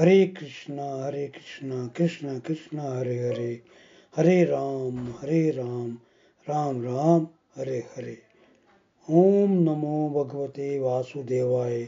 ہرے 0.00 0.20
کرشنا 0.26 0.84
ہرے 0.98 1.26
کرشنا 1.28 1.78
کرشنا 1.94 2.32
کرشنا 2.44 2.82
ہرے 2.90 3.18
ہرے 3.18 3.52
ہرے 4.14 4.36
رام 4.46 5.10
ہرے 5.22 5.40
رام 5.52 5.88
رام 6.46 6.80
رام 6.84 7.24
ہرے 7.56 7.80
ہرے 7.90 8.14
اوم 9.08 9.52
نمو 9.62 9.98
بھگوتے 10.08 10.68
واسودیوائے 10.78 11.82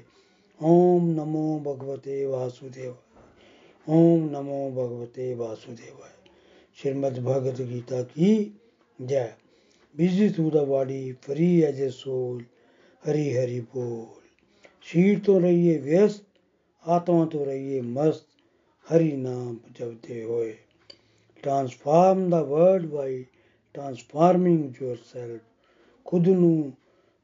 اوم 0.61 1.09
نمو 1.11 1.47
بھگوتے 1.59 2.17
واسودیوائے 2.27 3.31
اوم 3.87 4.29
نمو 4.31 4.61
بھگوتے 4.71 5.33
واسودیوائے 5.35 6.17
شریمد 6.79 7.19
بھگوت 7.19 7.59
گیتا 7.71 8.03
کی 8.15 8.33
جائے 8.99 9.33
busy 9.95 10.29
through 10.37 10.51
the 10.51 10.65
body 10.65 11.03
free 11.21 11.51
is 11.65 11.81
a 11.81 11.91
soul 12.03 12.43
Hari 13.03 13.27
Hari 13.39 13.61
بول 13.73 14.05
شیر 14.87 15.15
تو 15.25 15.41
رہیے 15.41 15.79
ویست 15.85 16.32
आत्मा 16.86 17.26
तो 17.26 17.44
रहिए 17.44 17.82
मस्त 17.82 18.28
हरि 18.88 19.12
नाम 19.18 19.58
जपते 19.80 20.22
होए 20.22 20.52
transform 21.44 22.30
the 22.30 22.46
world 22.48 22.92
by 22.92 23.24
transforming 23.76 24.84
yourself 24.84 25.38
ਖੁਦ 26.06 26.28
ਨੂੰ 26.28 26.74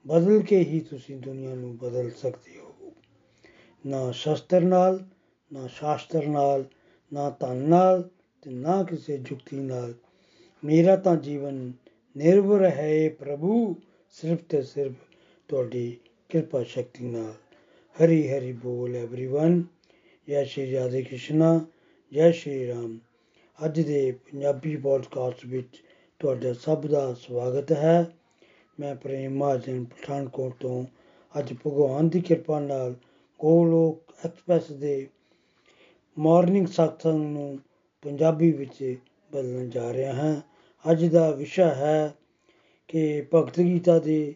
ਬਦਲ 0.05 0.41
ਕੇ 0.41 0.59
ਹੀ 0.63 0.79
ਤੁਸੀਂ 0.79 1.15
ਦੁਨੀਆ 1.17 1.55
ਨੂੰ 1.55 1.77
ਬਦਲ 1.77 2.09
ਸਕਦੇ 2.11 2.57
ਹੋ 2.57 2.91
ਨਾ 3.85 4.11
ਸ਼ਸਤਰ 4.11 4.61
ਨਾਲ 4.61 4.99
ਨਾ 5.51 5.67
ਸ਼ਾਸਤਰ 5.67 6.27
ਨਾਲ 6.27 6.65
ਨਾ 7.11 7.29
ਧਨ 7.39 7.57
ਨਾਲ 7.69 8.09
ਤੇ 8.43 8.51
ਨਾ 8.51 8.81
ਕਿਸੇ 8.83 9.17
ਜੁਗਤੀ 9.17 9.59
ਨਾਲ 9.59 9.93
ਮੇਰਾ 10.63 10.95
ਤਾਂ 10.95 11.15
ਜੀਵਨ 11.15 11.71
ਨਿਰਭਰ 12.15 12.65
ਹੈ 12.65 13.09
ਪ੍ਰਭੂ 13.09 13.75
ਸਿਰਫ 14.15 14.43
ਤੇ 14.49 14.61
ਸਿਰਫ 14.61 14.93
ਤੁਹਾਡੀ 15.49 15.97
ਕਿਰਪਾ 16.29 16.63
ਸ਼ਕਤੀ 16.63 17.05
ਨਾਲ 17.05 17.33
ਹਰੀ 17.97 18.29
ਹਰੀ 18.29 18.51
ਬੋਲ 18.51 18.95
एवरीवन 18.95 19.61
ਜੈ 20.29 20.43
ਸ਼੍ਰੀ 20.43 20.73
ਰਾਧੇ 20.73 21.01
ਕ੍ਰਿਸ਼ਨਾ 21.01 21.65
ਜੈ 22.11 22.31
ਸ਼੍ਰੀ 22.31 22.67
ਰਾਮ 22.67 22.99
ਅੱਜ 23.65 23.81
ਦੇ 23.81 24.11
ਪੰਜਾਬੀ 24.11 24.75
ਪੋਡਕਾਸਟ 24.75 25.45
ਵਿੱਚ 25.45 25.83
ਤੁਹਾਡਾ 26.19 26.53
ਸਭ 26.53 26.85
ਦਾ 26.87 27.13
ਸਵਾਗਤ 27.13 27.71
ਹੈ 27.71 28.11
ਮੈਂ 28.79 28.95
ਪ੍ਰੇਮ 28.95 29.33
ਮਹਾਜਨ 29.33 29.83
ਪਠਾਨਕੋਟ 29.83 30.53
ਤੋਂ 30.59 30.85
ਅੱਜ 31.39 31.53
ਭਗਵਾਨ 31.53 32.09
ਦੀ 32.09 32.21
ਕਿਰਪਾ 32.21 32.59
ਨਾਲ 32.59 32.95
ਗੋਲੋਕ 33.39 34.13
ਐਕਸਪ੍ਰੈਸ 34.25 34.71
ਦੇ 34.71 35.07
ਮਾਰਨਿੰਗ 36.17 36.67
ਸਤਸੰਗ 36.67 37.23
ਨੂੰ 37.23 37.59
ਪੰਜਾਬੀ 38.01 38.51
ਵਿੱਚ 38.51 38.97
ਬਦਲਣ 39.31 39.69
ਜਾ 39.69 39.93
ਰਿਹਾ 39.93 40.13
ਹਾਂ 40.13 40.41
ਅੱਜ 40.91 41.05
ਦਾ 41.05 41.31
ਵਿਸ਼ਾ 41.31 41.73
ਹੈ 41.75 42.15
ਕਿ 42.87 43.25
ਭਗਤ 43.33 43.59
ਗੀਤਾ 43.59 43.99
ਦੇ 43.99 44.35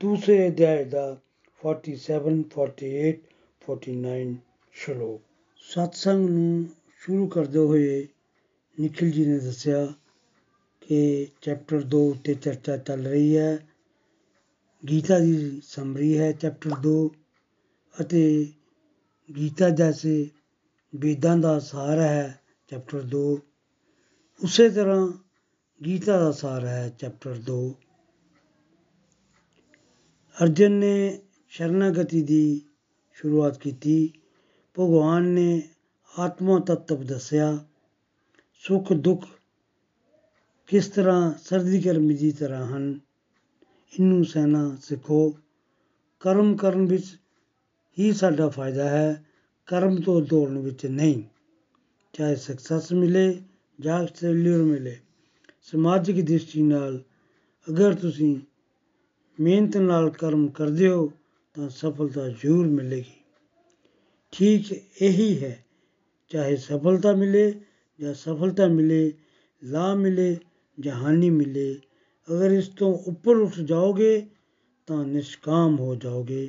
ਦੂਸਰੇ 0.00 0.48
ਅਧਿਆਇ 0.48 0.84
ਦਾ 0.84 1.16
47 1.63 2.43
48 2.57 3.13
49 3.61 4.35
ਸ਼ਲੋਕ 4.71 5.21
ਸਤਸੰਗ 5.57 6.29
ਨੂੰ 6.29 6.69
ਸ਼ੁਰੂ 7.01 7.27
ਕਰਦੇ 7.27 7.59
ਹੋਏ 7.59 8.07
ਨikhil 8.81 9.11
ji 9.13 9.27
ਨੇ 9.27 9.39
ਦੱਸਿਆ 9.39 9.93
ਕਿ 10.81 11.27
ਚੈਪਟਰ 11.41 11.83
2 11.95 11.99
ਉੱਤੇ 12.09 12.33
ਚਰਚਾ 12.33 12.77
ਚੱਲ 12.77 13.07
ਰਹੀ 13.07 13.37
ਹੈ। 13.37 13.67
ਗੀਤਾ 14.89 15.19
ਦੀ 15.19 15.61
ਸਮਰੀ 15.63 16.17
ਹੈ 16.17 16.31
ਚੈਪਟਰ 16.31 16.71
2 16.87 17.09
ਅਤੇ 18.01 18.47
ਗੀਤਾ 19.35 19.69
ਜੈਸੇ 19.69 20.29
ਵੇਦਾਂ 20.95 21.37
ਦਾ 21.37 21.59
ਸਾਰ 21.59 21.99
ਹੈ 21.99 22.39
ਚੈਪਟਰ 22.67 23.03
2 23.15 23.37
ਉਸੇ 24.43 24.69
ਤਰ੍ਹਾਂ 24.69 25.07
ਗੀਤਾ 25.85 26.19
ਦਾ 26.19 26.31
ਸਾਰ 26.31 26.65
ਹੈ 26.65 26.89
ਚੈਪਟਰ 26.89 27.41
2 27.51 27.71
ਅਰਜਨ 30.43 30.71
ਨੇ 30.71 31.19
ਸ਼ਰਨਾਗਤੀ 31.53 32.21
ਦੀ 32.21 32.61
ਸ਼ੁਰੂਆਤ 33.13 33.57
ਕੀਤੀ। 33.57 34.13
ਭਗਵਾਨ 34.77 35.23
ਨੇ 35.23 35.61
ਆਤਮਾ 36.19 36.59
ਤੱਤਵ 36.59 37.03
ਦੱਸਿਆ, 37.03 37.65
ਸੁੱਖ 38.63 38.93
ਦੁੱਖ 38.93 39.25
ਕਿਸ 40.67 40.87
ਤਰ੍ਹਾਂ 40.87 41.33
ਸਰਦੀ 41.43 41.85
ਗਰਮੀ 41.85 42.13
ਦੀ 42.13 42.31
ਤਰ੍ਹਾਂ 42.31 42.65
ਹਨ, 42.65 42.99
ਇਹਨੂੰ 43.93 44.25
ਸਹਿਣਾ 44.25 44.77
ਸਿੱਖੋ। 44.81 45.37
ਕਰਮ 46.19 46.55
ਕਰਨ 46.55 46.85
ਵਿੱਚ 46.85 47.05
ਹੀ 47.99 48.11
ਸਾਡਾ 48.13 48.49
ਫਾਇਦਾ 48.49 48.89
ਹੈ, 48.89 49.25
ਕਰਮ 49.65 50.01
ਤੋਂ 50.01 50.21
ਦੌੜਨ 50.21 50.57
ਵਿੱਚ 50.57 50.85
ਨਹੀਂ। 50.85 51.23
ਚਾਹੇ 52.13 52.35
ਸਕਸੈਸ 52.35 52.91
ਮਿਲੇ, 52.93 53.41
ਜਾਂ 53.79 54.05
ਫੇਲਿਅਰ 54.05 54.63
ਮਿਲੇ, 54.63 54.99
ਸਮਾਜਿਕ 55.61 56.25
ਦ੍ਰਿਸ਼ਟੀ 56.25 56.61
ਨਾਲ 56.61 57.01
ਅਗਰ 57.69 57.93
ਤੁਸੀਂ 57.93 58.39
ਮਿਹਨਤ 59.39 59.77
ਨਾਲ 59.77 60.09
ਕਰਮ 60.09 60.47
ਕਰਦੇ 60.47 60.87
ਹੋ 60.87 61.11
ਤਾਂ 61.55 61.69
ਸਫਲਤਾ 61.69 62.27
ਜ਼ਰੂਰ 62.29 62.67
ਮਿਲੇਗੀ 62.67 63.11
ਠੀਕ 64.33 64.71
ਇਹੀ 65.01 65.43
ਹੈ 65.43 65.57
ਚਾਹੇ 66.31 66.55
ਸਫਲਤਾ 66.55 67.13
ਮਿਲੇ 67.13 67.53
ਜਾਂ 67.99 68.13
ਸਫਲਤਾ 68.13 68.67
ਮਿਲੇ 68.67 69.11
ਲਾਭ 69.61 69.97
ਮਿਲੇ 69.97 70.35
ਜਾਂ 70.77 70.95
ਹਾਨੀ 70.95 71.29
ਮਿਲੇ 71.29 71.73
ਅਗਰ 72.27 72.51
ਇਸ 72.51 72.67
ਤੋਂ 72.67 72.93
ਉੱਪਰ 73.07 73.35
ਉੱਠ 73.35 73.59
ਜਾਓਗੇ 73.59 74.25
ਤਾਂ 74.87 75.05
ਨਿਸ਼ਕਾਮ 75.05 75.77
ਹੋ 75.79 75.95
ਜਾਓਗੇ 75.95 76.47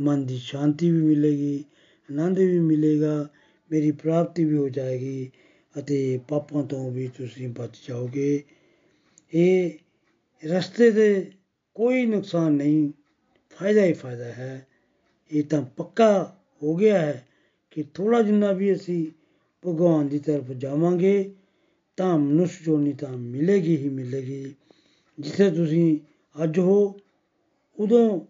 ਮਨ 0.00 0.24
ਦੀ 0.26 0.38
ਸ਼ਾਂਤੀ 0.38 0.90
ਵੀ 0.90 1.02
ਮਿਲੇਗੀ 1.02 1.64
ਆਨੰਦ 2.08 2.38
ਵੀ 2.38 2.58
ਮਿਲੇਗਾ 2.58 3.28
ਮੇਰੀ 3.70 3.90
ਪ੍ਰਾਪਤੀ 3.92 4.44
ਵੀ 4.44 4.56
ਹੋ 4.56 4.68
ਜਾਏਗੀ 4.68 5.30
ਅਤੇ 5.74 6.18
ਪਾਪਾਂ 6.28 6.64
ਤੋਂ 6.64 6.90
ਵੀ 6.90 7.08
ਤੁਸੀਂ 7.08 7.48
ਬਚ 7.48 7.78
ਜਾਓਗੇ 7.88 8.42
ਇਹ 9.32 9.70
ਰਸਤੇ 10.42 10.90
ਦੇ 10.90 11.32
ਕੋਈ 11.76 12.04
ਨੁਕਸਾਨ 12.06 12.52
ਨਹੀਂ 12.52 12.92
ਫਾਇਦਾ 13.60 13.84
ਹੀ 13.84 13.92
ਫਾਇਦਾ 13.92 14.24
ਹੈ। 14.24 14.66
ਇਹ 15.32 15.44
ਤਾਂ 15.44 15.62
ਪੱਕਾ 15.62 16.36
ਹੋ 16.62 16.76
ਗਿਆ 16.76 16.98
ਹੈ 16.98 17.26
ਕਿ 17.70 17.82
ਥੋੜਾ 17.82 18.22
ਜਿੰਨਾ 18.22 18.52
ਵੀ 18.52 18.74
ਅਸੀਂ 18.74 19.06
ਭਗਵਾਨ 19.66 20.08
ਦੀ 20.08 20.18
ਤਰਫ 20.18 20.44
ਜਾਵਾਂਗੇ, 20.44 21.34
ਤਾਂ 21.96 22.18
ਮਨੁੱਖ 22.18 22.50
ਜੋਨੀ 22.64 22.92
ਤਾਂ 22.92 23.16
ਮਿਲੇਗੀ 23.16 23.76
ਹੀ 23.76 23.88
ਮਿਲੇਗੀ। 23.88 24.54
ਜਿੱਥੇ 25.20 25.50
ਤੁਸੀਂ 25.50 25.98
ਅੱਜ 26.42 26.58
ਹੋ, 26.58 27.00
ਉਦੋਂ 27.78 28.20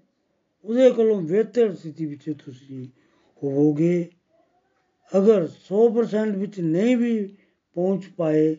ਉਹਦੇ 0.64 0.90
ਕੋਲੋਂ 0.90 1.20
ਬਿਹਤਰ 1.22 1.74
ਸਥਿਤੀ 1.74 2.06
ਵਿੱਚ 2.06 2.30
ਤੁਸੀਂ 2.44 2.88
ਹੋਵੋਗੇ। 3.42 4.08
ਅਗਰ 5.18 5.48
100% 5.48 6.36
ਵਿੱਚ 6.36 6.60
ਨਹੀਂ 6.60 6.96
ਵੀ 6.96 7.36
ਪਹੁੰਚ 7.74 8.06
ਪਾਏ 8.06 8.54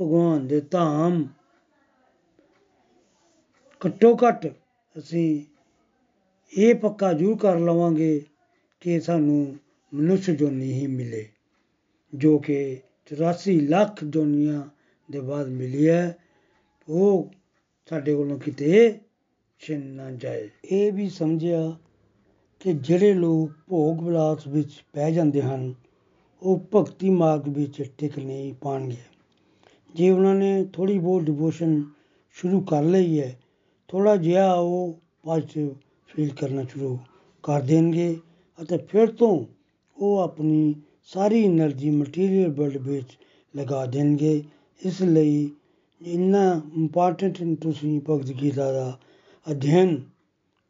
ਭਗਵਾਨ 0.00 0.46
ਦੇ 0.46 0.60
ਧਾਮ 0.60 1.28
ਘੱਟੋ 3.86 4.16
ਘੱਟ 4.16 4.46
ਅਸੀਂ 4.98 5.51
ਇਹ 6.58 6.74
ਪੱਕਾ 6.74 7.12
ਜ਼ਰੂਰ 7.12 7.36
ਕਰ 7.36 7.58
ਲਵਾਂਗੇ 7.58 8.22
ਕਿ 8.80 9.00
ਸਾਨੂੰ 9.00 9.56
ਮਨੁੱਖ 9.94 10.30
ਜੋਨੀ 10.30 10.72
ਹੀ 10.72 10.86
ਮਿਲੇ, 10.86 11.28
ਜੋ 12.14 12.38
ਕਿ 12.38 12.78
84 13.06 13.60
ਲੱਖ 13.60 14.04
ਜੋਨੀਆਂ 14.04 14.62
ਦੇ 15.10 15.20
ਬਾਅਦ 15.20 15.48
ਮਿਲੀ 15.48 15.88
ਹੈ, 15.88 16.16
ਉਹ 16.88 17.30
ਸਾਡੇ 17.88 18.14
ਕੋਲੋਂ 18.14 18.38
ਕਿਤੇ 18.38 19.00
ਛਿਨ 19.58 19.86
ਨਾ 19.86 20.10
ਜਾਏ। 20.10 20.48
ਇਹ 20.64 20.92
ਵੀ 20.92 21.08
ਸਮਝਿਆ 21.08 21.76
ਕਿ 22.60 22.72
ਜਿਹੜੇ 22.72 23.14
ਲੋਕ 23.14 23.50
ਭੋਗ 23.68 24.04
ਵਿਲਾਸ 24.04 24.46
ਵਿੱਚ 24.46 24.84
ਪੈ 24.92 25.10
ਜਾਂਦੇ 25.10 25.42
ਹਨ, 25.42 25.74
ਉਹ 26.42 26.66
ਭਗਤੀ 26.74 27.10
ਮਾਰਗ 27.10 27.48
ਵਿੱਚ 27.48 27.82
ਟਿਕ 27.98 28.18
ਨਹੀਂ 28.18 28.54
ਪਾਣਗੇ। 28.54 28.96
ਜੇ 29.94 30.10
ਉਹਨਾਂ 30.10 30.34
ਨੇ 30.34 30.64
ਥੋੜੀ 30.72 30.98
ਬਹੁਤ 30.98 31.22
ਡਿਵੋਸ਼ਨ 31.22 31.84
ਸ਼ੁਰੂ 32.30 32.60
ਕਰ 32.60 32.82
ਲਈ 32.82 33.20
ਹੈ 33.20 33.40
ਥੋੜਾ 33.88 34.16
ਜਿਹਾ 34.16 34.54
ਉਹ 34.54 35.00
ਪੋਜ਼ਿਟਿਵ 35.22 35.74
ਫੀਲ 36.12 36.32
ਕਰਨਾ 36.34 36.62
ਸ਼ੁਰੂ 36.62 36.98
ਕਰ 37.44 37.60
ਦੇਣਗੇ 37.60 38.16
ਅਤੇ 38.58 38.76
ਫਿਰ 38.88 39.10
ਤੋਂ 39.12 39.44
ਉਹ 39.96 40.18
ਆਪਣੀ 40.18 40.74
ਸਾਰੀ 41.04 41.44
ਐਨਰਜੀ 41.44 41.90
ਮਟੀਰੀਅਲ 41.90 42.50
ਵਰਲਡ 42.50 42.76
ਵਿੱਚ 42.76 43.16
ਲਗਾ 43.54 43.84
ਦੇਣਗੇ। 43.86 44.42
ਇਸ 44.82 45.02
ਲਈ 45.02 45.50
ਇੰਨਾ 46.00 46.60
ਇੰਪੋਰਟੈਂਟ 46.76 47.38
ਤੁਸੀਂ 47.60 48.00
ਭਗਵਦ 48.00 48.30
ਗੀਤਾ 48.42 48.72
ਦਾ 48.72 48.98
ਅਧਿਐਨ 49.46 50.00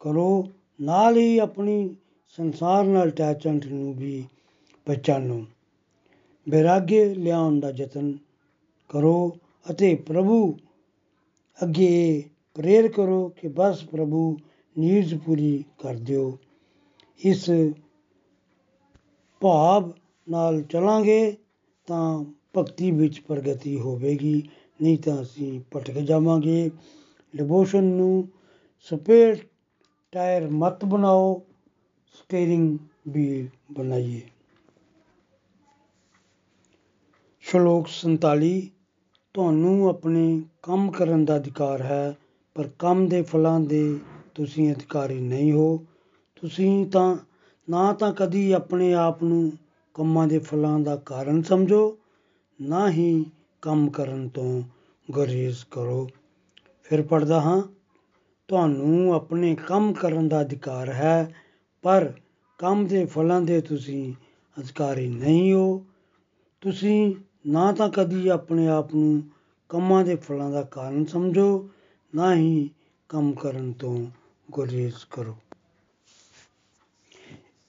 ਕਰੋ, 0.01 0.47
ਨਾਲ 0.81 1.17
ਹੀ 1.17 1.37
ਆਪਣੀ 1.37 1.95
ਸੰਸਾਰ 2.37 2.85
ਨਾਲ 2.85 3.09
ਅਟੈਚਮੈਂਟ 3.09 3.65
ਨੂੰ 3.65 3.93
ਵੀ 3.93 4.23
ਪਛਾਣੋ 4.87 5.45
ਬੇਰਾਗੇ 6.47 7.03
ਲਿਆਉਣ 7.15 7.59
ਦਾ 7.59 7.69
ਯਤਨ 7.77 8.17
ਕਰੋ 8.89 9.37
ਅਤੇ 9.71 9.93
ਪ੍ਰਭੂ 9.95 10.57
ਅੱਗੇ 11.63 12.23
ਪ੍ਰੇਰ 12.55 12.87
ਕਰੋ 12.87 13.27
ਕਿ 13.29 13.47
ਬਸ 13.47 13.83
ਪ੍ਰਭੂ 13.83 14.37
ਨੀਡਸ 14.79 15.13
ਪੂਰੀ 15.25 15.63
ਕਰ 15.79 15.95
ਦਿਓ। 15.95 16.37
ਇਸ 17.19 17.49
ਭਾਵ 19.41 19.91
ਨਾਲ 20.27 20.61
ਚਲਾਂਗੇ 20.61 21.35
ਤਾਂ 21.87 22.23
ਭਗਤੀ 22.57 22.91
ਵਿੱਚ 22.91 23.19
ਪ੍ਰਗਤੀ 23.19 23.79
ਹੋਵੇਗੀ, 23.79 24.49
ਨਹੀਂ 24.81 24.97
ਤਾਂ 24.97 25.21
ਅਸੀਂ 25.21 25.61
ਭਟਕ 25.75 25.97
ਜਾਵਾਂਗੇ। 25.99 26.71
ਡਿਵੋਸ਼ਨ 27.35 27.83
ਨੂੰ 27.83 28.27
ਸਪੇਅਰ 28.79 29.37
ਟਾਇਰ 30.11 30.47
ਮਤ 30.49 30.85
ਬਣਾਓ 30.85 31.41
ਸਟੀਅਰਿੰਗ 32.13 32.77
ਵੀਲ 33.07 33.47
ਬਣਾਈਏ। 33.71 34.21
ਸ਼ਲੋਕ 37.43 37.87
47 37.87 38.69
ਤੁਹਾਨੂੰ 39.33 39.89
ਆਪਣੇ 39.89 40.41
ਕੰਮ 40.63 40.91
ਕਰਨ 40.91 41.25
ਦਾ 41.25 41.35
ਅਧਿਕਾਰ 41.35 41.81
ਹੈ, 41.81 42.15
ਪਰ 42.55 42.69
ਕੰਮ 42.79 43.07
ਦੇ 43.07 43.21
ਫਲਾਂ 43.21 43.59
ਦੇ 43.59 43.99
ਤੁਸੀਂ 44.35 44.73
ਅਧਿਕਾਰੀ 44.73 45.21
ਨਹੀਂ 45.21 45.51
ਹੋ, 45.51 45.85
ਤੁਸੀਂ 46.35 46.85
ਤਾਂ, 46.85 47.17
ਨਾ 47.69 47.93
ਤਾਂ 47.93 48.13
ਕਦੀ 48.13 48.51
ਆਪਣੇ 48.51 48.93
ਆਪ 48.93 49.23
ਨੂੰ 49.23 49.51
ਕੰਮਾਂ 49.93 50.27
ਦੇ 50.27 50.39
ਫਲਾਂ 50.39 50.79
ਦਾ 50.79 50.95
ਕਾਰਨ 50.95 51.41
ਸਮਝੋ, 51.41 51.97
ਨਾ 52.61 52.91
ਹੀ 52.91 53.25
ਕੰਮ 53.61 53.89
ਕਰਨ 53.89 54.29
ਤੋਂ 54.29 54.63
ਗੁਰੇਜ਼ 55.11 55.57
ਕਰੋ। 55.71 56.09
ਫਿਰ 56.83 57.01
ਪੜਦਾ 57.01 57.41
ਹਾਂ, 57.41 57.61
ਤੁਹਾਨੂੰ 58.47 59.13
ਆਪਣੇ 59.13 59.55
ਕੰਮ 59.55 59.93
ਕਰਨ 59.93 60.27
ਦਾ 60.27 60.41
ਅਧਿਕਾਰ 60.41 60.89
ਹੈ, 60.89 61.35
ਪਰ 61.81 62.13
ਕੰਮ 62.57 62.87
ਦੇ 62.87 63.05
ਫਲਾਂ 63.05 63.41
ਦੇ 63.41 63.61
ਤੁਸੀਂ 63.61 64.13
ਅਧਿਕਾਰੀ 64.59 65.07
ਨਹੀਂ 65.07 65.53
ਹੋ। 65.53 65.85
ਤੁਸੀਂ 66.61 67.15
ਨਾ 67.47 67.71
ਤਾਂ 67.71 67.89
ਕਦੀ 67.89 68.27
ਆਪਣੇ 68.27 68.67
ਆਪ 68.67 68.95
ਨੂੰ 68.95 69.23
ਕੰਮਾਂ 69.69 70.05
ਦੇ 70.05 70.15
ਫਲਾਂ 70.15 70.49
ਦਾ 70.49 70.61
ਕਾਰਨ 70.61 71.05
ਸਮਝੋ, 71.05 71.69
ਨਾ 72.15 72.35
ਹੀ 72.35 72.69
ਕੰਮ 73.09 73.33
ਕਰਨ 73.33 73.71
ਤੋਂ 73.71 74.05
ਗੁਰੇਜ਼ 74.51 74.93
ਕਰੋ। 75.11 75.35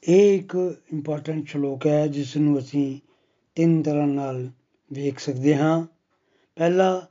ਇਹ 0.08 0.38
ਇੱਕ 0.38 0.76
ਇੰਪੋਰਟੈਂਟ 0.92 1.48
ਸ਼ਲੋਕ 1.48 1.86
ਹੈ 1.86 2.06
ਜਿਸ 2.06 2.36
ਨੂੰ 2.36 2.58
ਅਸੀਂ 2.58 3.00
ਤਿੰਨ 3.54 3.82
ਤਰ੍ਹਾਂ 3.82 4.06
ਨਾਲ 4.06 4.50
ਵੇਖ 4.92 5.18
ਸਕਦੇ 5.18 5.56
ਹਾਂ। 5.56 5.86
ਪਹਿਲਾ, 6.56 7.06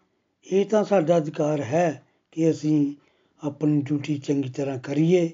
ਇਹ 0.52 0.66
ਤਾਂ 0.66 0.84
ਸਾਡਾ 0.84 1.18
ਅਧਿਕਾਰ 1.18 1.62
ਹੈ 1.62 2.04
ਕਿ 2.32 2.52
ਅਸੀਂ 2.52 2.96
ਆਪਣੀ 3.44 3.82
ਡਿਊਟੀ 3.82 4.18
ਚੰਗੀ 4.18 4.50
ਤਰ੍ਹਾਂ 4.50 4.80
ਕਰੀਏ। 4.80 5.32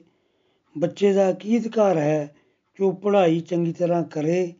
ਬੱਚੇ 0.78 1.14
ਦਾ 1.14 1.31
ਕੀ 1.31 1.60
ਅਧਿਕਾਰ 1.60 1.98
ਹੈ 1.98 2.36
ਕਿ 2.76 2.84
ਉਹ 2.84 2.94
ਪੜ੍ਹਾਈ 2.94 3.40
ਚੰਗੀ 3.40 3.74
ਤਰ੍ਹਾਂ 3.74 4.04
ਕਰੇ 4.04 4.54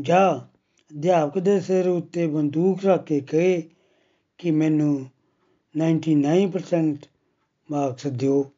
ਜਾਂ 0.00 0.38
ਅਧਿਆਪਕ 0.96 1.38
ਦੇ 1.38 1.60
ਸਿਰ 1.60 1.88
ਉੱਤੇ 1.88 2.26
ਬੰਦੂਕ 2.26 2.84
ਰੱਖ 2.84 3.04
ਕੇ 3.04 3.20
ਕਹੇ 3.20 3.62
ਕਿ 4.38 4.50
ਮੈਨੂੰ 4.50 5.06
99% 5.76 6.96
ਮਾਰਕਸ 7.70 8.06
ਦਿਓ। 8.06 8.50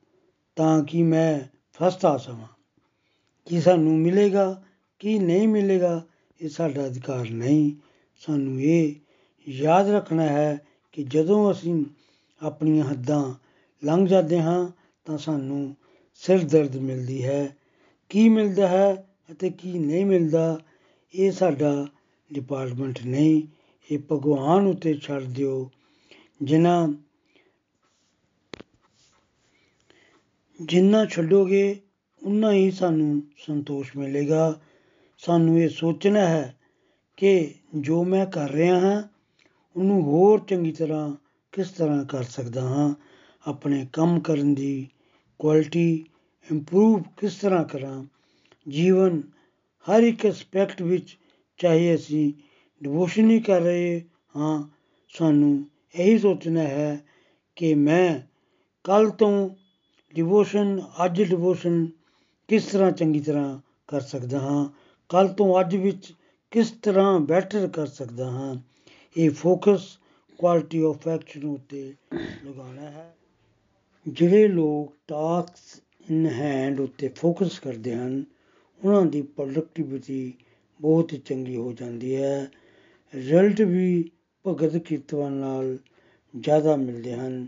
ਤਾਂ 0.57 0.85
ਕਿ 0.85 1.03
ਮੈਂ 1.03 1.41
ਫਸਟ 1.73 2.05
ਆ 2.05 2.17
ਸਕਾਂ 2.17 2.47
ਕੀ 3.47 3.61
ਸਾਨੂੰ 3.61 3.99
ਮਿਲੇਗਾ, 3.99 4.63
ਕੀ 4.99 5.19
ਨਹੀਂ 5.19 5.49
ਮਿਲੇਗਾ, 5.49 6.03
ਇਹ 6.41 6.49
ਸਾਡਾ 6.49 6.87
ਅਧਿਕਾਰ 6.87 7.31
ਨਹੀਂ। 7.31 7.73
ਸਾਨੂੰ 8.27 8.61
ਇਹ 8.61 8.95
ਯਾਦ 9.49 9.91
ਰੱਖਣਾ 9.91 10.23
ਹੈ 10.23 10.65
ਕਿ 10.93 11.03
ਜਦੋਂ 11.03 11.53
ਅਸੀਂ 11.53 11.85
ਆਪਣੀਆਂ 12.43 12.85
ਹੱਦਾਂ 12.85 13.35
ਲੰਘ 13.85 14.07
ਜਾਂਦੇ 14.07 14.43
ਹਾਂ, 14.43 14.71
ਤਾਂ 15.05 15.19
ਸਾਨੂੰ 15.19 15.77
ਸਿਰ 16.15 16.45
ਦਰਦ 16.45 16.77
ਮਿਲਦੀ 16.77 17.25
ਹੈ। 17.25 17.57
ਕੀ 18.09 18.29
ਮਿਲਦਾ 18.29 18.69
ਹੈ 18.69 19.07
ਅਤੇ 19.31 19.51
ਕੀ 19.51 19.79
ਨਹੀਂ 19.79 20.07
ਮਿਲਦਾ, 20.07 20.61
ਇਹ 21.15 21.33
ਸਾਡਾ 21.33 21.87
ਡਿਪਾਰਟਮੈਂਟ 22.33 22.99
ਨਹੀਂ। 23.07 23.43
ਇਹ 23.91 23.99
ਭਗਵਾਨ 24.13 24.67
ਉੱਤੇ 24.67 24.95
ਛੱਡ 24.95 25.23
ਦਿਓ, 25.23 25.71
ਜਿਨ੍ਹਾਂ 26.43 26.89
ਜਿੰਨਾ 30.63 31.05
ਛੱਡੋਗੇ, 31.05 31.81
ਉਨਾ 32.23 32.53
ਹੀ 32.53 32.71
ਸਾਨੂੰ 32.71 33.23
ਸੰਤੋਸ਼ 33.47 33.97
ਮਿਲੇਗਾ। 33.97 34.61
ਸਾਨੂੰ 35.19 35.59
ਇਹ 35.59 35.69
ਸੋਚਣਾ 35.69 36.21
ਹੈ 36.21 36.57
ਕਿ 37.17 37.55
ਜੋ 37.75 38.05
ਮੈਂ 38.05 38.27
ਕਰ 38.27 38.51
ਰਿਹਾ 38.51 38.81
ਹਾਂ, 38.81 39.03
ਉਹਨੂੰ 39.77 40.03
ਹੋਰ 40.03 40.41
ਚੰਗੀ 40.41 40.73
ਤਰ੍ਹਾਂ 40.73 41.17
ਕਿਸ 41.53 41.71
ਤਰ੍ਹਾਂ 41.71 42.05
ਕਰ 42.05 42.23
ਸਕਦਾ 42.23 42.61
ਹਾਂ? 42.61 42.95
ਆਪਣੇ 43.47 43.87
ਕੰਮ 43.93 44.21
ਕਰਨ 44.21 44.55
ਦੀ 44.55 44.89
ਕੁਆਲਿਟੀ 45.39 46.05
ਇੰਪਰੂਵ 46.53 47.03
ਕਿਸ 47.17 47.35
ਤਰ੍ਹਾਂ 47.35 47.65
ਕਰਾਂ? 47.65 48.05
ਜੀਵਨ 48.69 49.23
ਹਰ 49.91 50.03
ਇੱਕ 50.03 50.27
ਐਸਪੈਕਟ 50.27 50.83
ਵਿੱਚ 50.83 51.19
ਚਾਹੇ 51.57 51.95
ਅਸੀਂ 51.95 52.33
ਡਿਵੋਸ਼ਨ 52.83 53.31
ਹੀ 53.31 53.41
ਕਰ 53.41 53.61
ਰਹੇ 53.61 54.03
ਹਾਂ, 54.37 54.69
ਸਾਨੂੰ 55.09 55.71
ਇਹੀ 55.95 56.19
ਸੋਚਣਾ 56.19 56.61
ਹੈ 56.61 57.05
ਕਿ 57.57 57.75
ਮੈਂ 57.75 58.21
ਕੱਲ 58.85 59.11
ਤੋਂ 59.11 59.51
ਡਿਵੋਸ਼ਨ 60.15 60.83
ਅੱਜ 61.05 61.23
ਡਿਵੋਸ਼ਨ 61.23 61.89
ਕਿਸ 62.49 62.65
ਤਰ੍ਹਾਂ 62.65 62.91
ਚੰਗੀ 62.91 63.21
ਤਰ੍ਹਾਂ 63.21 63.61
ਕਰ 63.89 64.01
ਸਕਦਾ 64.01 64.41
ਹਾਂ? 64.41 64.69
ਕੱਲ 65.09 65.29
ਤੋਂ 65.29 65.61
ਅੱਜ 65.61 65.77
ਵਿੱਚ 65.77 66.15
ਕਿਸ 66.51 66.71
ਤਰ੍ਹਾਂ 66.71 67.21
ਬੈਟਰ 67.21 67.69
ਕਰ 67.69 67.87
ਸਕਦਾ 67.87 68.31
ਹਾਂ? 68.31 68.57
ਇਹ 69.17 69.31
ਫੋਕਸ 69.31 69.99
ਕੁਆਲਿਟੀ 70.39 70.83
ਆਫ 70.83 71.09
ਐਕਸ਼ਨ 71.09 71.45
ਉੱਤੇ 71.45 71.95
ਲਗਾਉਣਾ 72.45 72.83
ਹੈ। 72.83 73.17
ਜਿਹੜੇ 74.09 74.49
ਲੋਕ 74.49 74.97
ਟਾਸਕ 75.09 75.83
ਇਨ 76.11 76.27
ਹੈਂਡ 76.27 76.81
ਉੱਤੇ 76.81 77.09
ਫੋਕਸ 77.09 77.59
ਕਰਦੇ 77.59 77.95
ਹਨ, 77.95 78.25
ਉਹਨਾਂ 78.85 79.03
ਦੀ 79.03 79.23
ਪ੍ਰੋਡਕਟਿਵਿਟੀ 79.23 80.35
ਬਹੁਤ 80.81 81.13
ਹੀ 81.13 81.19
ਚੰਗੀ 81.19 81.57
ਹੋ 81.57 81.73
ਜਾਂਦੀ 81.73 82.17
ਹੈ। 82.17 82.51
ਰਿਜ਼ਲਟ 83.15 83.61
ਵੀ 83.61 84.11
ਭਗਤ 84.47 84.77
ਕੀਰਤਨ 84.77 85.33
ਨਾਲ 85.33 85.79
ਜ਼ਿਆਦਾ 86.41 86.77
ਮਿਲਦੇ 86.77 87.15
ਹਨ। 87.15 87.47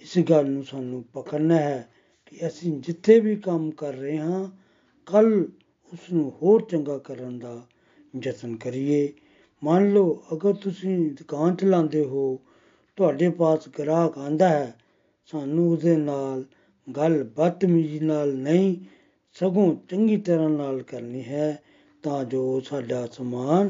ਇਸ 0.00 0.18
ਗੱਲ 0.18 0.50
ਨੂੰ 0.50 0.64
ਸਾਨੂੰ 0.64 1.04
ਪਕੜਨਾ 1.12 1.56
ਹੈ 1.56 1.88
ਕਿ 2.26 2.46
ਅਸੀਂ 2.46 2.80
ਜਿੱਥੇ 2.80 3.20
ਵੀ 3.20 3.36
ਕੰਮ 3.36 3.70
ਕਰ 3.70 3.92
ਰਹੇ 3.92 4.18
ਹਾਂ 4.18 4.48
ਕੱਲ 5.06 5.48
ਉਸ 5.92 6.12
ਨੂੰ 6.12 6.32
ਹੋਰ 6.42 6.62
ਚੰਗਾ 6.62 6.98
ਕਰਨ 6.98 7.38
ਦਾ 7.38 7.66
ਯਤਨ 8.22 8.56
ਕਰੀਏ। 8.56 9.12
ਮੰਨ 9.64 9.92
ਲਓ, 9.92 10.22
ਅਗਰ 10.32 10.52
ਤੁਸੀਂ 10.52 11.10
ਦੁਕਾਨ 11.10 11.54
ਚਲਾਉਂਦੇ 11.54 12.04
ਹੋ, 12.04 12.40
ਤੁਹਾਡੇ 12.96 13.30
ਪਾਸ 13.30 13.68
ਗ੍ਰਾਹਕ 13.68 14.18
ਆਂਦਾ 14.18 14.48
ਹੈ, 14.48 14.74
ਸਾਨੂੰ 15.26 15.70
ਉਹਦੇ 15.70 15.96
ਨਾਲ 15.96 16.44
ਗੱਲ 16.96 17.24
ਬਦਤਮੀਜ਼ੀ 17.24 18.00
ਨਾਲ 18.00 18.34
ਨਹੀਂ, 18.34 18.76
ਸਗੋਂ 19.32 19.76
ਚੰਗੀ 19.88 20.16
ਤਰ੍ਹਾਂ 20.16 20.50
ਨਾਲ 20.50 20.82
ਕਰਨੀ 20.82 21.24
ਹੈ, 21.24 21.62
ਤਾਂ 22.02 22.24
ਜੋ 22.24 22.60
ਸਾਡਾ 22.60 23.06
ਸਮਾਨ 23.06 23.68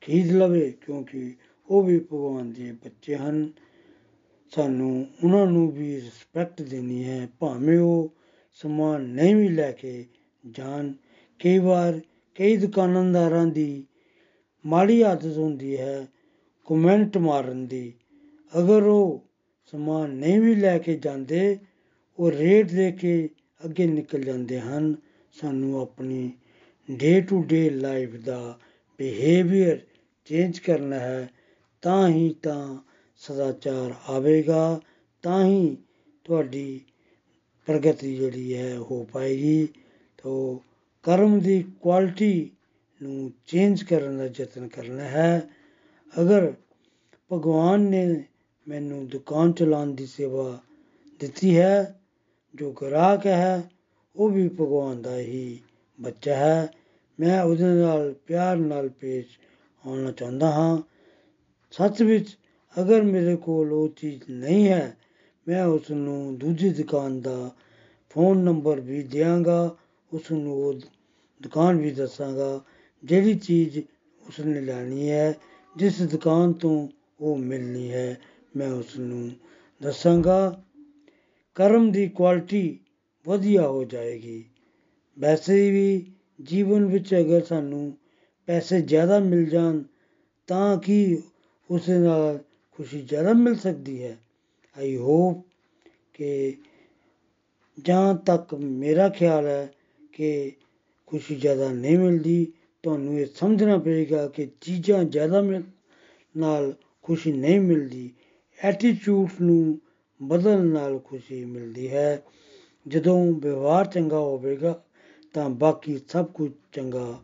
ਖਰੀਦ 0.00 0.32
ਲਵੇ, 0.32 0.70
ਕਿਉਂਕਿ 0.70 1.34
ਉਹ 1.70 1.82
ਵੀ 1.82 1.98
ਭਗਵਾਨ 1.98 2.52
ਦੇ 2.52 2.72
ਬੱਚੇ 2.72 3.16
ਹਨ। 3.16 3.52
ਸਾਨੂੰ 4.54 5.06
ਉਹਨਾਂ 5.24 5.46
ਨੂੰ 5.46 5.72
ਵੀ 5.72 5.94
ਰਿਸਪੈਕਟ 5.96 6.62
ਦੇਣੀ 6.62 7.04
ਹੈ, 7.04 7.28
ਭਾਵੇਂ 7.38 7.78
ਉਹ 7.78 8.14
ਸਮਾਨ 8.52 9.02
ਨਹੀਂ 9.02 9.36
ਵੀ 9.36 9.48
ਲੈ 9.48 9.72
ਕੇ 9.72 10.04
ਜਾਣ। 10.50 10.92
ਕਈ 11.40 11.58
ਵਾਰ 11.58 12.00
ਕਈ 12.34 12.56
ਦੁਕਾਨਦਾਰਾਂ 12.56 13.46
ਦੀ 13.46 13.84
ਮਾੜੀ 14.64 15.00
ਆਦਤ 15.02 15.36
ਹੁੰਦੀ 15.38 15.76
ਹੈ 15.76 16.06
ਕਮੈਂਟ 16.68 17.16
ਮਾਰਨ 17.18 17.66
ਦੀ। 17.66 17.92
ਅਗਰ 18.58 18.82
ਉਹ 18.82 19.24
ਸਮਾਨ 19.64 20.10
ਨਹੀਂ 20.10 20.40
ਵੀ 20.40 20.54
ਲੈ 20.54 20.78
ਕੇ 20.78 20.96
ਜਾਂਦੇ, 20.96 21.58
ਉਹ 22.18 22.30
ਰੇਟ 22.30 22.72
ਦੇ 22.72 22.92
ਕੇ 22.92 23.28
ਅੱਗੇ 23.64 23.86
ਨਿਕਲ 23.86 24.24
ਜਾਂਦੇ 24.24 24.60
ਹਨ। 24.60 24.94
ਸਾਨੂੰ 25.32 25.80
ਆਪਣੀ 25.80 26.30
ਡੇ 26.90 27.20
ਟੂ 27.20 27.42
ਡੇ 27.42 27.70
ਲਾਈਫ 27.70 28.14
ਦਾ 28.16 28.58
ਬਿਹੇਵੀਅਰ 28.98 29.78
ਚੇਂਜ 30.24 30.58
ਕਰਨਾ 30.58 30.98
ਹੈ, 30.98 31.28
ਤਾਂ 31.82 32.08
ਹੀ 32.08 32.34
ਤਾਂ 32.42 32.78
ਸਦਾਚਾਰ 33.28 33.94
ਆਵੇਗਾ, 34.08 34.80
ਤਾਂ 35.22 35.46
ਹੀ 35.46 35.76
ਤੁਹਾਡੀ 36.24 36.80
ਪ੍ਰਗਤੀ 37.66 38.16
ਜਿਹੜੀ 38.16 38.56
ਹੈ 38.56 38.76
ਹੋ 38.76 39.04
ਪਾਏਗੀ। 39.12 39.68
ਤੋ 40.22 40.62
ਕਰਮ 41.02 41.40
ਦੀ 41.40 41.64
ਕੁਆਲਿਟੀ 41.80 42.50
ਨੂੰ 43.02 43.32
ਚੇਂਜ 43.46 43.82
ਕਰਨ 43.82 44.18
ਦਾ 44.18 44.24
ਯਤਨ 44.24 44.68
ਕਰਨਾ 44.68 45.04
ਹੈ। 45.04 45.48
ਅਗਰ 46.20 46.54
ਭਗਵਾਨ 47.32 47.80
ਨੇ 47.80 48.24
ਮੈਨੂੰ 48.68 49.06
ਦੁਕਾਨ 49.06 49.52
ਚਲਾਉਣ 49.52 49.94
ਦੀ 49.94 50.06
ਸੇਵਾ 50.06 50.58
ਦਿੱਤੀ 51.20 51.58
ਹੈ, 51.58 52.00
ਜੋ 52.54 52.72
ਗ੍ਰਾਹਕ 52.72 53.26
ਹੈ, 53.26 53.70
ਉਹ 54.16 54.30
ਵੀ 54.30 54.48
ਭਗਵਾਨ 54.48 55.02
ਦਾ 55.02 55.18
ਹੀ 55.18 55.60
ਬੱਚਾ 56.00 56.34
ਹੈ। 56.34 56.70
ਮੈਂ 57.20 57.42
ਉਹਦੇ 57.42 57.64
ਨਾਲ 57.64 58.14
ਪਿਆਰ 58.26 58.56
ਨਾਲ 58.56 58.88
ਪੇਸ਼ 58.88 59.38
ਆਉਣਾ 59.86 60.10
ਚਾਹੁੰਦਾ 60.12 60.50
ਹਾਂ। 60.50 60.82
ਸੱਚ 61.70 62.02
ਵਿੱਚ 62.02 62.38
ਅਗਰ 62.80 63.02
ਮੇਰੇ 63.02 63.36
ਕੋਲ 63.36 63.72
ਉਹ 63.72 63.88
ਚੀਜ਼ 63.88 64.22
ਨਹੀਂ 64.30 64.68
ਹੈ, 64.68 64.96
ਮੈਂ 65.48 65.64
ਉਸ 65.64 65.90
ਨੂੰ 65.90 66.38
ਦੂਜੀ 66.38 66.68
ਦੁਕਾਨ 66.68 67.20
ਦਾ 67.20 67.50
ਫੋਨ 68.10 68.38
ਨੰਬਰ 68.38 68.80
ਵੀ 68.80 69.02
ਦਿਆਂਗਾ 69.02 69.76
ਉਸ 70.12 70.32
ਨੂੰ 70.32 70.52
ਉਹ 70.52 70.72
ਦੁਕਾਨ 71.42 71.76
ਵੀ 71.76 71.90
ਦੱਸਾਂਗਾ, 71.90 72.64
ਜਿਹੜੀ 73.04 73.34
ਚੀਜ਼ 73.34 73.78
ਉਸਨੇ 74.28 74.60
ਲੈਣੀ 74.60 75.10
ਹੈ, 75.10 75.34
ਜਿਸ 75.76 76.02
ਦੁਕਾਨ 76.02 76.52
ਤੋਂ 76.52 76.88
ਉਹ 77.20 77.36
ਮਿਲਣੀ 77.36 77.92
ਹੈ, 77.92 78.18
ਮੈਂ 78.56 78.72
ਉਸ 78.72 78.98
ਨੂੰ 78.98 79.30
ਦੱਸਾਂਗਾ। 79.82 80.62
ਕਰਮ 81.54 81.92
ਦੀ 81.92 82.08
ਕੁਆਲਿਟੀ 82.08 82.78
ਵਧੀਆ 83.26 83.68
ਹੋ 83.68 83.84
ਜਾਏਗੀ। 83.84 84.44
ਵੈਸੇ 85.18 85.70
ਵੀ 85.70 86.12
ਜੀਵਨ 86.42 86.84
ਵਿੱਚ 86.84 87.14
ਅਗਰ 87.14 87.40
ਸਾਨੂੰ 87.40 87.98
ਪੈਸੇ 88.46 88.80
ਜ਼ਿਆਦਾ 88.80 89.18
ਮਿਲ 89.18 89.44
ਜਾਣ, 89.44 89.82
ਤਾਂ 90.46 90.76
ਕੀ 90.76 91.22
ਉਸ 91.70 91.88
ਨਾਲ 91.88 92.38
ਖੁਸ਼ੀ 92.76 93.02
ਜ਼ਿਆਦਾ 93.02 93.32
ਮਿਲ 93.32 93.54
ਸਕਦੀ 93.54 94.02
ਹੈ। 94.02 94.18
ਆਈ 94.78 94.96
ਹੋਪ 94.96 95.46
ਕਿ 96.14 96.56
ਜਾਂ 97.80 98.14
ਤੱਕ 98.14 98.54
ਮੇਰਾ 98.54 99.08
ਖਿਆਲ 99.08 99.46
ਹੈ 99.46 99.72
ਕਿ 100.12 100.52
ਖੁਸ਼ੀ 101.06 101.34
ਜ਼ਿਆਦਾ 101.34 101.72
ਨਹੀਂ 101.72 101.98
ਮਿਲਦੀ। 101.98 102.52
ਤੁਹਾਨੂੰ 102.82 103.20
ਇਹ 103.20 103.26
ਸਮਝਣਾ 103.26 103.78
ਪਏਗਾ 103.78 104.28
ਕਿ 104.28 104.48
ਚੀਜ਼ਾਂ 104.60 105.04
ਜ਼ਿਆਦਾ 105.04 105.40
ਮਿਲ 105.40 105.62
ਨਾਲ 106.36 106.74
ਖੁਸ਼ੀ 107.02 107.32
ਨਹੀਂ 107.32 107.60
ਮਿਲਦੀ। 107.60 108.10
ਐਟੀਟਿਊਡ 108.58 109.42
ਨੂੰ 109.42 109.80
ਬਦਲਣ 110.22 110.64
ਨਾਲ 110.64 110.98
ਖੁਸ਼ੀ 110.98 111.44
ਮਿਲਦੀ 111.44 111.90
ਹੈ। 111.90 112.22
ਜਦੋਂ 112.88 113.32
ਵਿਵਹਾਰ 113.32 113.86
ਚੰਗਾ 113.86 114.18
ਹੋਵੇਗਾ, 114.18 114.84
ਤਾਂ 115.32 115.50
ਬਾਕੀ 115.50 116.00
ਸਭ 116.08 116.26
ਕੁਝ 116.26 116.50
ਚੰਗਾ 116.72 117.20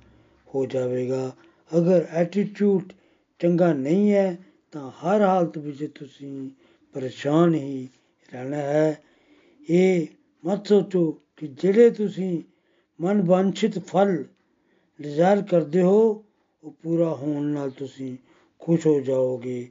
ਹੋ 0.55 0.67
ਜਾਵੇਗਾ। 0.67 1.37
ਅਗਰ 1.79 2.07
ਐਟੀਟਿਊਡ 2.11 2.93
ਚੰਗਾ 3.39 3.73
ਨਹੀਂ 3.73 4.13
ਹੈ 4.13 4.39
ਤਾਂ 4.73 4.91
ਹਰ 4.91 5.21
ਹਾਲਤ 5.21 5.59
ਵਿੱਚ 5.59 5.85
ਤੁਸੀਂ 5.99 6.51
ਪਰੇਸ਼ਾਨ 6.93 7.55
ਹੀ 7.55 7.89
ਰਹਿਣਾ 8.33 8.57
ਹੈ। 8.57 9.03
ਇਹ 9.71 10.07
ਮਤ 10.47 10.67
ਸੋਚੋ 10.67 11.21
ਕਿ 11.37 11.47
ਜਿਹੜੇ 11.47 11.91
ਤੁਸੀਂ 11.91 12.43
ਮਨ 13.01 13.23
ਵਾਂਛਿਤ 13.23 13.79
ਫਲ 13.79 14.25
ਡਿਜ਼ਾਇਰ 15.03 15.43
ਕਰਦੇ 15.43 15.83
ਹੋ, 15.83 16.25
ਉਹ 16.65 16.71
ਪੂਰਾ 16.83 17.15
ਹੋਣ 17.15 17.43
ਨਾਲ 17.43 17.71
ਤੁਸੀਂ 17.71 18.17
ਖੁਸ਼ 18.59 18.87
ਹੋ 18.87 19.01
ਜਾਓਗੇ। 19.01 19.71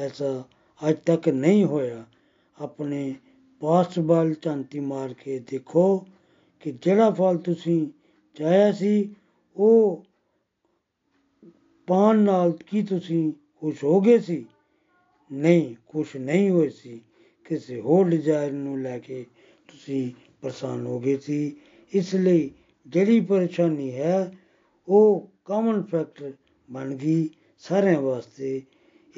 ਐਸਾ 0.00 0.44
ਅੱਜ 0.90 0.96
ਤੱਕ 1.06 1.28
ਨਹੀਂ 1.28 1.64
ਹੋਇਆ। 1.64 2.04
ਆਪਣੇ 2.58 3.14
ਪਾਸਟ 3.60 3.98
ਵੱਲ 3.98 4.34
ਝਾਂਤੀ 4.42 4.80
ਮਾਰ 4.80 5.12
ਕੇ 5.12 5.38
ਦੇਖੋ 5.38 6.06
ਕਿ 6.60 6.72
ਜਿਹੜਾ 6.72 7.10
ਫਲ 7.10 7.36
ਤੁਸੀਂ 7.36 7.86
ਚਾਹਿਆ 8.34 8.72
ਸੀ, 8.72 9.14
ਉਹ 9.56 10.04
ਪਾਣ 11.86 12.18
ਨਾਲ 12.18 12.52
ਕੀ 12.52 12.82
ਤੁਸੀਂ 12.82 13.32
ਖੁਸ਼ 13.60 13.84
ਹੋ 13.84 14.00
ਗਏ 14.00 14.18
ਸੀ? 14.18 14.46
ਨਹੀਂ, 15.32 15.74
ਖੁਸ਼ 15.86 16.16
ਨਹੀਂ 16.16 16.50
ਹੋਏ 16.50 16.68
ਸੀ। 16.68 17.00
ਕਿਸੇ 17.44 17.80
ਹੋਰ 17.80 18.08
ਡਿਜ਼ਾਇਰ 18.08 18.52
ਨੂੰ 18.52 18.80
ਲੈ 18.80 18.98
ਕੇ 18.98 19.26
ਤੁਸੀਂ 19.68 20.12
ਪਰੇਸ਼ਾਨ 20.42 20.86
ਹੋ 20.86 21.00
ਗਏ 21.00 21.16
ਸੀ। 21.16 21.56
ਇਸ 21.92 22.14
ਲਈ 22.14 22.50
ਜਿਹੜੀ 22.86 23.20
ਪਰੇਸ਼ਾਨੀ 23.20 23.94
ਹੈ, 23.94 24.36
ਉਹ 24.88 25.30
ਕਾਮਨ 25.44 25.82
ਫੈਕਟਰ 25.82 26.32
ਬਣ 26.70 26.94
ਗਈ 26.94 27.30
ਸਾਰਿਆਂ 27.58 28.00
ਵਾਸਤੇ। 28.00 28.62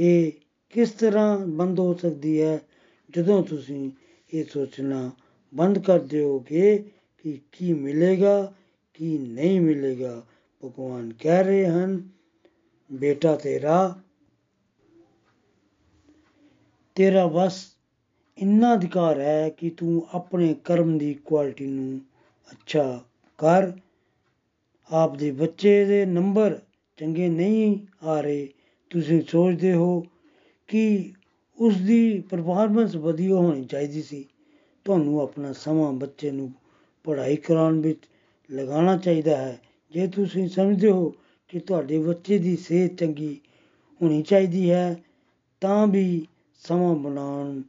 ਇਹ 0.01 0.33
ਕਿਸ 0.71 0.91
ਤਰ੍ਹਾਂ 0.91 1.39
ਬੰਦ 1.39 1.81
ਹੋ 1.81 1.95
ਸਕਦੀ 1.95 2.41
ਹੈ? 2.41 2.61
ਜਦੋਂ 3.11 3.43
ਤੁਸੀਂ 3.43 3.91
ਇਹ 4.35 4.45
ਸੋਚਣਾ 4.45 5.11
ਬੰਦ 5.55 5.79
ਕਰ 5.79 5.99
ਦਿਓਗੇ 5.99 6.85
ਕਿ 7.23 7.39
ਕੀ 7.53 7.73
ਮਿਲੇਗਾ, 7.73 8.55
ਕੀ 8.95 9.19
ਨਹੀਂ 9.19 9.61
ਮਿਲੇਗਾ, 9.61 10.27
ਭਗਵਾਨ 10.65 11.13
ਕਹਿ 11.21 11.45
ਰਹੇ 11.45 11.67
ਹਨ, 11.67 12.09
ਬੇਟਾ 12.93 13.37
ਤੇਰਾ 13.37 14.03
ਤੇਰਾ 16.99 17.27
ਬਸ 17.27 17.55
ਇੰਨਾ 18.39 18.75
ਅਧਿਕਾਰ 18.75 19.21
ਹੈ 19.21 19.49
ਕਿ 19.51 19.71
ਤੂੰ 19.71 20.07
ਆਪਣੇ 20.15 20.55
ਕਰਮ 20.65 20.99
ਦੀ 20.99 21.15
ਕੁਆਲਿਟੀ 21.15 21.67
ਨੂੰ 21.67 22.01
ਅੱਛਾ 22.53 23.01
ਕਰ। 23.39 23.73
ਆਪ 24.91 25.17
ਦੇ 25.17 25.31
ਬੱਚੇ 25.31 25.85
ਦੇ 25.85 26.07
ਨੰਬਰ 26.07 26.59
ਚੰਗੇ 26.97 27.29
ਨਹੀਂ 27.29 27.79
ਆ 28.03 28.21
ਰਹੇ। 28.21 28.49
ਤੁਸੀਂ 28.91 29.23
ਸੋਚਦੇ 29.23 29.73
ਹੋ 29.73 30.05
ਕਿ 30.69 31.13
ਉਸ 31.59 31.77
ਦੀ 31.77 32.21
ਪਰਫਾਰਮੈਂਸ 32.21 32.97
ਵਧੀਆ 32.97 33.35
ਹੋਣੀ 33.35 33.65
ਚਾਹੀਦੀ 33.65 34.03
ਸੀ। 34.03 34.25
ਤੁਹਾਨੂੰ 34.85 35.21
ਆਪਣਾ 35.21 35.53
ਸਮਾਂ 35.53 35.93
ਬੱਚੇ 35.93 36.31
ਨੂੰ 36.31 36.53
ਪੜ੍ਹਾਈ 37.05 37.37
ਕਰਾਉਣ 37.37 37.81
ਵਿੱਚ 37.81 37.99
ਲਗਾਉਣਾ 38.53 38.97
ਚਾਹੀਦਾ 38.97 39.37
ਹੈ। 39.37 39.59
ਜੇ 39.93 40.07
ਤੁਸੀਂ 40.07 40.49
ਸਮਝਦੇ 40.49 40.91
ਹੋ 40.91 41.15
ਕਿ 41.49 41.59
ਤੁਹਾਡੇ 41.59 41.99
ਬੱਚੇ 41.99 42.39
ਦੀ 42.39 42.57
ਸਿਹਤ 42.57 42.95
ਚੰਗੀ 42.95 43.41
ਹੋਣੀ 44.03 44.23
ਚਾਹੀਦੀ 44.23 44.71
ਹੈ, 44.71 44.97
ਤਾਂ 45.61 45.87
ਵੀ 45.87 46.27
ਸਮਾਂ 46.59 46.95
ਬਣਾਉਣ, 46.95 47.63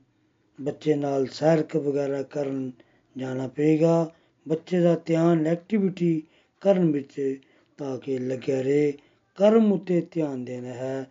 ਬੱਚੇ 0.62 0.96
ਨਾਲ 0.96 1.28
ਸੈਰ 1.28 1.78
ਵਗੈਰਾ 1.78 2.24
ਕਰਨ 2.24 2.72
ਜਾਣਾ 3.18 3.48
ਪਏਗਾ। 3.48 4.12
ਬੱਚੇ 4.48 4.80
ਦਾ 4.80 5.02
ਧਿਆਨ 5.06 5.48
ਐਕਟੀਵਿਟੀ 5.48 6.24
ਕਰਨ 6.62 6.92
ਵਿੱਚ 6.92 7.40
ਤਾਂ 7.78 7.98
ਕਿ 7.98 8.18
ਲੱਗਿਆ 8.18 8.62
ਰਹੇ। 8.62 8.94
ਕਰਮ 9.36 9.72
ਉੱਤੇ 9.72 10.08
ਧਿਆਨ 10.12 10.46
ਦੇਣਾ 10.46 10.68
ਹੈ। 10.68 11.08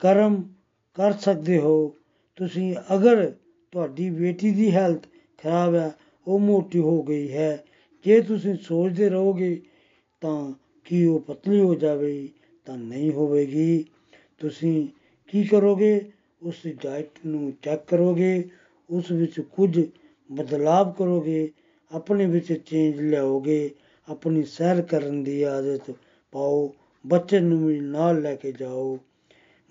ਕਰਮ 0.00 0.42
ਕਰ 0.94 1.12
ਸਕਦੇ 1.12 1.58
ਹੋ। 1.58 1.94
ਤੁਸੀਂ 2.36 2.76
ਅਗਰ 2.94 3.34
ਤੁਹਾਡੀ 3.72 4.10
ਬੇਟੀ 4.10 4.50
ਦੀ 4.50 4.74
ਹੈਲਥ 4.74 5.06
ਖਰਾਬ 5.38 5.74
ਹੈ, 5.74 5.94
ਉਹ 6.26 6.38
ਮੋਟੀ 6.38 6.78
ਹੋ 6.78 7.02
ਗਈ 7.02 7.32
ਹੈ, 7.32 7.64
ਜੇ 8.04 8.20
ਤੁਸੀਂ 8.20 8.54
ਸੋਚਦੇ 8.54 9.08
ਰਹੋਗੇ 9.08 9.62
ਤਾਂ 10.20 10.52
ਕੀ 10.84 11.04
ਉਹ 11.06 11.20
ਪਤਲੀ 11.20 11.60
ਹੋ 11.60 11.74
ਜਾਵੇਗੀ, 11.74 12.28
ਤਾਂ 12.64 12.78
ਨਹੀਂ 12.78 13.12
ਹੋਵੇਗੀ। 13.12 13.84
ਤੁਸੀਂ 14.38 14.88
ਕੀ 15.28 15.44
ਕਰੋਗੇ? 15.44 16.10
ਉਸ 16.42 16.66
ਡਾਈਟ 16.66 17.26
ਨੂੰ 17.26 17.52
ਚੈੱਕ 17.62 17.84
ਕਰੋਗੇ, 17.86 18.48
ਉਸ 18.90 19.10
ਵਿੱਚ 19.10 19.40
ਕੁਝ 19.40 19.88
ਬਦਲਾਵ 20.32 20.92
ਕਰੋਗੇ, 20.92 21.52
ਆਪਣੇ 21.92 22.26
ਵਿੱਚ 22.26 22.52
ਚੇਂਜ 22.52 23.00
ਲਿਆਓਗੇ, 23.00 23.70
ਆਪਣੀ 24.08 24.42
ਸੈਰ 24.42 24.82
ਕਰਨ 24.82 25.24
ਦੀ 25.24 25.42
ਆਦਤ 25.42 25.94
ਪਾਓ, 26.32 26.74
ਬੱਚੇ 27.06 27.40
ਨੂੰ 27.40 27.66
ਵੀ 27.66 27.80
ਨਾਲ 27.80 28.20
ਲੈ 28.20 28.34
ਕੇ 28.34 28.52
ਜਾਓ। 28.52 28.98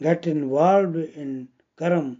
ਗੈਟ 0.03 0.27
ਇਨਵੋਲਵਡ 0.27 1.07
ਇਨ 1.17 1.45
ਕਰਮ, 1.77 2.15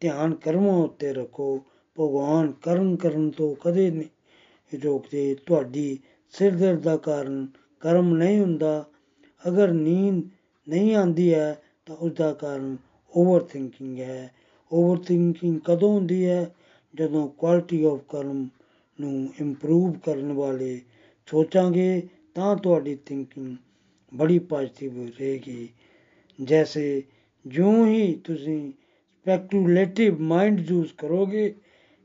ਧਿਆਨ 0.00 0.34
ਕਰਮਾਂ 0.34 0.74
ਉੱਤੇ 0.74 1.12
ਰੱਖੋ। 1.12 1.64
ਭਗਵਾਨ 2.00 2.52
ਕਰਮ 2.62 2.96
ਕਰਨ 2.96 3.30
ਤੋਂ 3.30 3.54
ਕਦੇ 3.54 3.90
ਨਹੀਂ 3.90 4.78
ਰੋਕਦੇ। 4.84 5.36
ਤੁਹਾਡੀ 5.46 5.98
ਸਿਰ 6.30 6.56
ਦਰਦ 6.56 6.82
ਦਾ 6.82 6.96
ਕਾਰਨ 6.96 7.46
ਕਰਮ 7.80 8.16
ਨਹੀਂ 8.16 8.40
ਹੁੰਦਾ। 8.40 8.84
ਅਗਰ 9.48 9.72
ਨੀਂਦ 9.72 10.28
ਨਹੀਂ 10.68 10.94
ਆਉਂਦੀ 10.94 11.34
ਹੈ, 11.34 11.62
ਤਾਂ 11.86 11.96
ਉਸ 11.96 12.12
ਦਾ 12.12 12.32
ਕਾਰਨ 12.32 12.76
ਓਵਰ 13.16 13.40
ਥਿੰਕਿੰਗ 13.40 13.98
ਹੈ। 13.98 14.34
ਓਵਰ 14.72 14.98
ਥਿੰਕਿੰਗ 14.98 15.60
ਕਦੋਂ 15.60 15.94
ਹੁੰਦੀ 15.94 16.26
ਹੈ? 16.26 16.54
ਜਦੋਂ 16.94 17.28
ਕੁਆਲਿਟੀ 17.28 17.84
ਆਫ 17.84 18.00
ਕਰਮ 18.08 18.48
ਨੂੰ 19.00 19.34
ਇੰਪਰੂਵ 19.40 19.92
ਕਰਨ 19.92 20.32
ਵਾਲੇ 20.32 20.80
ਸੋਚਾਂਗੇ, 21.26 22.08
ਤਾਂ 22.34 22.56
ਤੁਹਾਡੀ 22.56 22.94
ਥਿੰਕਿੰਗ 23.06 23.56
ਬੜੀ 24.14 24.38
ਪੋਜ਼ਿਟਿਵ 24.38 25.06
ਰਹੇਗੀ। 25.06 25.68
ਜੈਸੇ 26.42 27.02
ਜਿਉਂ 27.46 27.86
ਹੀ 27.86 28.14
ਤੁਸੀਂ 28.14 28.72
ਸਪੈਕੂਲੇਟਿਵ 29.22 30.20
ਮਾਈਂਡ 30.20 30.70
ਯੂਜ਼ 30.70 30.92
ਕਰੋਗੇ, 30.98 31.54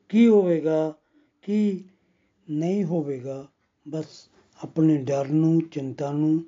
ਕੀ 0.09 0.27
ਹੋਵੇਗਾ? 0.27 0.93
ਕੀ 1.41 1.83
ਨਹੀਂ 2.49 2.83
ਹੋਵੇਗਾ? 2.83 3.47
ਬਸ 3.89 4.29
ਆਪਣੇ 4.63 4.97
ਡਰ 4.97 5.27
ਨੂੰ, 5.27 5.61
ਚਿੰਤਾ 5.61 6.11
ਨੂੰ 6.11 6.45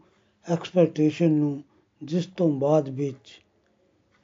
ਐਕਸਪੈਕਟੇਸ਼ਨ 0.52 1.32
ਨੂੰ 1.32 1.64
ਜਿਸ 2.04 2.26
ਤੋਂ 2.26 2.50
ਬਾਅਦ 2.50 2.90
ਵਿੱਚ 2.90 3.43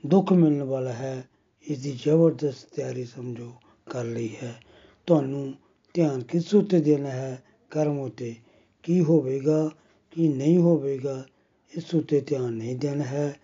ਦੁੱਖ 0.06 0.34
ਮਿਲਣ 0.34 0.64
ਵਾਲਾ 0.64 0.94
ਹੈ। 0.94 1.30
ਇਸ 1.68 1.80
ਦੀ 1.80 2.00
ਜ਼ਬਰਦਸਤ 2.04 2.76
ਤਿਆਰੀ 2.76 3.06
ਸਮਝੋ, 3.06 3.52
ਕਰ 3.90 4.04
ਲਈ 4.04 4.36
ਹੈ। 4.44 4.62
ਤੁਹਾਨੂੰ 5.08 5.54
ਧਿਆਨ 5.94 6.24
ਕਿਸ 6.24 6.56
ਉੱਤੇ 6.56 6.82
ਦੇਣਾ 6.82 7.10
ਹੈ? 7.10 7.44
ਕਰਮ 7.70 8.00
ਉੱਤੇ। 8.00 8.36
ਕੀ 8.84 9.02
ਹੋਵੇਗਾ? 9.02 9.72
ਕੀ 10.12 10.28
ਨਹੀਂ 10.28 10.58
ਹੋਵੇਗਾ? 10.58 11.26
ਇਸ 11.78 11.96
ਉੱਤੇ 11.96 12.22
ਧਿਆਨ 12.22 12.54
ਨਹੀਂ 12.54 12.76
ਦੇਣਾ 12.76 13.04
ਹੈ। 13.04 13.40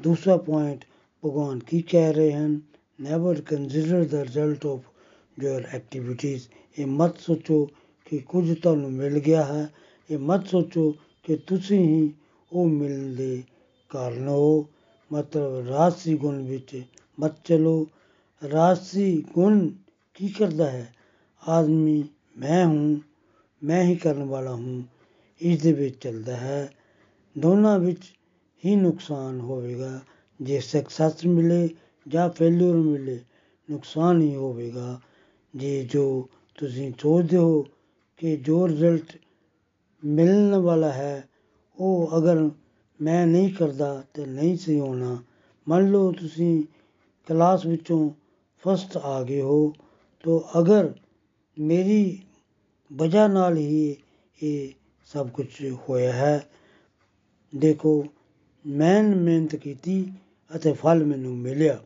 ਦੂਸਰਾ 0.00 0.36
ਪੁਆਇੰਟ 0.36 0.84
ਭਗਵਾਨ 1.24 1.58
ਕੀ 1.58 1.82
ਕਹਿ 1.82 2.12
ਰਹੇ 2.12 2.32
ਹਨ? 2.32 2.60
Never 3.00 3.40
consider 3.40 4.04
the 4.04 4.22
result 4.22 4.66
of 4.66 4.80
your 5.42 5.68
activities 5.72 6.42
ਇਹ 6.78 6.86
ਮਤ 6.86 7.18
ਸੋਚੋ 7.18 7.68
ਕਿ 8.04 8.18
ਕੁਝ 8.18 8.60
ਤੁਹਾਨੂੰ 8.60 8.92
ਮਿਲ 8.92 9.18
ਗਿਆ 9.18 9.44
ਹੈ। 9.44 9.68
ਇਹ 10.10 10.18
ਮਤ 10.18 10.46
ਸੋਚੋ 10.46 10.94
ਕਿ 11.22 11.36
ਤੁਸੀਂ 11.36 11.78
ਹੀ 11.78 12.12
ਉਹ 12.52 12.68
ਮਿਲਣ 12.68 13.14
ਦੇ 13.14 13.42
ਕਾਰਨ 13.88 14.28
ਹੋ। 14.28 14.68
ਮਤਲਬ 15.12 15.68
ਰਾਜਸੀ 15.68 16.16
ਗੁਣ 16.16 16.42
ਵਿੱਚ 16.42 16.82
ਮਤ 17.20 17.32
ਚਲੋ। 17.44 17.86
ਰਾਜਸੀ 18.52 19.24
ਗੁਣ 19.34 19.68
ਕੀ 20.14 20.28
ਕਰਦਾ 20.28 20.70
ਹੈ? 20.70 20.94
ਆਦਮੀ, 21.48 22.04
ਮੈਂ 22.38 22.66
ਹੂੰ, 22.66 23.00
ਮੈਂ 23.62 23.84
ਹੀ 23.84 23.96
ਕਰਨ 23.96 24.24
ਵਾਲਾ 24.24 24.54
ਹੂੰ, 24.54 24.84
ਇਸ 25.40 25.62
ਦੇ 25.62 25.72
ਵਿੱਚ 25.72 25.96
ਚੱਲਦਾ 25.96 26.36
ਹੈ। 26.36 26.72
ਦੋਨਾਂ 27.38 27.78
ਵਿੱਚ 27.78 28.12
ਹੀ 28.64 28.76
ਨੁਕਸਾਨ 28.76 29.40
ਹੋਵੇਗਾ। 29.40 30.00
ਜੇ 30.42 30.60
ਸਕਸੈਸ 30.60 31.26
ਮਿਲੇ 31.26 31.68
ਜਾਂ 32.08 32.30
ਫੇਲਿਅਰ 32.30 32.74
ਮਿਲੇ, 32.74 33.20
ਨੁਕਸਾਨ 33.70 34.20
ਹੀ 34.20 34.34
ਹੋਵੇਗਾ। 34.34 35.00
ਜੇ 35.56 35.84
ਜੋ 35.84 36.28
ਤੁਸੀਂ 36.58 36.92
ਸੋਚਦੇ 36.98 37.36
ਹੋ 37.36 37.66
ਕਿ 38.16 38.36
ਜੋ 38.36 38.68
ਰਿਜ਼ਲਟ 38.68 39.16
ਮਿਲਣ 40.04 40.54
ਵਾਲਾ 40.54 40.92
ਹੈ, 40.92 41.28
ਉਹ 41.80 42.10
ਅਗਰ 42.18 42.50
ਮੈਂ 43.00 43.26
ਨਹੀਂ 43.26 43.52
ਕਰਦਾ 43.54 44.02
ਤੇ 44.14 44.26
ਨਹੀਂ 44.26 44.56
ਸੀ 44.56 44.78
ਹੋਣਾ 44.80 45.16
ਮੰਨ 45.68 45.90
ਲਓ 45.90 46.12
ਤੁਸੀਂ 46.12 46.62
ਕਲਾਸ 47.26 47.66
ਵਿੱਚੋਂ 47.66 48.10
ਫਸਟ 48.62 48.96
ਆ 48.96 49.22
ਗਏ 49.22 49.40
ਹੋ, 49.40 49.72
ਤੋ 50.24 50.44
ਅਗਰ 50.58 50.92
ਮੇਰੀ 51.56 52.22
ਵਜ੍ਹਾ 52.92 53.26
ਨਾਲ 53.28 53.56
ਹੀ 53.56 53.96
ਇਹ 54.42 54.70
ਸਭ 55.06 55.28
ਕੁਝ 55.28 55.46
ਹੋਇਆ 55.88 56.12
ਹੈ, 56.12 56.48
ਦੇਖੋ, 57.52 58.04
ਮੈਂ 58.64 59.02
ਮਿਹਨਤ 59.02 59.56
ਕੀਤੀ 59.56 60.12
ਅਤੇ 60.50 60.72
ਫਲ 60.72 61.04
ਮੈਨੂੰ 61.04 61.36
ਮਿਲਿਆ। 61.36 61.78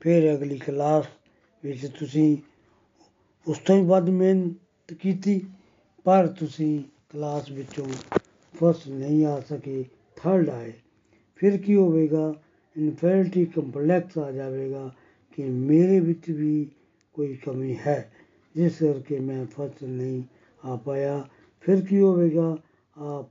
ਫਿਰ 0.00 0.34
ਅਗਲੀ 0.34 0.58
ਕਲਾਸ 0.58 1.04
ਵਿੱਚ 1.64 1.86
ਤੁਸੀਂ 1.86 2.36
ਉਸ 3.46 3.58
ਤੋਂ 3.58 3.76
ਵੀ 3.76 3.86
ਵੱਧ 3.86 4.08
ਮਿਹਨਤ 4.08 4.92
ਕੀਤੀ, 4.92 5.40
ਪਰ 6.04 6.26
ਤੁਸੀਂ 6.26 6.82
ਕਲਾਸ 7.10 7.50
ਵਿੱਚੋਂ 7.50 7.86
ਫਸਟ 8.54 8.88
ਨਹੀਂ 8.88 9.24
ਆ 9.26 9.40
ਸਕੇ। 9.40 9.84
ਥਰਡ 10.22 10.48
ਆਏ। 10.48 10.72
ਫਿਰ 11.36 11.56
ਕੀ 11.56 11.74
ਹੋਵੇਗਾ? 11.76 12.34
ਇਨਫੈਰਿਟੀ 12.76 13.44
ਕੰਪਲੈਕਸ 13.46 14.18
ਆ 14.18 14.30
ਜਾਵੇਗਾ 14.32 14.94
ਕਿ 15.36 15.44
ਮੇਰੇ 15.44 16.00
ਵਿੱਚ 16.00 16.30
ਵੀ 16.30 16.70
ਕੋਈ 17.12 17.34
ਕਮੀ 17.36 17.76
ਹੈ, 17.86 18.12
ਜਿਸ 18.54 18.78
ਕਰਕੇ 18.78 19.18
ਮੈਂ 19.20 19.44
ਫਸਟ 19.46 19.84
ਨਹੀਂ 19.84 20.22
ਆ 20.64 20.76
ਪਾਇਆ। 20.76 21.28
ਫਿਰ 21.60 21.84
ਕੀ 21.84 22.00
ਹੋਵੇਗਾ? 22.00 22.56
ਆਪ 22.96 23.28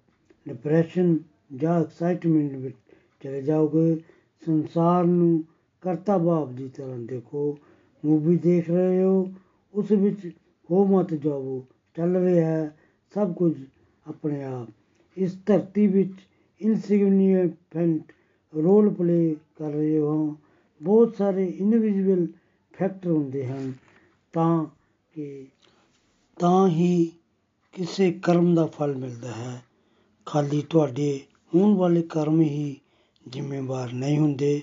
ਡਿਪਰੈਸ਼ਨ 0.48 1.18
ਜਾਂ 1.56 1.80
ਐਕਸਾਈਟਮੈਂਟ 1.82 2.54
ਵਿੱਚ 2.54 2.76
ਚਲੇ 3.24 3.42
ਜਾਓਗੇ। 3.42 3.96
ਸੰਸਾਰ 4.46 5.04
ਨੂੰ 5.04 5.44
ਕਰਤਾ 5.82 6.18
ਭਾਵ 6.18 6.56
ਦੀ 6.56 6.68
ਤਰ੍ਹਾਂ 6.68 6.98
ਦੇਖੋ। 6.98 7.58
ਮੂਵੀ 8.06 8.38
ਦੇਖ 8.38 8.70
ਰਹੇ 8.70 9.04
ਹੋ, 9.04 9.32
ਉਸ 9.74 9.92
ਵਿੱਚ 9.92 10.32
ਹੋ 10.72 10.86
ਮਤ 10.86 11.14
ਜਾਵੋ। 11.14 11.66
ਚੱਲ 11.96 12.16
ਰਿਹਾ 12.16 12.50
ਹੈ, 12.50 12.78
ਸਭ 13.14 13.34
ਕੁਝ 13.34 13.54
ਆਪਣੇ 14.08 14.44
ਆਪ। 14.44 14.68
ਇਸ 15.18 15.38
ਧਰਤੀ 15.46 15.88
ਵਿੱਚ 15.88 16.14
ਇਨਸਿਗਨੀਫੈਂਟ 16.62 18.12
ਰੋਲ 18.56 18.94
ਪਲੇ 18.94 19.36
ਕਰ 19.56 19.72
ਰਹੇ 19.72 20.00
ਹੋ। 20.00 20.38
ਬਹੁਤ 20.82 21.16
ਸਾਰੇ 21.16 21.46
ਇਨਵਿਜੀਬਲ 21.46 22.28
ਫੈਕਟਰ 22.74 23.12
ਹੁੰਦੇ 23.12 23.48
ਹਨ 23.48 23.74
ਤਾਂ 24.34 24.66
ਕਿ 25.14 25.48
ਤਾਂ 26.40 26.68
ਹੀ 26.68 27.12
ਕਿਸੇ 27.72 28.12
ਕਰਮ 28.12 28.56
ਦਾ 28.56 28.66
ਫਲ 28.66 28.96
ਮਿਲਦਾ 28.96 29.32
ਹੈ। 29.32 29.64
ਖਾਲੀ 30.26 30.62
ਤੁਹਾਡੇ 30.70 31.20
ਹੋਣ 31.56 31.76
ਵਾਲੇ 31.76 32.02
ਕਰਮ 32.02 32.42
ਹੀ 32.42 32.78
ਜ਼ਿੰਮੇਵਾਰ 33.30 33.94
ਨਹੀਂ 33.94 34.20
ਹੁੰਦੇ। 34.20 34.62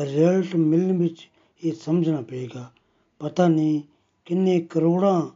ਰਿਜ਼ਲਟ 0.00 0.56
ਮਿਲਣ 0.56 0.98
ਵਿੱਚ 0.98 1.28
ਇਹ 1.64 1.72
ਸਮਝਣਾ 1.72 2.20
ਪਏਗਾ। 2.20 2.72
ਪਤਾ 3.18 3.48
ਨਹੀਂ 3.48 3.80
ਕਿੰਨੇ 4.24 4.60
ਕਰੋੜਾਂ 4.60 5.28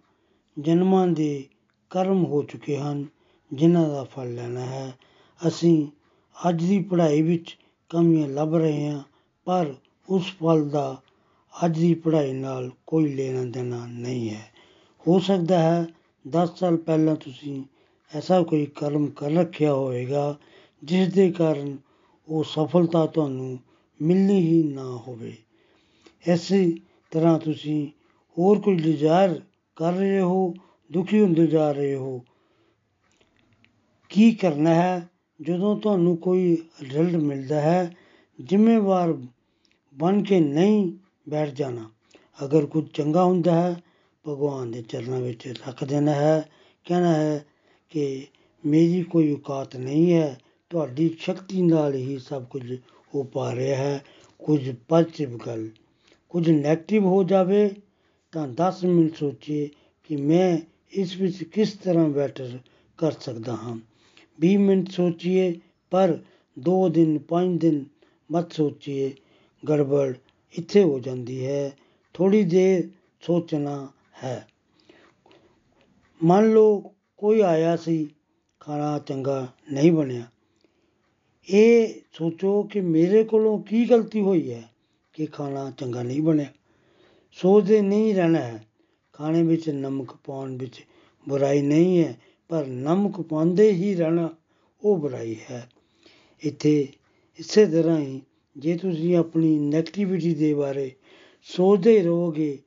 ਜਨਮਾਂ 0.61 1.07
ਦੇ 1.07 1.45
ਕਰਮ 1.91 2.25
ਹੋ 2.25 2.43
ਚੁੱਕੇ 2.43 2.77
ਹਨ, 2.77 3.07
ਜਿਨ੍ਹਾਂ 3.53 3.89
ਦਾ 3.89 4.05
ਫਲ 4.05 4.35
ਲੈਣਾ 4.35 4.61
ਹੈ। 4.61 4.99
ਅਸੀਂ 5.43 5.87
ਅੱਜ 6.37 6.65
ਦੀ 6.65 6.83
ਪੜ੍ਹਾਈ 6.83 7.23
ਵਿੱਚ 7.23 7.57
ਕਮੀਆਂ 7.91 8.29
ਲੱਭ 8.29 8.55
ਰਹੇ 8.55 8.87
ਹਾਂ, 8.89 9.03
ਪਰ 9.47 9.75
ਉਸ 10.09 10.33
ਫਲ 10.41 10.69
ਦਾ 10.69 11.01
ਅੱਜ 11.53 11.79
ਦੀ 11.79 11.95
ਪੜ੍ਹਾਈ 11.95 12.33
ਨਾਲ 12.33 12.71
ਕੋਈ 12.87 13.15
ਲੈਣਾ 13.15 13.45
ਦੇਣਾ 13.45 13.87
ਨਹੀਂ 13.87 14.31
ਹੈ। 14.31 14.51
ਹੋ 15.09 15.19
ਸਕਦਾ 15.19 15.59
ਹੈ 15.59 15.87
10 16.25 16.59
ਸਾਲ 16.59 16.77
ਪਹਿਲਾਂ 16.77 17.17
ਤੁਸੀਂ 17.17 17.63
ਐਸਾ 18.13 18.43
ਕੋਈ 18.43 18.67
ਕਰਮ 18.67 19.07
ਕਰ 19.07 19.31
ਰੱਖਿਆ 19.31 19.73
ਹੋਵੇਗਾ, 19.75 20.39
ਜਿਸ 20.83 21.13
ਦੇ 21.13 21.31
ਕਾਰਨ 21.31 21.77
ਉਹ 22.29 22.45
ਸਫਲਤਾ 22.45 23.07
ਤੁਹਾਨੂੰ 23.07 23.59
ਮਿਲਣੀ 24.01 24.41
ਹੀ 24.41 24.63
ਨਾ 24.63 24.85
ਹੋਵੇ। 25.09 25.37
ਇਸੇ 26.27 26.75
ਤਰ੍ਹਾਂ 27.11 27.39
ਤੁਸੀਂ 27.39 27.87
ਹੋਰ 28.37 28.61
ਕੋਈ 28.61 28.77
ਡਿਜ਼ਾਇਰ 28.77 29.41
ਕਰ 29.77 29.93
ਰਹੇ 29.93 30.21
ਹੋ, 30.21 30.55
ਦੁਖੀ 30.91 31.21
ਹੁੰਦੇ 31.21 31.47
ਜਾ 31.47 31.71
ਰਹੇ 31.73 31.95
ਹੋ, 31.95 32.21
ਕੀ 34.11 34.31
ਕਰਨਾ 34.33 34.75
ਹੈ? 34.75 35.09
ਜਦੋਂ 35.43 35.81
ਤੁਹਾਨੂੰ 35.81 36.17
ਕੋਈ 36.17 36.57
ਰਿਜ਼ਲਟ 36.83 37.15
ਮਿਲਦਾ 37.15 37.61
ਹੈ, 37.61 37.97
ਜ਼ਿੰਮੇਵਾਰ 38.45 39.15
ਬਣ 39.95 40.23
ਕੇ 40.23 40.41
ਨਹੀਂ 40.41 40.93
ਬੈਠ 41.29 41.49
ਜਾਣਾ। 41.49 41.91
ਅਗਰ 42.45 42.67
ਕੁਝ 42.67 42.89
ਚੰਗਾ 42.95 43.25
ਹੁੰਦਾ 43.25 43.61
ਹੈ, 43.61 43.83
ਭਗਵਾਨ 44.29 44.71
ਦੇ 44.71 44.83
ਚਰਨਾਂ 44.83 45.21
ਵਿੱਚ 45.21 45.49
ਰੱਖ 45.69 45.85
ਦੇਣਾ 45.85 46.13
ਹੈ। 46.13 46.51
ਕਹਿਣਾ 46.85 47.15
ਹੈ 47.15 47.47
ਕਿ 47.91 48.27
ਮੇਰੀ 48.67 49.03
ਕੋਈ 49.03 49.33
ਔਕਾਤ 49.33 49.77
ਨਹੀਂ 49.77 50.13
ਹੈ, 50.13 50.41
ਤੁਹਾਡੀ 50.71 51.17
ਸ਼ਕਤੀ 51.19 51.63
ਨਾਲ 51.63 51.95
ਹੀ 51.95 52.19
ਸਭ 52.19 52.45
ਕੁਝ 52.45 52.75
ਹੋ 53.15 53.23
ਪਾ 53.23 53.55
ਰਿਹਾ 53.55 53.77
ਹੈ। 53.77 54.05
ਕੁਝ 54.39 54.75
ਪੋਜ਼ਿਟਿਵ 54.89 55.39
ਗੱਲ, 55.47 55.69
ਕੁਝ 56.29 56.51
ਨੈਗੇਟਿਵ 56.51 57.05
ਹੋ 57.05 57.23
ਜਾਵੇ, 57.25 57.71
ਤਾਂ 58.33 58.49
10 58.49 58.85
ਮਿੰਟ 58.85 59.17
ਸੋਚੀਏ 59.17 59.69
ਕਿ 60.05 60.17
ਮੈਂ 60.17 60.59
ਇਸ 60.93 61.17
ਵਿੱਚ 61.17 61.45
ਕਿਸ 61.45 61.73
ਤਰ੍ਹਾਂ 61.73 62.09
ਬੈਟਰ 62.09 62.59
ਕਰ 62.99 63.13
ਸਕਦਾ 63.13 63.53
ਹਾਂ। 63.53 63.92
20 64.43 64.57
ਮਿੰਟ 64.59 64.91
ਸੋਚੀਏ 64.91 65.53
ਪਰ 65.93 66.19
2 66.57 66.77
ਦਿਨ 66.91 67.19
5 67.29 67.57
ਦਿਨ 67.59 67.85
ਮਤ 68.31 68.53
ਸੋਚੀਏ 68.53 69.13
ਗੜਬੜ 69.63 70.13
ਇੱਥੇ 70.55 70.83
ਹੋ 70.83 70.99
ਜਾਂਦੀ 71.01 71.45
ਹੈ 71.47 71.77
ਥੋੜੀ 72.15 72.43
ਦੇਰ 72.45 72.89
ਸੋਚਣਾ 73.23 73.77
ਹੈ 74.25 74.47
ਮੰਨ 76.21 76.53
ਲਓ 76.53 76.81
ਕੋਈ 77.17 77.41
ਆਇਆ 77.41 77.77
ਸੀ 77.77 78.09
ਖਾਣਾ 78.61 78.99
ਚੰਗਾ 78.99 79.47
ਨਹੀਂ 79.73 79.93
ਬਣਿਆ 79.93 80.27
ਇਹ 81.49 81.95
ਸੋਚੋ 82.13 82.63
ਕਿ 82.63 82.81
ਮੇਰੇ 82.81 83.23
ਕੋਲੋਂ 83.25 83.59
ਕੀ 83.63 83.85
ਗਲਤੀ 83.85 84.21
ਹੋਈ 84.21 84.51
ਹੈ 84.53 84.63
ਕਿ 85.15 85.27
ਖਾਣਾ 85.27 85.71
ਚੰਗਾ 85.71 86.03
ਨਹੀਂ 86.03 86.23
ਬਣਿਆ 86.23 86.53
ਸੋਚਦੇ 87.33 87.81
ਨਹੀਂ 87.81 88.15
ਰਹਿਣਾ 88.15 88.39
ਹੈ 88.39 88.65
ਖਾਣੇ 89.13 89.43
ਵਿੱਚ 89.43 89.69
ਨਮਕ 89.71 90.17
ਪਾਉਣ 90.25 90.57
ਵਿੱਚ 90.57 90.83
ਬੁਰਾਈ 91.27 91.63
ਨਹੀਂ 91.63 92.05
ਹੈ 92.05 92.19
ਪਰ 92.53 92.67
ਨਮਕ 92.67 93.21
ਪਾਉਂਦੇ 93.21 93.73
ਹੀ 93.73 93.95
ਰਹਿਣਾ 93.95 94.31
ਉਹ 94.83 94.97
ਬੁਰਾਈ 94.97 95.37
ਹੈ। 95.51 95.71
ਇੱਥੇ 96.43 96.89
ਇਸੇ 97.39 97.67
ਤਰ੍ਹਾਂ 97.67 98.01
ਹੀ 98.01 98.21
ਜੇ 98.57 98.77
ਤੁਸੀਂ 98.77 99.17
ਆਪਣੀ 99.17 99.59
ਨੈਗੇਟਿਵਿਟੀ 99.59 100.35
ਦੇ 100.35 100.55
ਬਾਰੇ 100.55 100.93
ਸੋਚਦੇ 101.43 102.03
ਰਹੋਗੇ, 102.03 102.59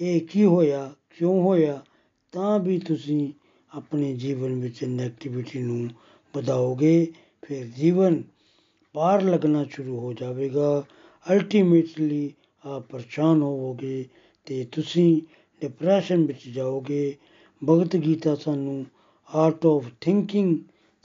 ਇਹ 0.00 0.20
ਕੀ 0.20 0.44
ਹੋਇਆ, 0.44 0.94
ਕਿਉਂ 1.18 1.42
ਹੋਇਆ, 1.42 1.84
ਤਾਂ 2.32 2.58
ਵੀ 2.58 2.78
ਤੁਸੀਂ 2.78 3.32
ਆਪਣੇ 3.74 4.14
ਜੀਵਨ 4.14 4.60
ਵਿੱਚ 4.60 4.84
ਨੈਗੇਟਿਵਿਟੀ 4.84 5.62
ਨੂੰ 5.62 5.88
ਵਧਾਓਗੇ, 6.36 7.12
ਫਿਰ 7.42 7.66
ਜੀਵਨ 7.66 8.22
ਪਾਰ 8.92 9.22
ਲੱਗਣਾ 9.22 9.64
ਸ਼ੁਰੂ 9.70 10.00
ਹੋ 10.00 10.12
ਜਾਵੇਗਾ। 10.12 10.84
ਅਲਟੀਮੇਟਲੀ 11.32 12.32
ਆਪ 12.64 12.82
ਪਰੇਸ਼ਾਨ 12.82 13.42
ਹੋਵੋਗੇ 13.42 14.04
ਤੇ 14.46 14.64
ਤੁਸੀਂ 14.64 15.22
ਡਿਪਰੈਸ਼ਨ 15.60 16.26
ਵਿੱਚ 16.26 16.48
ਜਾਓਗੇ। 16.48 17.16
ਭਗਤ 17.68 17.96
ਗੀਤਾ 17.96 18.34
ਸਾਨੂੰ 18.34 18.86
ਆਰਟ 19.32 19.66
ਆਫ 19.66 19.84
ਥਿੰਕਿੰਗ 20.00 20.56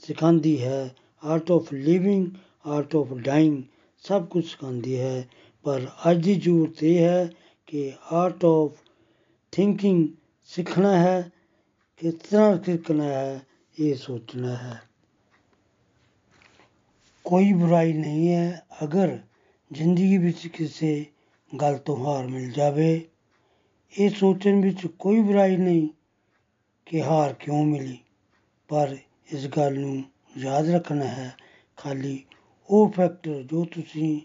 ਸਿਖਾਉਂਦੀ 0.02 0.62
ਹੈ 0.62 0.94
art 1.22 1.50
of 1.50 1.72
living 1.72 2.26
art 2.66 2.96
of 2.96 3.12
dying 3.14 3.62
ਸਭ 4.04 4.26
ਕੁਝ 4.26 4.44
ਸਿਖਾਉਂਦੀ 4.44 4.98
ਹੈ 4.98 5.28
ਪਰ 5.64 5.86
ਅੱਜ 6.10 6.24
ਦੀ 6.24 6.34
ਜ਼ਰੂਰਤ 6.34 6.82
ਇਹ 6.82 6.98
ਹੈ 6.98 7.30
ਕਿ 7.66 7.92
ਆਰਟ 8.12 8.44
ਆਫ 8.44 8.76
ਥਿੰਕਿੰਗ 9.52 10.08
ਸਿੱਖਣਾ 10.48 10.96
ਹੈ 10.96 11.30
ਕਿਸ 12.00 12.14
ਤਰ੍ਹਾਂ 12.14 12.56
ਸਿੱਖਣਾ 12.64 13.04
ਹੈ 13.04 13.40
ਇਹ 13.78 13.94
ਸੋਚਣਾ 13.94 14.56
ਹੈ 14.56 14.80
ਕੋਈ 17.24 17.52
ਬੁਰਾਈ 17.52 17.92
ਨਹੀਂ 17.92 18.28
ਹੈ 18.28 18.66
ਅਗਰ 18.84 19.18
ਜ਼ਿੰਦਗੀ 19.70 20.18
ਵਿੱਚ 20.18 20.46
ਕਿਸੇ 20.46 21.06
ਗੱਲ 21.52 21.78
ਤੋਂ 21.78 21.96
ਹਾਰ 21.96 22.26
ਮਿਲ 22.26 22.50
ਜਾਵੇ 22.50 22.90
ਇਹ 23.94 24.10
ਸੋਚਣ 24.10 24.60
ਵਿੱਚ 24.60 24.86
ਕੋਈ 24.86 25.20
ਬੁਰਾਈ 25.20 25.56
ਨਹੀਂ 25.56 25.88
ਕਿ 26.86 27.02
ਹਾਰ 27.02 27.32
ਕਿਉਂ 27.32 27.64
ਮਿਲੀ 27.64 27.98
ਪਰ 28.70 28.96
ਇਸ 29.32 29.46
ਗੱਲ 29.46 29.78
ਨੂੰ 29.78 30.04
ਯਾਦ 30.38 30.68
ਰੱਖਣਾ 30.68 31.04
ਹੈ, 31.04 31.36
ਖਾਲੀ 31.76 32.24
ਉਹ 32.70 32.90
ਫੈਕਟਰ 32.90 33.42
ਜੋ 33.42 33.64
ਤੁਸੀਂ 33.64 34.20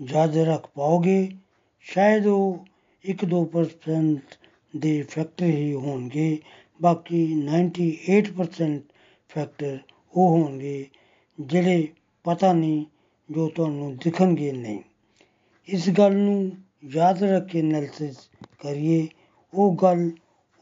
ਯਾਦ 0.00 0.36
ਰੱਖ 0.36 0.66
ਪਾਓਗੇ, 0.74 1.28
ਸ਼ਾਇਦ 1.80 2.26
ਉਹ 2.26 2.64
1-2% 3.04 4.36
ਦੇ 4.76 5.02
ਫੈਕਟਰ 5.02 5.46
ਹੀ 5.46 5.72
ਹੋਣਗੇ, 5.74 6.38
ਬਾਕੀ 6.82 7.24
98% 7.34 8.82
ਫੈਕਟਰ 9.28 9.78
ਉਹ 10.14 10.28
ਹੋਣਗੇ, 10.28 10.86
ਜਿਹੜੇ 11.40 11.88
ਪਤਾ 12.24 12.52
ਨਹੀਂ 12.52 12.84
ਜੋ 13.30 13.48
ਤੁਹਾਨੂੰ 13.48 13.96
ਦਿਖਣਗੇ 13.96 14.52
ਨਹੀਂ। 14.52 14.80
ਇਸ 15.68 15.90
ਗੱਲ 15.90 16.16
ਨੂੰ 16.16 16.52
ਯਾਦ 16.84 17.22
ਰੱਖ 17.22 17.46
ਕੇ 17.46 17.58
ਐਨਾਲਿਸਿਸ 17.58 18.16
ਕਰੀਏ, 18.60 19.08
ਉਹ 19.54 19.76
ਗੱਲ 19.82 20.10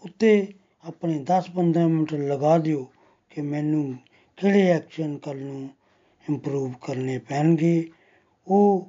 ਉੱਤੇ 0.04 0.52
ਆਪਣੇ 0.84 1.24
10-15 1.24 1.88
ਮਿੰਟ 1.88 2.14
ਲਗਾ 2.14 2.58
ਦਿਓ। 2.58 2.86
ਕਿ 3.36 3.42
ਮੈਨੂੰ 3.42 3.96
ਕਿਹੜੇ 4.36 4.70
ਐਕਸ਼ਨ 4.70 5.18
ਕੱਲ 5.18 5.38
ਨੂੰ 5.38 5.70
ਇੰਪਰੂਵ 6.30 6.72
ਕਰਨੇ 6.72 7.18
ਪੈਣਗੇ, 7.18 7.90
ਉਹ 8.46 8.88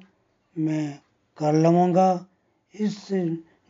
ਮੈਂ 0.58 0.92
ਕਰ 1.36 1.52
ਲਵਾਂਗਾ। 1.52 2.24
ਇਸ 2.74 2.96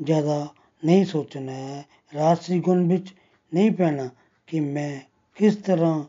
ਜ਼ਿਆਦਾ 0.02 0.48
ਨਹੀਂ 0.84 1.04
ਸੋਚਣਾ 1.04 1.52
ਹੈ। 1.52 1.84
ਰਾਜਸੀ 2.14 2.60
ਗੁਣ 2.60 2.88
ਵਿੱਚ 2.88 3.14
ਨਹੀਂ 3.54 3.70
ਪੈਣਾ 3.70 4.10
ਕਿ 4.46 4.60
ਮੈਂ 4.60 5.00
ਕਿਸ 5.34 5.56
ਤਰ੍ਹਾਂ 5.56 6.04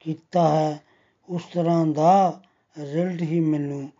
ਕੀਤਾ 0.00 0.48
ਹੈ। 0.48 0.82
ਉਸ 1.28 1.42
ਤਰ੍ਹਾਂ 1.44 1.86
ਦਾ 1.86 2.42
ਰਿਜ਼ਲਟ 2.80 3.22
ਹੀ 3.22 3.40
ਮੈਨੂੰ 3.40 3.90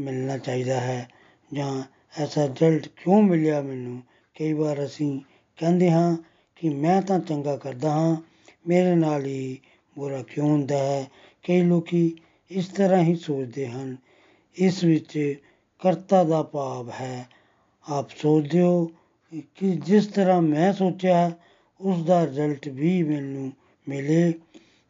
ਮਿਲਣਾ 0.00 0.38
ਚਾਹੀਦਾ 0.38 0.80
ਹੈ 0.80 1.08
ਜਾਂ 1.52 1.82
ਐਸਾ 2.18 2.46
ਰਿਜ਼ਲਟ 2.46 2.88
ਕਿਉਂ 2.88 3.22
ਮਿਲਿਆ 3.22 3.62
ਮੈਨੂੰ? 3.62 4.02
ਕਈ 4.38 4.52
ਵਾਰ 4.52 4.84
ਅਸੀਂ 4.84 5.20
ਕਹਿੰਦੇ 5.56 5.90
ਹਾਂ 5.90 6.16
ਕਿ 6.56 6.68
ਮੈਂ 6.68 7.02
ਤਾਂ 7.02 7.18
ਚੰਗਾ 7.18 7.56
ਕਰਦਾ 7.56 7.90
ਹਾਂ 7.90 8.16
ਮੇਰੇ 8.66 8.94
ਨਾਲ 8.94 9.24
ਹੀ 9.26 9.58
ਬੁਰਾ 9.98 10.22
ਕਿਉਂ 10.22 10.48
ਹੁੰਦਾ 10.48 10.78
ਹੈ? 10.78 11.10
ਕਈ 11.42 11.62
ਲੋਕੀ 11.62 12.16
ਇਸ 12.50 12.66
ਤਰ੍ਹਾਂ 12.68 13.02
ਹੀ 13.02 13.14
ਸੋਚਦੇ 13.14 13.68
ਹਨ। 13.68 13.96
ਇਸ 14.54 14.84
ਵਿੱਚ 14.84 15.40
ਕਰਤਾ 15.78 16.24
ਦਾ 16.24 16.42
ਭਾਵ 16.42 16.90
ਹੈ, 16.90 17.28
ਆਪ 17.88 18.10
ਸੋਚਦੇ 18.10 18.60
ਹੋ 18.60 18.90
ਕਿ 19.54 19.70
ਜਿਸ 19.70 20.06
ਤਰ੍ਹਾਂ 20.06 20.42
ਮੈਂ 20.42 20.72
ਸੋਚਿਆ, 20.72 21.32
ਉਸ 21.80 22.04
ਦਾ 22.04 22.26
ਰਿਜ਼ਲਟ 22.26 22.68
ਵੀ 22.68 23.02
ਮੈਨੂੰ 23.02 23.52
ਮਿਲੇ। 23.88 24.34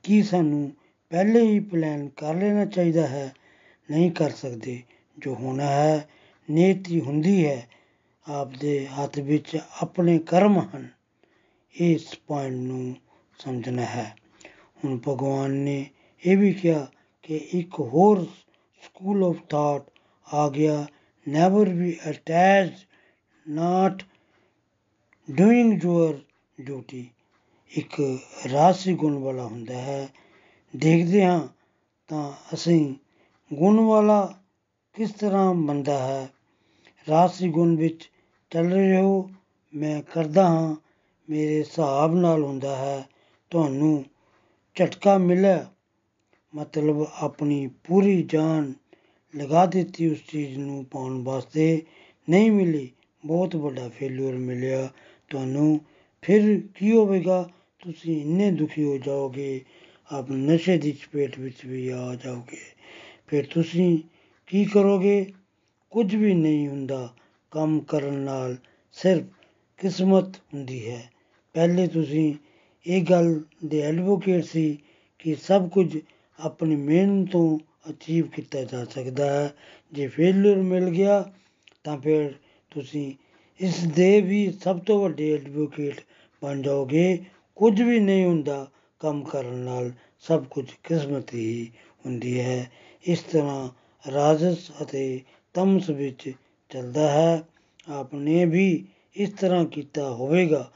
ਕੀ 0.02 0.22
ਸਾਨੂੰ 0.22 0.72
ਪਹਿਲੇ 1.10 1.42
ਹੀ 1.42 1.60
ਪਲਾਨ 1.60 2.08
ਕਰ 2.08 2.34
ਲੈਣਾ 2.34 2.64
ਚਾਹੀਦਾ 2.64 3.06
ਹੈ? 3.06 3.34
ਨਹੀਂ 3.90 4.10
ਕਰ 4.10 4.30
ਸਕਦੇ। 4.30 4.82
ਜੋ 5.18 5.34
ਹੋਣਾ 5.34 5.66
ਹੈ 5.66 6.08
ਨੀਤੀ 6.50 7.00
ਹੁੰਦੀ 7.00 7.46
ਹੈ। 7.46 7.68
ਆਪ 8.28 8.48
ਦੇ 8.60 8.86
ਹੱਥ 8.86 9.18
ਵਿੱਚ 9.18 9.58
ਆਪਣੇ 9.82 10.18
ਕਰਮ 10.18 10.58
ਹਨ। 10.58 10.88
ਇਸ 11.72 12.18
ਪੁਆਇੰਟ 12.26 12.54
ਨੂੰ 12.54 12.96
ਸਮਝਣਾ 13.38 13.82
ਹੈ। 13.82 14.16
ਹੁਣ 14.84 14.98
ਭਗਵਾਨ 15.08 15.50
ਨੇ 15.50 15.90
ਇਹ 16.26 16.36
ਵੀ 16.36 16.52
ਕਿਹਾ 16.52 16.86
ਕਿ 17.22 17.36
ਇੱਕ 17.36 17.80
ਹੋਰ 17.80 18.24
ਸਕੂਲ 18.84 19.24
ਆਫ 19.24 19.36
ਥਾਟ 19.50 19.82
ਆ 20.34 20.48
ਗਿਆ। 20.48 20.86
Never 21.28 21.68
be 21.68 21.98
attached 22.10 22.74
not 23.48 24.02
doing 25.30 25.84
your 25.84 26.18
duty 26.60 27.10
ਇੱਕ 27.70 28.18
ਰਾਸੀ 28.52 28.94
ਗੁਣ 28.94 29.18
ਵਾਲਾ 29.18 29.44
ਹੁੰਦਾ 29.44 29.74
ਹੈ। 29.74 30.08
ਦੇਖਦੇ 30.76 31.24
ਹਾਂ 31.24 31.48
ਤਾਂ 32.08 32.32
ਅਸੀਂ 32.54 32.94
ਗੁਣ 33.52 33.80
ਵਾਲਾ 33.80 34.34
ਕਿਸ 34.92 35.12
ਤਰ੍ਹਾਂ 35.12 35.54
ਬੰਦਾ 35.54 35.98
ਹੈ। 36.06 36.28
ਰਾਸੀ 37.08 37.48
ਗੁਣ 37.48 37.76
ਵਿੱਚ 37.76 38.10
ਚੱਲ 38.50 38.72
ਰਹੇ 38.72 39.00
ਹੋ, 39.00 39.30
ਮੈਂ 39.74 40.02
ਕਰਦਾ 40.02 40.48
ਹਾਂ, 40.48 40.76
ਮੇਰੇ 41.30 41.58
ਹਿਸਾਬ 41.58 42.14
ਨਾਲ 42.14 42.42
ਹੁੰਦਾ 42.42 42.76
ਹੈ। 42.76 43.08
ਤੁਹਾਨੂੰ 43.50 44.04
ਝਟਕਾ 44.74 45.18
ਮਿਲਿਆ। 45.18 45.72
ਮਤਲਬ 46.54 47.06
ਆਪਣੀ 47.20 47.70
ਪੂਰੀ 47.84 48.22
ਜਾਨ 48.22 48.74
ਲਗਾ 49.36 49.66
ਦਿੱਤੀ 49.66 50.10
ਉਸ 50.10 50.18
ਚੀਜ਼ 50.28 50.58
ਨੂੰ 50.58 50.84
ਪਾਉਣ 50.84 51.24
ਵਾਸਤੇ 51.24 51.82
ਨਹੀਂ 52.30 52.50
ਮਿਲੀ। 52.52 52.92
ਬਹੁਤ 53.26 53.56
ਵੱਡਾ 53.56 53.88
ਫੇਲਿਅਰ 53.88 54.32
ਮਿਲਿਆ 54.32 54.88
ਤੁਹਾਨੂੰ। 55.30 55.80
ਫਿਰ 56.22 56.62
ਕੀ 56.74 56.92
ਹੋਵੇਗਾ? 56.92 57.50
ਤੁਸੀਂ 57.84 58.20
ਇੰਨੇ 58.20 58.50
ਦੁਖੀ 58.50 58.84
ਹੋ 58.84 58.98
ਜਾਓਗੇ। 58.98 59.64
ਆਪ 60.12 60.30
ਨਸ਼ੇ 60.30 60.78
ਦੀ 60.78 60.92
ਚਪੇਟ 60.92 61.38
ਵਿੱਚ 61.38 61.66
ਵੀ 61.66 61.88
ਆ 61.88 62.14
ਜਾਓਗੇ। 62.24 62.58
ਫਿਰ 63.26 63.46
ਤੁਸੀਂ 63.46 63.98
ਕੀ 64.46 64.64
ਕਰੋਗੇ? 64.64 65.32
ਕੁਝ 65.90 66.14
ਵੀ 66.16 66.34
ਨਹੀਂ 66.34 66.68
ਹੁੰਦਾ। 66.68 67.14
ਕੰਮ 67.50 67.80
ਕਰਨ 67.80 68.14
ਨਾਲ 68.14 68.56
ਸਿਰਫ 68.92 69.22
ਕਿਸਮਤ 69.78 70.36
ਹੁੰਦੀ 70.36 70.90
ਹੈ। 70.90 71.10
ਪਹਿਲੇ 71.54 71.86
ਤੁਸੀਂ 71.86 72.34
ਇਹ 72.88 73.02
ਗੱਲ 73.02 73.40
ਦੇ 73.64 73.80
ਐਡਵੋਕੇਟ 73.80 74.44
ਸੀ 74.44 74.78
ਕਿ 75.18 75.34
ਸਭ 75.34 75.68
ਕੁਝ 75.68 75.98
ਆਪਣੀ 76.40 76.76
ਮਿਹਨਤ 76.76 77.30
ਤੋਂ 77.32 77.58
ਅਚੀਵ 77.90 78.26
ਕੀਤਾ 78.26 78.62
ਜਾ 78.62 78.84
ਸਕਦਾ 78.84 79.30
ਹੈ। 79.30 79.54
ਜੇ 79.92 80.06
ਫੇਲਿਅਰ 80.06 80.56
ਮਿਲ 80.56 80.90
ਗਿਆ, 80.90 81.32
ਤਾਂ 81.84 81.98
ਫਿਰ 81.98 82.32
ਤੁਸੀਂ 82.70 83.12
ਇਸ 83.60 83.84
ਦੇ 83.84 84.20
ਵੀ 84.20 84.52
ਸਭ 84.52 84.78
ਤੋਂ 84.78 85.02
ਵੱਡੇ 85.02 85.34
ਐਡਵੋਕੇਟ 85.34 86.00
ਬਣ 86.42 86.62
ਜਾਓਗੇ। 86.62 87.24
ਕੁਝ 87.56 87.82
ਵੀ 87.82 88.00
ਨਹੀਂ 88.00 88.24
ਹੁੰਦਾ 88.24 88.70
ਕੰਮ 89.00 89.24
ਕਰਨ 89.24 89.54
ਨਾਲ, 89.54 89.92
ਸਭ 90.18 90.44
ਕੁਝ 90.44 90.64
ਕਿਸਮਤ 90.84 91.34
ਹੀ 91.34 91.70
ਹੁੰਦੀ 92.06 92.40
ਹੈ। 92.40 92.70
ਇਸ 93.04 93.20
ਤਰ੍ਹਾਂ 93.20 93.68
ਰਾਜਸ 94.12 94.70
ਅਤੇ 94.82 95.20
ਤਮਸ 95.54 95.90
ਵਿੱਚ 95.90 96.32
ਚੱਲਦਾ 96.70 97.10
ਹੈ। 97.10 97.42
ਆਪਨੇ 97.88 98.44
ਵੀ 98.44 98.84
ਇਸ 99.16 99.30
ਤਰ੍ਹਾਂ 99.30 99.64
ਕੀਤਾ 99.64 100.10
ਹੋਵੇਗਾ। 100.10 100.70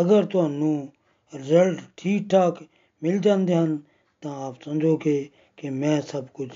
ਅਗਰ 0.00 0.24
ਤੁਹਾਨੂੰ 0.24 0.88
ਰਿਜ਼ਲਟ 1.34 1.80
ਠੀਕ 1.96 2.28
ਠਾਕ 2.28 2.64
ਮਿਲ 3.02 3.18
ਜਾਂਦੇ 3.18 3.54
ਹਨ, 3.54 3.78
ਤਾਂ 4.20 4.46
ਆਪ 4.46 4.62
ਸਮਝੋਗੇ 4.62 5.30
ਕਿ 5.56 5.70
ਮੈਂ 5.70 6.02
ਸਭ 6.02 6.26
ਕੁਝ 6.34 6.48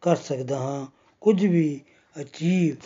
ਕਰ 0.00 0.16
ਸਕਦਾ 0.16 0.58
ਹਾਂ, 0.58 0.86
ਕੁਝ 1.20 1.46
ਵੀ 1.46 1.80
ਅਚੀਵ 2.20 2.76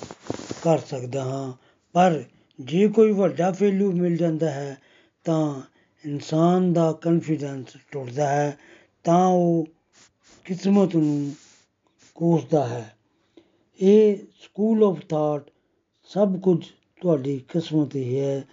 ਕਰ 0.63 0.79
ਸਕਦਾ 0.79 1.25
ਹਾਂ। 1.25 1.53
ਪਰ 1.93 2.25
ਜੇ 2.61 2.89
ਕੋਈ 2.89 3.13
ਵੱਡਾ 3.13 3.53
ਫੇਲਿਊ 3.53 3.93
ਮਿਲ 3.93 4.17
ਜਾਂਦਾ 4.17 4.51
ਹੈ, 4.51 4.79
ਤਾਂ 5.25 5.63
ਇਨਸਾਨ 6.05 6.73
ਦਾ 6.73 6.93
ਕੌਨਫੀਡੈਂਸ 6.93 7.67
ਟੁੱਟਦਾ 7.91 8.29
ਹੈ, 8.29 8.59
ਤਾਂ 9.05 9.27
ਉਹ 9.27 9.67
ਕਿਸਮਤ 10.45 10.97
ਨੂੰ 10.97 11.35
ਕੋਸਦਾ 12.15 12.67
ਹੈ। 12.67 12.97
ਇਹ 13.81 14.17
ਸਕੂਲ 14.17 14.85
ਆਫ 14.85 14.99
ਥਾਟ 15.09 15.51
ਸਭ 16.05 16.41
ਕੁਝ 16.41 16.67
ਤੁਹਾਡੀ 17.01 17.39
ਕਿਸਮਤ 17.39 17.97
ਹੀ 17.97 18.21
ਹੈ, 18.21 18.45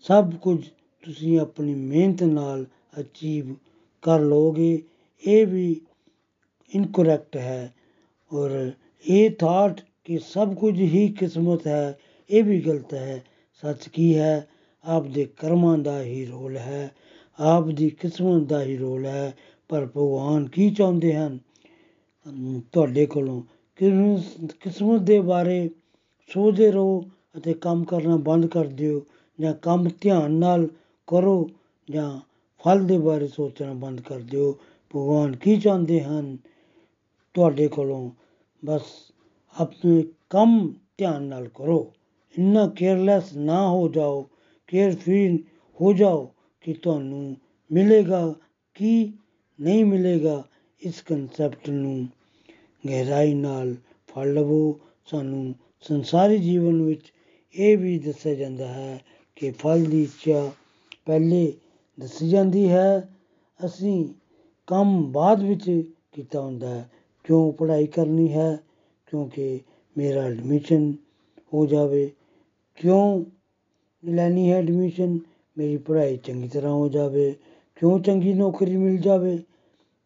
ਸਭ 0.00 0.34
ਕੁਝ 0.34 0.68
ਤੁਸੀਂ 1.04 1.38
ਆਪਣੀ 1.40 1.74
ਮਿਹਨਤ 1.74 2.22
ਨਾਲ 2.22 2.66
ਅਚੀਵ 3.00 3.54
ਕਰ 4.02 4.20
ਲਓਗੇ, 4.20 4.82
ਇਹ 5.26 5.46
ਵੀ 5.46 5.80
ਇਨਕਰੈਕਟ 6.74 7.36
ਹੈ। 7.36 7.74
ਔਰ 8.32 8.70
ਇਹ 9.06 9.30
ਥਾਟ 9.30 9.80
ਕਿ 10.04 10.18
ਸਭ 10.18 10.54
ਕੁਝ 10.54 10.80
ਹੀ 10.80 11.08
ਕਿਸਮਤ 11.08 11.66
ਹੈ, 11.66 11.98
ਇਹ 12.30 12.44
ਵੀ 12.44 12.60
ਗਲਤ 12.60 12.94
ਹੈ। 12.94 13.24
ਸੱਚ 13.62 13.88
ਕੀ 13.88 14.14
ਹੈ? 14.16 14.48
ਆਪ 14.84 15.06
ਦੇ 15.06 15.24
ਕਰਮਾਂ 15.24 15.78
ਦਾ 15.78 16.02
ਹੀ 16.02 16.24
ਰੋਲ 16.24 16.56
ਹੈ। 16.56 16.90
ਆਪ 17.40 17.66
ਦੀ 17.68 17.90
ਕਿਸਮਤ 17.90 18.48
ਦਾ 18.48 18.62
ਹੀ 18.62 18.76
ਰੋਲ 18.76 19.06
ਹੈ। 19.06 19.34
ਪਰ 19.68 19.86
ਭਗਵਾਨ 19.86 20.48
ਕੀ 20.48 20.70
ਚਾਹੁੰਦੇ 20.70 21.14
ਹਨ? 21.16 21.38
ਤੁਹਾਡੇ 22.72 23.06
ਕੋਲੋਂ 23.06 23.42
ਕਿਸਮਤ 24.60 25.00
ਦੇ 25.00 25.20
ਬਾਰੇ 25.20 25.70
ਸੋਚਦੇ 26.28 26.70
ਰਹੋ 26.70 27.04
ਅਤੇ 27.36 27.54
ਕੰਮ 27.54 27.84
ਕਰਨਾ 27.84 28.16
ਬੰਦ 28.16 28.46
ਕਰ 28.46 28.64
ਦਿਓ 28.64 29.04
ਜਾਂ 29.40 29.54
ਕੰਮ 29.54 29.88
ਧਿਆਨ 30.00 30.32
ਨਾਲ 30.32 30.68
ਕਰੋ 31.06 31.50
ਜਾਂ 31.90 32.20
ਫਲ 32.64 32.86
ਦੇ 32.86 32.98
ਬਾਰੇ 32.98 33.28
ਸੋਚਣਾ 33.28 33.72
ਬੰਦ 33.72 34.00
ਕਰ 34.00 34.20
ਦਿਓ। 34.20 34.52
ਭਗਵਾਨ 34.96 35.36
ਕੀ 35.36 35.56
ਚਾਹੁੰਦੇ 35.56 36.00
ਹਨ? 36.00 36.36
ਤੁਹਾਡੇ 37.34 37.68
ਕੋਲੋਂ 37.68 38.10
ਬਸ 38.64 38.82
ਆਪਣੇ 39.60 40.04
ਕੰਮ 40.30 40.74
ਧਿਆਨ 40.98 41.22
ਨਾਲ 41.22 41.48
ਕਰੋ। 41.48 41.92
ਇੰਨਾ 42.38 42.66
ਕੇਅਰਲੈਸ 42.68 43.36
ਨਾ 43.36 43.68
ਹੋ 43.68 43.88
ਜਾਓ 43.88 44.28
ਕੇਅਰ 44.66 44.96
ਫ੍ਰੀ 44.96 45.44
ਹੋ 45.80 45.92
ਜਾਓ 45.92 46.30
ਕਿ 46.60 46.72
ਤੁਹਾਨੂੰ 46.72 47.36
ਮਿਲੇਗਾ 47.72 48.34
ਕੀ 48.74 49.12
ਨਹੀਂ 49.60 49.84
ਮਿਲੇਗਾ। 49.84 50.44
ਇਸ 50.82 51.02
ਕਨਸੈਪਟ 51.02 51.70
ਨੂੰ 51.70 52.08
ਗਹਿਰਾਈ 52.88 53.34
ਨਾਲ 53.34 53.74
ਫੜ 54.08 54.26
ਲਵੋ। 54.26 54.80
ਸਾਨੂੰ 55.06 55.54
ਸੰਸਾਰੀ 55.80 56.38
ਜੀਵਨ 56.38 56.82
ਵਿੱਚ 56.82 57.12
ਇਹ 57.54 57.78
ਵੀ 57.78 57.98
ਦੱਸਿਆ 57.98 58.34
ਜਾਂਦਾ 58.34 58.68
ਹੈ 58.68 59.04
ਕਿ 59.36 59.50
ਫਲ 59.50 59.84
ਦੀ 59.84 60.02
ਇੱਛਾ 60.02 60.52
ਪਹਿਲੇ 61.06 61.52
ਦੱਸੀ 62.00 62.28
ਜਾਂਦੀ 62.28 62.70
ਹੈ, 62.70 63.08
ਅਸੀਂ 63.66 64.08
ਕੰਮ 64.66 65.12
ਬਾਅਦ 65.12 65.42
ਵਿੱਚ 65.42 65.84
ਕੀਤਾ 66.12 66.40
ਹੁੰਦਾ 66.40 66.68
ਹੈ, 66.68 66.90
ਕਿਉਂ 67.24 67.52
ਪੜ੍ਹਾਈ 67.52 67.86
ਕਰਨੀ 67.86 68.32
ਹੈ, 68.32 68.58
ਕਿਉਂਕਿ 69.06 69.60
ਮੇਰਾ 69.98 70.22
ਐਡਮਿਸ਼ਨ 70.22 70.92
ਹੋ 71.54 71.66
ਜਾਵੇ, 71.66 72.10
ਕਿਉਂ 72.74 73.24
ਲੈਣੀ 74.04 74.52
ਹੈ 74.52 74.56
ਐਡਮਿਸ਼ਨ 74.58 75.18
ਮੇਰੀ 75.58 75.76
ਪੜ੍ਹਾਈ 75.76 76.16
ਚੰਗੀ 76.16 76.48
ਤਰ੍ਹਾਂ 76.48 76.72
ਹੋ 76.72 76.88
ਜਾਵੇ, 76.88 77.34
ਕਿਉਂ 77.76 78.00
ਚੰਗੀ 78.00 78.32
ਨੌਕਰੀ 78.32 78.76
ਮਿਲ 78.76 78.96
ਜਾਵੇ, 78.96 79.38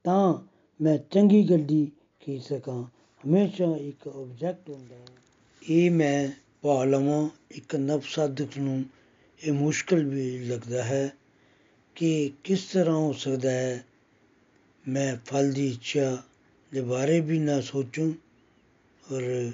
ਤਾਂ 0.05 0.39
ਮੈਂ 0.81 0.99
ਚੰਗੀ 0.99 1.51
ਗੱਡੀ 1.51 1.91
ਖਰੀਦ 2.21 2.43
ਸਕਾਂ, 2.43 2.83
ਹਮੇਸ਼ਾ 3.27 3.77
ਇੱਕ 3.77 4.09
ਆਬਜੈਕਟ 4.09 4.71
ਹੁੰਦਾ 4.71 4.95
ਹੈ। 4.95 5.05
ਇਹ 5.63 5.91
ਮੈਂ 5.91 6.29
ਪਾ 6.63 6.85
ਲਵਾਂ 6.85 7.29
ਇੱਕ 7.51 7.77
ਨਵ 7.77 8.01
ਸਾਧਕ 8.01 8.59
ਨੂੰ 8.59 8.85
ਇਹ 9.43 9.53
ਮੁਸ਼ਕਲ 9.53 10.05
ਵੀ 10.05 10.39
ਲੱਗਦਾ 10.39 10.85
ਹੈ 10.85 11.13
ਕਿ 11.95 12.33
ਕਿਸ 12.45 12.65
ਤਰ੍ਹਾਂ 12.65 12.95
ਹੋ 12.95 13.13
ਸਕਦਾ 13.13 13.51
ਹੈ 13.51 13.85
ਮੈਂ 14.89 15.17
ਫਲ 15.27 15.53
ਦੀ 15.53 15.69
ਇੱਛਾ 15.69 16.23
ਦੇ 16.73 16.81
ਬਾਰੇ 16.81 17.21
ਵੀ 17.21 17.39
ਨਾ 17.39 17.61
ਸੋਚੂं 17.61 18.15
ਔਰ 19.13 19.53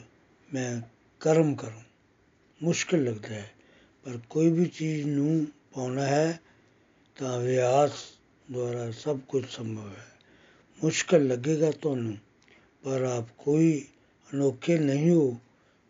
ਮੈਂ 0.54 0.80
ਕਰਮ 1.20 1.54
ਕਰੂੰ 1.54 1.82
ਮੁਸ਼ਕਲ 2.62 3.04
ਲੱਗਦਾ 3.04 3.34
ਹੈ 3.34 3.54
ਪਰ 4.04 4.18
ਕੋਈ 4.30 4.50
ਵੀ 4.50 4.66
ਚੀਜ਼ 4.66 5.06
ਨੂੰ 5.06 5.46
ਪਾਉਣਾ 5.74 6.06
ਹੈ 6.06 6.40
ਤਾਂ 7.16 7.40
ਅਭਿਆਸ 7.40 7.90
ਦੁਆਰਾ 8.52 8.90
ਸਭ 8.90 9.18
ਕੁਝ 9.28 9.44
ਸੰਭਵ 9.50 9.88
ਹੈ 9.88 10.06
ਮੁਸ਼ਕਲ 10.84 11.26
ਲੱਗੇਗਾ 11.26 11.70
ਤੁਹਾਨੂੰ 11.70 12.16
ਪਰ 12.84 13.02
ਆਪ 13.02 13.24
ਕੋਈ 13.38 13.84
ਅਨੋਖੇ 14.34 14.78
ਨਹੀਂ 14.78 15.10
ਹੋ 15.10 15.36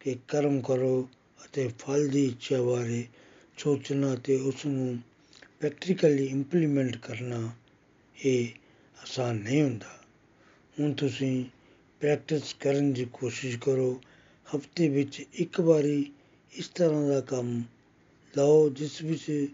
ਕਿ 0.00 0.16
ਕਰਮ 0.28 0.60
ਕਰੋ 0.60 1.08
ਅਤੇ 1.44 1.70
ਫਲ 1.78 2.08
ਦੀ 2.08 2.24
ਇੱਛਾ 2.24 2.62
ਬਾਰੇ 2.62 3.04
ਸੋਚਣਾ 3.58 4.14
ਤੇ 4.14 4.36
ਉਸ 4.36 4.66
ਨੂੰ 4.66 4.98
ਪ੍ਰੈਕਟੀਕਲੀ 5.60 6.24
ਇੰਪਲੀਮੈਂਟ 6.26 6.96
ਕਰਨਾ 6.96 7.50
ਇਹ 8.24 8.48
ਆਸਾਨ 9.02 9.36
ਨਹੀਂ 9.36 9.62
ਹੁੰਦਾ। 9.62 10.00
ਹੁਣ 10.80 10.92
ਤੁਸੀਂ 10.92 11.44
ਪ੍ਰੈਕਟਿਸ 12.00 12.54
ਕਰਨ 12.60 12.92
ਦੀ 12.92 13.06
ਕੋਸ਼ਿਸ਼ 13.12 13.58
ਕਰੋ। 13.58 14.00
ਹਫ਼ਤੇ 14.56 14.88
ਵਿੱਚ 14.88 15.26
ਇੱਕ 15.34 15.60
ਵਾਰੀ 15.60 16.12
ਇਸ 16.52 16.68
ਤਰ੍ਹਾਂ 16.68 17.08
ਦਾ 17.08 17.20
ਕੰਮ 17.20 17.62
ਲਓ, 18.36 18.68
ਜਿਸ 18.68 19.02
ਵਿੱਚ 19.02 19.48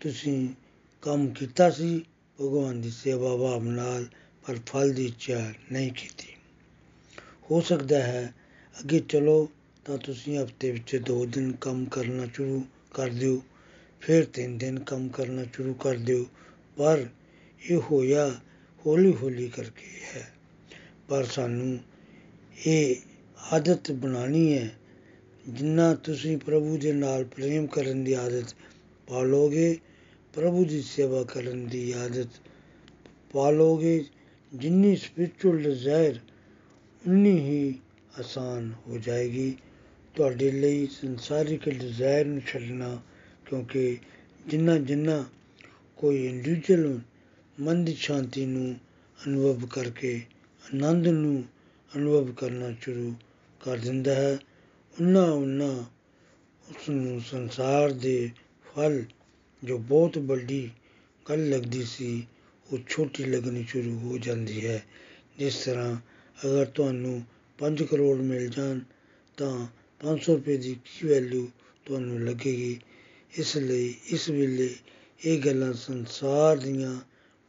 ਤੁਸੀਂ 0.00 0.48
ਕੰਮ 1.02 1.28
ਕੀਤਾ 1.28 1.70
ਸੀ, 1.70 2.04
ਭਗਵਾਨ 2.40 2.80
ਦੀ 2.80 2.90
ਸੇਵਾ 2.90 3.36
ਭਾਵ 3.36 3.62
ਨਾਲ, 3.62 4.04
ਪਰ 4.46 4.58
ਫਲ 4.66 4.92
ਦੀ 4.92 5.06
ਇੱਛਾ 5.06 5.52
ਨਹੀਂ 5.72 5.92
ਕੀਤੀ। 5.92 6.26
ਹੋ 7.50 7.60
ਸਕਦਾ 7.60 8.02
ਹੈ 8.02 8.34
ਅੱਗੇ 8.80 8.98
ਚਲੋ 8.98 9.48
ਤਾਂ 9.84 9.98
ਤੁਸੀਂ 9.98 10.38
ਹਫ਼ਤੇ 10.38 10.70
ਵਿੱਚ 10.70 10.96
ਦੋ 10.96 11.26
ਦਿਨ 11.26 11.52
ਕੰਮ 11.52 11.84
ਕਰਨਾ 11.84 12.26
ਸ਼ੁਰੂ 12.34 12.64
ਕਰ 12.96 13.08
ਦਿਓ। 13.08 13.42
ਫਿਰ 14.00 14.24
ਤਿੰਨ 14.24 14.58
ਦਿਨ 14.58 14.78
ਕੰਮ 14.78 15.08
ਕਰਨਾ 15.08 15.44
ਸ਼ੁਰੂ 15.52 15.74
ਕਰ 15.74 15.94
ਦਿਓ। 15.94 16.26
ਪਰ 16.76 17.06
ਇਹ 17.70 17.76
ਹੋਇਆ 17.76 18.40
ਹੌਲੀ 18.86 19.14
ਹੌਲੀ 19.22 19.48
ਕਰਕੇ 19.48 19.90
ਹੈ। 20.14 20.32
ਪਰ 21.08 21.24
ਸਾਨੂੰ 21.24 21.78
ਇਹ 22.66 22.96
ਆਦਤ 23.52 23.92
ਬਣਾਉਣੀ 23.92 24.58
ਹੈ। 24.58 24.72
ਜਿੰਨਾ 25.48 25.94
ਤੁਸੀਂ 25.94 26.38
ਪ੍ਰਭੂ 26.38 26.76
ਦੇ 26.76 26.92
ਨਾਲ 26.92 27.24
ਪ੍ਰੇਮ 27.24 27.66
ਕਰਨ 27.66 28.04
ਦੀ 28.04 28.12
ਆਦਤ 28.12 28.54
ਪਾਲੋਗੇ, 29.06 29.78
ਪ੍ਰਭੂ 30.34 30.64
ਦੀ 30.64 30.82
ਸੇਵਾ 30.82 31.24
ਕਰਨ 31.24 31.66
ਦੀ 31.68 31.92
ਆਦਤ 31.92 32.28
ਪਾਲੋਗੇ, 33.32 34.04
ਜਿੰਨੀ 34.54 34.96
ਸਪਿਰਚੁਅਲ 34.96 35.56
ਡਿਜ਼ਾਇਰ 35.56 36.16
ਉਨੀ 37.08 37.38
ਹੀ 37.38 37.74
ਆਸਾਨ 38.20 38.74
ਹੋ 38.86 38.98
ਜਾਏਗੀ। 38.98 39.56
ਤੁਹਾਡੇ 40.16 40.50
ਲਈ 40.50 40.86
ਸੰਸਾਰਿਕ 40.86 41.68
ਡਿਜ਼ਾਇਰ 41.68 42.26
ਨੂੰ 42.26 42.40
ਛੱਡਣਾ, 42.40 43.02
ਕਿਉਂਕਿ 43.46 43.98
ਜਿੰਨਾ 44.46 44.78
ਜਿੰਨਾ 44.78 45.24
ਕੋਈ 45.96 46.26
ਇੰਡੀਵਿਜੂਅਲ 46.26 47.00
ਮਨ 47.60 47.84
ਦੀ 47.84 47.94
ਸ਼ਾਂਤੀ 47.94 48.46
ਨੂੰ 48.46 48.76
ਅਨੁਭਵ 49.26 49.66
ਕਰਕੇ 49.66 50.20
ਆਨੰਦ 50.74 51.08
ਨੂੰ 51.08 51.44
ਅਨੁਭਵ 51.96 52.32
ਕਰਨਾ 52.32 52.74
ਸ਼ੁਰੂ 52.80 53.14
ਕਰ 53.60 53.76
ਦਿੰਦਾ 53.76 54.14
ਹੈ, 54.14 54.38
ਉਨਾ 55.00 55.24
ਉਨਾ 55.24 55.84
ਉਸ 56.70 56.88
ਨੂੰ 56.88 57.20
ਸੰਸਾਰ 57.20 57.90
ਦੇ 57.90 58.30
ਫਲ 58.66 59.04
ਜੋ 59.64 59.78
ਬਹੁਤ 59.78 60.18
ਵੱਡੀ 60.18 60.70
ਗੱਲ 61.30 61.50
ਲੱਗਦੀ 61.50 61.82
ਸੀ, 61.82 62.26
ਉਹ 62.72 62.78
ਛੋਟੀ 62.88 63.24
ਲੱਗਣੀ 63.24 63.64
ਸ਼ੁਰੂ 63.64 63.98
ਹੋ 63.98 64.18
ਜਾਂਦੀ 64.18 64.66
ਹੈ। 64.66 64.82
ਜਿਸ 65.38 65.64
ਤਰ੍ਹਾਂ 65.64 65.96
ਅਗਰ 66.46 66.64
ਤੁਹਾਨੂੰ 66.64 67.22
5 67.58 67.82
ਕਰੋੜ 67.82 68.20
ਮਿਲ 68.20 68.48
ਜਾਣ, 68.48 68.80
ਤਾਂ 69.36 69.66
500 70.00 70.34
ਰੁਪਏ 70.34 70.56
ਦੀ 70.56 70.76
ਕੀ 70.84 71.06
ਵੈਲਿਊ 71.08 71.46
ਤੁਹਾਨੂੰ 71.84 72.20
ਲੱਗੇਗੀ? 72.24 72.80
ਇਸ 73.38 73.56
ਲਈ 73.56 73.94
ਇਸ 74.06 74.28
ਵੇਲੇ 74.30 74.74
ਇਹ 75.24 75.38
ਗੱਲਾਂ 75.38 75.72
ਸੰਸਾਰ 75.72 76.56
ਦੀਆਂ 76.56 76.96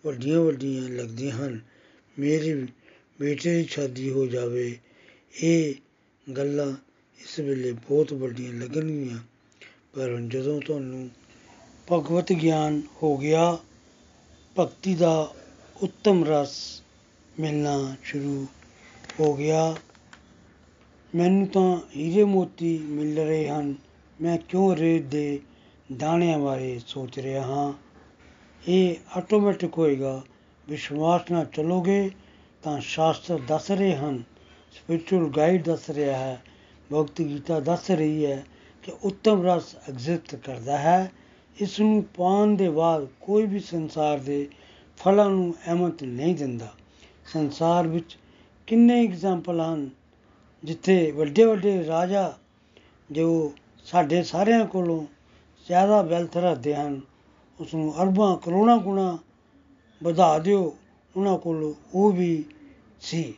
ਵੱਡੀਆਂ 0.06 0.42
ਵੱਡੀਆਂ 0.42 0.90
ਲੱਗਦੀਆਂ 0.90 1.36
ਹਨ। 1.38 1.60
ਮੇਰੀ 2.20 2.54
ਬੇਟੇ 3.20 3.56
ਦੀ 3.56 3.66
ਸ਼ਾਦੀ 3.66 4.10
ਹੋ 4.10 4.26
ਜਾਵੇ, 4.26 4.78
ਇਹ 5.42 5.74
ਗੱਲਾਂ 6.28 6.72
ਇਸ 7.20 7.40
ਵੇਲੇ 7.40 7.72
ਬਹੁਤ 7.72 8.14
ਵੱਡੀਆਂ 8.14 8.54
ਲੱਗਣਗੀਆਂ। 8.54 9.20
ਪਰ 9.94 10.18
ਜਦੋਂ 10.28 10.62
ਤੁਹਾਨੂੰ 10.62 11.10
ਭਗਵਤ 11.92 12.34
ਗਿਆਨ 12.34 12.82
ਹੋ 13.04 13.18
ਗਿਆ, 13.18 13.58
ਭਗਤੀ 14.60 14.96
ਦਾ 14.96 15.36
ਉੱਤਮ 15.82 16.24
ਰਸ 16.24 16.84
ਮਿਲਣਾ 17.40 17.96
ਸ਼ੁਰੂ 18.04 18.48
ਹੋ 19.20 19.34
ਗਿਆ 19.36 19.76
ਮੈਨੂੰ 21.18 21.48
ਤਾਂ 21.48 21.78
ਹੀਰੇ 21.96 22.24
ਮੋਤੀ 22.24 22.78
ਮਿਲ 22.78 23.28
ਰਹੇ 23.28 23.50
ਹਨ। 23.50 23.76
ਮੈਂ 24.22 24.38
ਕਿਉਂ 24.38 24.76
ਰੇਤ 24.76 25.04
ਦੇ 25.04 25.40
ਦਾਣਿਆਂ 25.98 26.40
ਬਾਰੇ 26.40 26.80
ਸੋਚ 26.88 27.20
ਰਿਹਾ 27.20 27.42
ਹਾਂ? 27.42 27.74
ਇਹ 28.68 28.96
ਆਟੋਮੈਟਿਕ 29.18 29.78
ਹੋਏਗਾ। 29.78 30.22
ਵਿਸ਼ਵਾਸ 30.70 31.32
ਨਾਲ 31.32 31.46
ਚੱਲੋਗੇ 31.46 32.12
ਤਾਂ 32.64 32.80
ਸ਼ਾਸਤਰ 32.80 33.40
ਦੱਸ 33.48 33.72
ਰਹੇ 33.72 33.96
ਹਨ। 33.96 34.24
ਸਪਿਰਚੁਅਲ 34.72 35.30
ਗਾਈਡ 35.38 35.64
ਦੱਸ 35.64 35.90
ਰਿਹਾ 35.90 36.18
ਹੈ। 36.18 36.44
ਭਗਤੀ 36.94 37.26
ਗੀਤਾ 37.28 37.60
ਦੱਸ 37.60 37.92
ਰਹੀ 37.92 38.26
ਹੈ 38.26 38.46
ਕਿ 38.84 38.92
ਉੱਤਮ 39.04 39.48
ਰਸ 39.48 39.76
ਐਗਜ਼ਿਸਟ 39.76 40.36
ਕਰਦਾ 40.36 40.78
ਹੈ। 40.78 41.12
ਇਸ 41.62 41.80
ਨੂੰ 41.80 42.06
ਪਾਉਣ 42.18 42.56
ਦੇ 42.56 42.70
ਬਾਅਦ 42.70 43.08
ਕੋਈ 43.22 43.46
ਵੀ 43.46 43.60
ਸੰਸਾਰ 43.60 44.18
ਦੇ 44.18 44.48
ਫਲਾਂ 44.98 45.30
ਨੂੰ 45.30 45.56
ਅਹਿਮਤ 45.68 46.04
ਨਹੀਂ 46.04 46.36
ਦਿੰਦਾ। 46.36 46.74
ਸੰਸਾਰ 47.34 47.88
ਵਿੱਚ 47.88 48.18
ਕਿੰਨੇ 48.68 49.04
ਐਗਜ਼ਾਮਪਲ 49.04 49.60
ਹਨ। 49.60 49.90
ਜਿੱਥੇ 50.68 51.12
ਵੱਡੇ 51.12 51.46
ਵੱਡੇ 51.46 51.86
ਰਾਜਾ 51.88 52.34
ਜੋ 53.12 53.54
ਸਾਡੇ 53.86 54.24
ਸਾਰਿਆਂ 54.24 54.66
ਕੋਲੋਂ 54.66 55.06
ਜ਼ਿਆਦਾ 55.68 56.02
ਵੈਲਥ 56.02 56.38
ਰੱਖਦੇ 56.38 56.76
ਹਨ 56.76 57.02
ਉਸ 57.60 57.74
ਨੂੰ 57.74 58.04
ਅਰਬਾਂ, 58.04 58.38
ਕਰੋੜਾਂ 58.38 58.78
ਗੁਣਾ 58.78 59.18
ਵਧਾ 60.04 60.40
ਦਿਓ, 60.40 60.78
ਉਹਨਾਂ 61.16 61.38
ਕੋਲ 61.38 61.74
ਉਹ 61.94 62.12
ਵੀ 62.12 62.46
ਸੀ। 63.02 63.34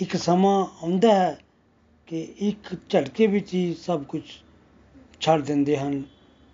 ਇੱਕ 0.00 0.16
ਸਮਾਂ 0.16 0.66
ਆਉਂਦਾ 0.82 1.14
ਹੈ 1.14 1.38
ਕਿ 2.06 2.34
ਇੱਕ 2.38 2.76
ਝਟਕੇ 2.88 3.26
ਵਿੱਚ 3.26 3.54
ਹੀ 3.54 3.74
ਸਭ 3.74 4.02
ਕੁਝ 4.02 4.22
ਛੱਡ 5.20 5.42
ਦਿੰਦੇ 5.42 5.76
ਹਨ। 5.76 6.02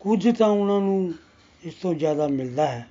ਕੁਝ 0.01 0.37
ਤਾਂ 0.37 0.49
ਉਹਨਾਂ 0.49 0.81
ਨੂੰ 0.81 1.15
ਇਸ 1.65 1.75
ਤੋਂ 1.75 1.95
ਜ਼ਿਆਦਾ 1.95 2.29
ਮਿਲਦਾ 2.29 2.67
ਹੈ। 2.67 2.87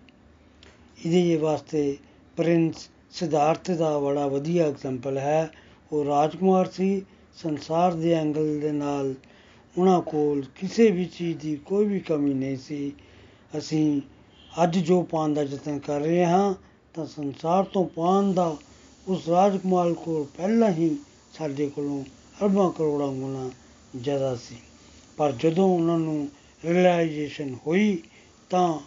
ਇਹਦੇ 1.06 1.36
ਵਾਸਤੇ 1.38 1.98
ਪ੍ਰਿੰਸ 2.36 2.90
ਸਿਧਾਰਥ 3.12 3.72
ਦਾ 3.72 4.00
ਬੜਾ 4.00 4.28
ਵਧੀਆ 4.28 4.68
ਐਗਜ਼ਾਮਪਲ 4.68 5.18
ਹੈ। 5.18 5.52
ਉਹ 5.92 6.06
ਰਾਜਕੁਮਾਰ 6.06 6.66
ਸੀ, 6.66 7.06
ਸੰਸਾਰ 7.36 7.94
ਦੇ 7.94 8.12
ਐਂਗਲ 8.12 8.60
ਦੇ 8.60 8.72
ਨਾਲ 8.72 9.14
ਉਹਨਾਂ 9.78 10.02
ਕੋਲ 10.02 10.46
ਕਿਸੇ 10.60 10.92
ਵੀ 10.92 11.06
ਚੀਜ਼ 11.06 11.38
ਦੀ 11.38 11.56
ਕੋਈ 11.56 11.86
ਵੀ 11.86 12.00
ਕਮੀ 12.00 12.34
ਨਹੀਂ 12.34 12.58
ਸੀ। 12.58 12.94
ਅਸੀਂ 13.58 14.02
ਅੱਜ 14.64 14.80
ਜੋ 14.80 15.02
ਪਾਉਣ 15.02 15.34
ਦਾ 15.34 15.42
ਯਤਨ 15.42 15.80
ਕਰ 15.80 16.00
ਰਹੇ 16.00 16.26
ਹਾਂ, 16.26 16.54
ਤਾਂ 16.94 17.06
ਸੰਸਾਰ 17.06 17.64
ਤੋਂ 17.64 17.86
ਪਾਉਣ 17.86 18.34
ਦਾ 18.34 18.58
ਉਸ 19.08 19.30
ਰਾਜਕੁਮਾਰ 19.30 19.94
ਕੋਲ 19.94 20.26
ਪਹਿਲਾਂ 20.38 20.72
ਹੀ 20.72 20.98
ਸਾਡੇ 21.34 21.70
ਕੋਲੋਂ 21.70 22.04
ਅਰਬਾਂ 22.44 22.72
ਕਰੋੜਾਂ 22.72 23.08
ਗੁਣਾ 23.08 23.50
ਜ਼ਿਆਦਾ 24.02 24.36
ਸੀ। 24.36 24.56
ਪਰ 25.18 25.32
ਜਦੋਂ 25.32 25.68
ਉਹਨਾਂ 25.70 26.00
ਨੂੰ 26.00 26.30
ਰਿਅਲਾਈਜੇਸ਼ਨ 26.66 27.56
ਹੋਈ, 27.68 28.04
ਤਾਂ 28.50 28.80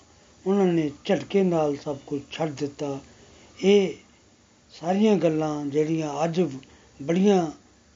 ਉਹਨਾਂ 0.47 0.67
ਨੇ 0.67 0.91
ਝਟਕੇ 1.05 1.43
ਨਾਲ 1.43 1.77
ਸਭ 1.77 1.97
ਕੁਝ 2.07 2.21
ਛੱਡ 2.31 2.51
ਦਿੱਤਾ। 2.51 2.99
ਇਹ 3.65 3.95
ਸਾਰੀਆਂ 4.81 5.17
ਗੱਲਾਂ 5.17 5.67
ਜਿਹੜੀਆਂ 5.67 6.25
ਅੱਜ 6.25 6.41
ਬੜੀਆਂ 7.03 7.47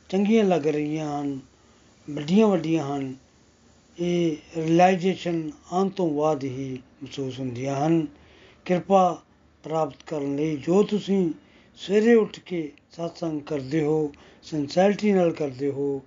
ਚੰਗੀਆਂ 0.08 0.44
ਲੱਗ 0.44 0.66
ਰਹੀਆਂ 0.66 1.22
ਹਨ, 1.22 1.40
ਵੱਡੀਆਂ 2.10 2.46
ਵੱਡੀਆਂ 2.46 2.96
ਹਨ। 2.96 3.14
ਇਹ 4.00 4.36
ਰਿਅਲਾਈਜੇਸ਼ਨ 4.56 5.50
ਆਉਣ 5.72 5.88
ਤੋਂ 5.88 6.10
ਬਾਅਦ 6.10 6.44
ਹੀ 6.44 6.78
ਮਹਿਸੂਸ 7.02 7.40
ਹੁੰਦੀਆਂ 7.40 7.86
ਹਨ। 7.86 8.06
ਕਿਰਪਾ 8.64 9.22
ਪ੍ਰਾਪਤ 9.62 9.96
ਕਰਨ 10.06 10.36
ਲਈ 10.36 10.56
ਜੋ 10.56 10.82
ਤੁਸੀਂ 10.82 11.32
ਸਵੇਰੇ 11.76 12.14
ਉੱਠ 12.14 12.40
ਕੇ 12.40 12.72
satsang 12.92 13.40
ਕਰਦੇ 13.40 13.82
ਹੋ 13.82 14.12
ਸਿੰਸੈਰਿਟੀ 14.42 15.12
ਨਾਲ 15.12 15.32
ਕਰਦੇ 15.32 15.70
ਹੋ, 15.70 16.02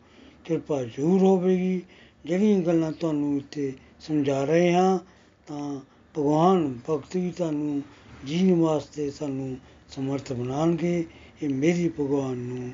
ਕਿਰਪਾ 0.46 0.84
ਜ਼ਰੂਰ 0.84 1.22
ਹੋਵੇਗੀ। 1.22 1.82
ਜਿਹੜੀਆਂ 2.26 2.60
ਗੱਲਾਂ 2.60 2.92
ਤੁਹਾਨੂੰ 2.92 3.38
ਇੱਥੇ 3.38 3.74
ਸਮਝਾ 4.00 4.44
ਰਹੇ 4.44 4.74
ਹਾਂ, 4.74 5.00
ਤਾਂ 5.48 5.80
ਭਗਵਾਨ 6.18 6.80
ਭਗਤੀ 6.90 7.32
ਤੁਹਾਨੂੰ 7.32 7.84
ਜੀਣ 8.26 8.56
ਵਾਸਤੇ 8.56 9.12
ਸਾਨੂੰ 9.12 9.58
ਸਮਰਥ 9.90 10.34
ਬਣਾਉਣਗੇ। 10.34 11.06
ਇਹ 11.44 11.50
ਮੇਰੀ 11.50 11.90
ਭਗਵਾਨ 11.90 12.38
ਨੂੰ 12.38 12.72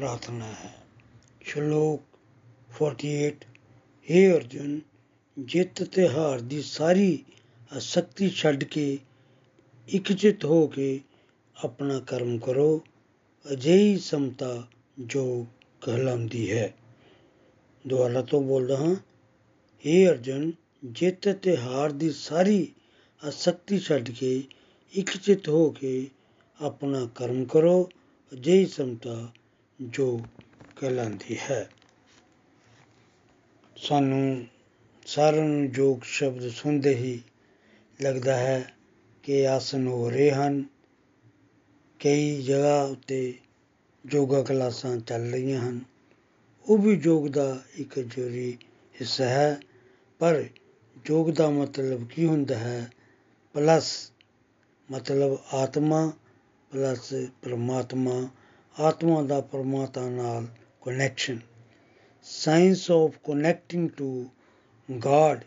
ਪ੍ਰਾਰਥਨਾ 0.00 0.44
ਹੈ 0.44 0.70
ਸ਼ਲੋਕ 1.44 2.02
48 2.76 3.40
हे 4.08 4.20
ਅਰਜੁਨ 4.36 4.78
ਜਿੱਤ 5.36 5.82
ਤੇ 5.94 6.06
ਹਾਰ 6.08 6.40
ਦੀ 6.40 6.60
ਸਾਰੀ 6.62 7.18
ਅਸਕਤੀ 7.70 8.28
ਛੱਡ 8.30 8.64
ਕੇ 8.64 8.84
ਇਕਚਿਤ 9.88 10.44
ਹੋ 10.44 10.66
ਕੇ 10.66 10.88
ਆਪਣਾ 11.56 11.98
ਕਰਮ 12.06 12.38
ਕਰੋ 12.38 12.80
ਅਜਿਹੀ 13.46 13.98
ਸਮਤਾ 13.98 14.48
ਜੋ 15.06 15.24
ਕਹਿਲਾਉਂਦੀ 15.82 16.50
ਹੈ 16.50 16.72
ਦੁਆਰਾ 17.84 18.22
ਤੋਂ 18.22 18.40
ਬੋਲਦਾ 18.42 18.76
ਹਾਂ 18.76 18.94
हे 19.84 19.96
ਅਰਜੁਨ 20.10 20.50
ਜਿੱਤ 20.92 21.28
ਤੇ 21.38 21.56
ਹਾਰ 21.56 21.92
ਦੀ 21.94 22.10
ਸਾਰੀ 22.12 22.66
ਅਸਕਤੀ 23.22 23.78
ਛੱਡ 23.78 24.10
ਕੇ 24.10 24.32
ਇਕਚਿਤ 24.94 25.48
ਹੋ 25.48 25.68
ਕੇ 25.70 25.92
ਆਪਣਾ 26.60 27.04
ਕਰਮ 27.14 27.44
ਕਰੋ 27.44 27.82
ਅਜਿਹੀ 28.32 28.66
ਸਮਤਾ 28.68 29.18
ਜੋ 29.82 30.20
ਕਹਿਲਾਉਂਦੀ 30.76 31.38
ਹੈ। 31.38 31.70
ਸਾਨੂੰ 33.76 34.46
ਸਾਰਿਆਂ 35.06 35.44
ਨੂੰ 35.44 35.70
ਯੋਗ 35.74 35.98
ਸ਼ਬਦ 36.02 36.48
ਸੁਣਦੇ 36.48 36.94
ਹੀ 36.94 37.22
ਲੱਗਦਾ 38.00 38.36
ਹੈ 38.36 38.74
ਕਿ 39.22 39.48
ਆਸਨ 39.48 39.86
ਹੋ 39.86 40.10
ਰਹੇ 40.10 40.30
ਹਨ। 40.30 40.64
ਕਈ 41.98 42.42
ਜਗ੍ਹਾ 42.42 42.82
ਉੱਤੇ 42.82 43.34
ਯੋਗਾ 44.12 44.42
ਕਲਾਸਾਂ 44.42 44.96
ਚੱਲ 44.96 45.32
ਰਹੀਆਂ 45.32 45.60
ਹਨ। 45.60 45.80
ਉਹ 46.68 46.78
ਵੀ 46.78 47.00
ਯੋਗ 47.04 47.28
ਦਾ 47.28 47.62
ਇੱਕ 47.74 48.00
ਜ਼ਰੂਰੀ 48.00 48.58
ਹਿੱਸਾ 49.00 49.24
ਹੈ। 49.24 49.60
ਪਰ 50.18 50.44
ਯੋਗ 51.06 51.30
ਦਾ 51.30 51.50
ਮਤਲਬ 51.50 52.08
ਕੀ 52.08 52.26
ਹੁੰਦਾ 52.26 52.58
ਹੈ? 52.58 52.90
ਪਲੱਸ 53.52 54.12
ਮਤਲਬ 54.90 55.38
ਆਤਮਾ, 55.54 56.12
ਪਲੱਸ 56.70 57.14
ਪਰਮਾਤਮਾ 57.42 58.28
ਆਤਮਾ 58.80 59.22
ਦਾ 59.22 59.40
ਪਰਮਾਤਮਾ 59.40 60.08
ਨਾਲ 60.08 60.46
connection 60.82 61.38
science 62.22 62.90
of 62.90 63.14
connecting 63.24 63.90
to 63.90 64.30
God 64.90 65.40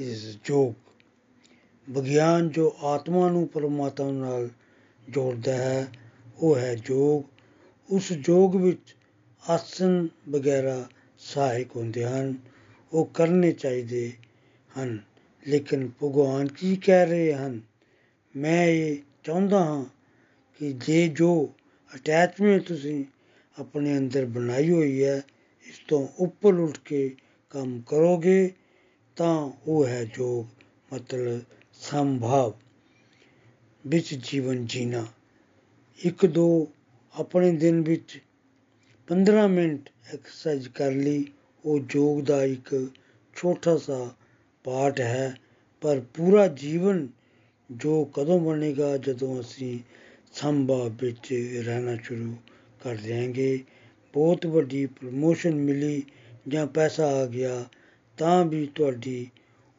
is 0.00 0.38
ਯੋਗ 0.46 0.72
ਵਿਗਿਆਨ 1.90 2.48
ਜੋ 2.48 2.76
ਆਤਮਾ 2.82 3.28
ਨੂੰ 3.30 3.48
ਪਰਮਾਤਮਾ 3.48 4.10
ਨਾਲ 4.10 4.48
ਜੋੜਦਾ 5.08 5.54
ਹੈ, 5.54 5.88
ਉਹ 6.38 6.56
ਹੈ 6.56 6.76
ਯੋਗ 6.86 7.24
ਉਸ 7.92 8.12
ਯੋਗ 8.12 8.56
ਵਿੱਚ 8.56 8.96
ਆਸਨ 9.50 10.08
ਵਗੈਰਾ 10.30 10.88
ਸਹਾਇਕ 11.18 11.76
ਹੁੰਦੇ 11.76 12.04
ਹਨ। 12.04 12.34
ਉਹ 12.92 13.04
ਕਰਨੇ 13.06 13.52
ਚਾਹੀਦੇ 13.52 14.12
ਹਨ। 14.78 14.98
ਲੇਕਿਨ 15.48 15.88
ਭਗਵਾਨ 15.88 16.48
ਕੀ 16.48 16.76
ਕਹਿ 16.76 17.06
ਰਹੇ 17.06 17.34
ਹਨ? 17.34 17.60
ਮੈਂ 18.36 18.66
ਇਹ 18.66 18.96
ਚਾਹੁੰਦਾ 19.24 19.64
ਹਾਂ 19.64 19.84
ਕਿ 20.58 20.72
ਜੇ 20.72 21.08
ਜੋ 21.08 21.54
ਅਟੈਚਮੈਂਟ 21.94 22.62
ਤੁਸੀਂ 22.62 23.04
ਆਪਣੇ 23.58 23.98
ਅੰਦਰ 23.98 24.24
ਬਣਾਈ 24.24 24.70
ਹੋਈ 24.70 25.04
ਹੈ, 25.04 25.22
ਇਸ 25.68 25.80
ਤੋਂ 25.88 26.08
ਉੱਪਰ 26.18 26.54
ਉੱਠ 26.54 26.78
ਕੇ 26.78 27.16
ਕੰਮ 27.50 27.82
ਕਰੋਗੇ, 27.86 28.52
ਤਾਂ 29.16 29.50
ਉਹ 29.66 29.86
ਹੈ 29.86 30.10
ਯੋਗ 30.18 30.46
ਮਤਲਬ 30.94 31.40
ਸੰਭਾਵ। 31.72 32.52
ਵਿੱਚ 33.86 34.14
ਜੀਵਨ 34.14 34.66
ਜੀਣਾ। 34.66 35.06
ਇੱਕ 35.98 36.26
ਦੋ 36.26 36.72
ਆਪਣੇ 37.18 37.52
ਦਿਨ 37.52 37.80
ਵਿੱਚ 37.80 38.22
15 39.06 39.46
ਮਿੰਟ 39.46 39.90
ਐਕਸਰਸਾਈਜ਼ 40.14 40.68
ਕਰ 40.68 40.92
ਲਈ, 40.92 41.24
ਉਹ 41.64 41.80
ਯੋਗ 41.90 42.24
ਦਾ 42.24 42.44
ਇੱਕ 42.44 42.90
ਛੋਟਾ 43.36 43.76
ਸਾ 43.76 44.14
ਪਾਰਟ 44.64 45.00
ਹੈ। 45.00 45.36
ਪਰ 45.80 46.00
ਪੂਰਾ 46.00 46.46
ਜੀਵਨ 46.46 47.08
ਜੋ 47.70 48.04
ਕਦੋਂ 48.04 48.40
ਬਣੇਗਾ, 48.40 48.96
ਜਦੋਂ 48.96 49.40
ਅਸੀਂ 49.40 49.78
ਸੰਭਾਵ 50.32 50.92
ਵਿੱਚ 51.00 51.32
ਰਹਿਣਾ 51.66 51.96
ਸ਼ੁਰੂ 52.02 52.36
ਕਰ 52.82 52.94
ਦਿਆਂਗੇ। 52.94 53.64
ਬਹੁਤ 54.12 54.46
ਵੱਡੀ 54.46 54.86
ਪ੍ਰਮੋਸ਼ਨ 54.86 55.54
ਮਿਲੀ 55.54 56.02
ਜਾਂ 56.48 56.66
ਪੈਸਾ 56.66 57.06
ਆ 57.06 57.26
ਗਿਆ, 57.26 57.64
ਤਾਂ 58.18 58.44
ਵੀ 58.44 58.66
ਤੁਹਾਡੀ 58.66 59.30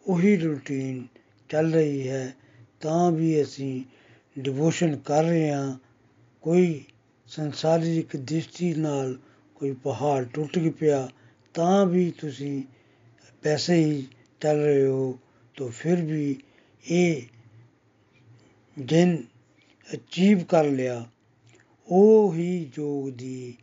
ਉਹੀ 0.07 0.35
ਰੂਟੀਨ 0.37 1.07
ਚੱਲ 1.49 1.73
ਰਹੀ 1.73 2.07
ਹੈ, 2.09 2.35
ਤਾਂ 2.81 3.11
ਵੀ 3.11 3.41
ਅਸੀਂ 3.41 3.83
ਡਿਵੋਸ਼ਨ 4.39 4.95
ਕਰ 4.95 5.23
ਰਹੇ 5.23 5.51
ਹਾਂ। 5.51 5.77
ਕੋਈ 6.41 6.83
ਸੰਸਾਰਿਕ 7.27 8.17
ਦ੍ਰਿਸ਼ਟੀ 8.17 8.73
ਨਾਲ 8.73 9.19
ਕੋਈ 9.55 9.73
ਪਹਾੜ 9.73 10.23
ਟੁੱਟ 10.23 10.59
ਗਿਆ 10.59 10.71
ਪਿਆ 10.79 11.09
ਤਾਂ 11.53 11.85
ਵੀ 11.85 12.11
ਤੁਸੀਂ 12.11 12.63
ਪੈਸੇ 13.41 13.75
ਹੀ 13.75 14.07
ਚੱਲ 14.41 14.57
ਰਹੇ 14.57 14.85
ਹੋ। 14.85 15.19
ਤਾਂ 15.57 15.67
ਫਿਰ 15.67 16.01
ਵੀ 16.01 16.35
ਇਹ 16.85 17.21
ਜਿਨ 18.79 19.23
ਅਚੀਵ 19.87 20.43
ਕਰ 20.43 20.65
ਲਿਆ, 20.65 21.05
ਉਹ 21.87 22.33
ਹੀ 22.33 22.71
ਯੋਗ 22.77 23.09
ਦੀ 23.09 23.53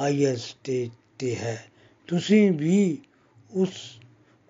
ਹਾਈਐਸਟ 0.00 0.48
ਸਟੇਜ 0.48 0.90
ਤੇ 1.18 1.34
ਹੈ। 1.36 1.64
ਤੁਸੀਂ 2.08 2.50
ਵੀ 2.52 2.98
ਉਸ 3.50 3.70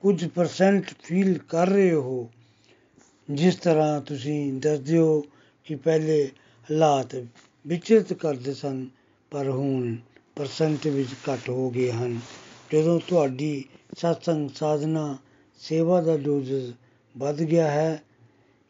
ਕੁਝ 0.03 0.27
ਪਰਸੈਂਟ 0.29 0.93
ਫੀਲ 1.03 1.39
ਕਰ 1.49 1.69
ਰਹੇ 1.69 1.93
ਹੋ, 1.93 2.31
ਜਿਸ 3.31 3.57
ਤਰ੍ਹਾਂ 3.57 4.01
ਤੁਸੀਂ 4.01 4.53
ਦੱਸਦੇ 4.53 4.99
ਹੋ 4.99 5.21
ਕਿ 5.67 5.75
ਪਹਿਲੇ 5.75 6.25
ਹਾਲਾਤ 6.69 7.15
ਵਿਚਰਤ 7.67 8.13
ਕਰਦੇ 8.13 8.55
ਸਨ, 8.55 8.87
ਪਰ 9.31 9.49
ਹੁਣ 9.49 9.97
ਪਰਸੈਂਟ 10.37 10.87
ਵਿੱਚ 10.87 11.11
ਘੱਟ 11.29 11.49
ਹੋ 11.51 11.71
ਗਏ 11.71 11.91
ਹਨ। 11.93 12.19
ਜਦੋਂ 12.73 13.01
ਤੁਹਾਡੀ 13.09 13.65
ਸਤਸੰਗ 13.99 14.51
ਸਾਧਨਾ 14.51 15.17
ਸੇਵਾ 15.61 16.01
ਦਾ 16.01 16.17
ਡੋਜ਼ 16.17 16.73
ਵੱਧ 17.15 17.43
ਗਿਆ 17.43 17.71
ਹੈ, 17.71 18.03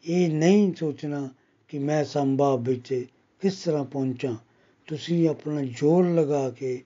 ਇਹ 0.05 0.29
ਨਹੀਂ 0.29 0.73
ਸੋਚਣਾ 0.73 1.29
ਕਿ 1.67 1.79
ਮੈਂ 1.79 2.03
ਸੰਭਾਵ 2.03 2.63
ਵਿੱਚ 2.63 3.05
ਕਿਸ 3.41 3.63
ਤਰ੍ਹਾਂ 3.63 3.85
ਪਹੁੰਚਾਂ, 3.85 4.35
ਤੁਸੀਂ 4.87 5.29
ਆਪਣਾ 5.29 5.61
ਜ਼ੋਰ 5.61 6.05
ਲਗਾ 6.05 6.49
ਕੇ 6.49 6.81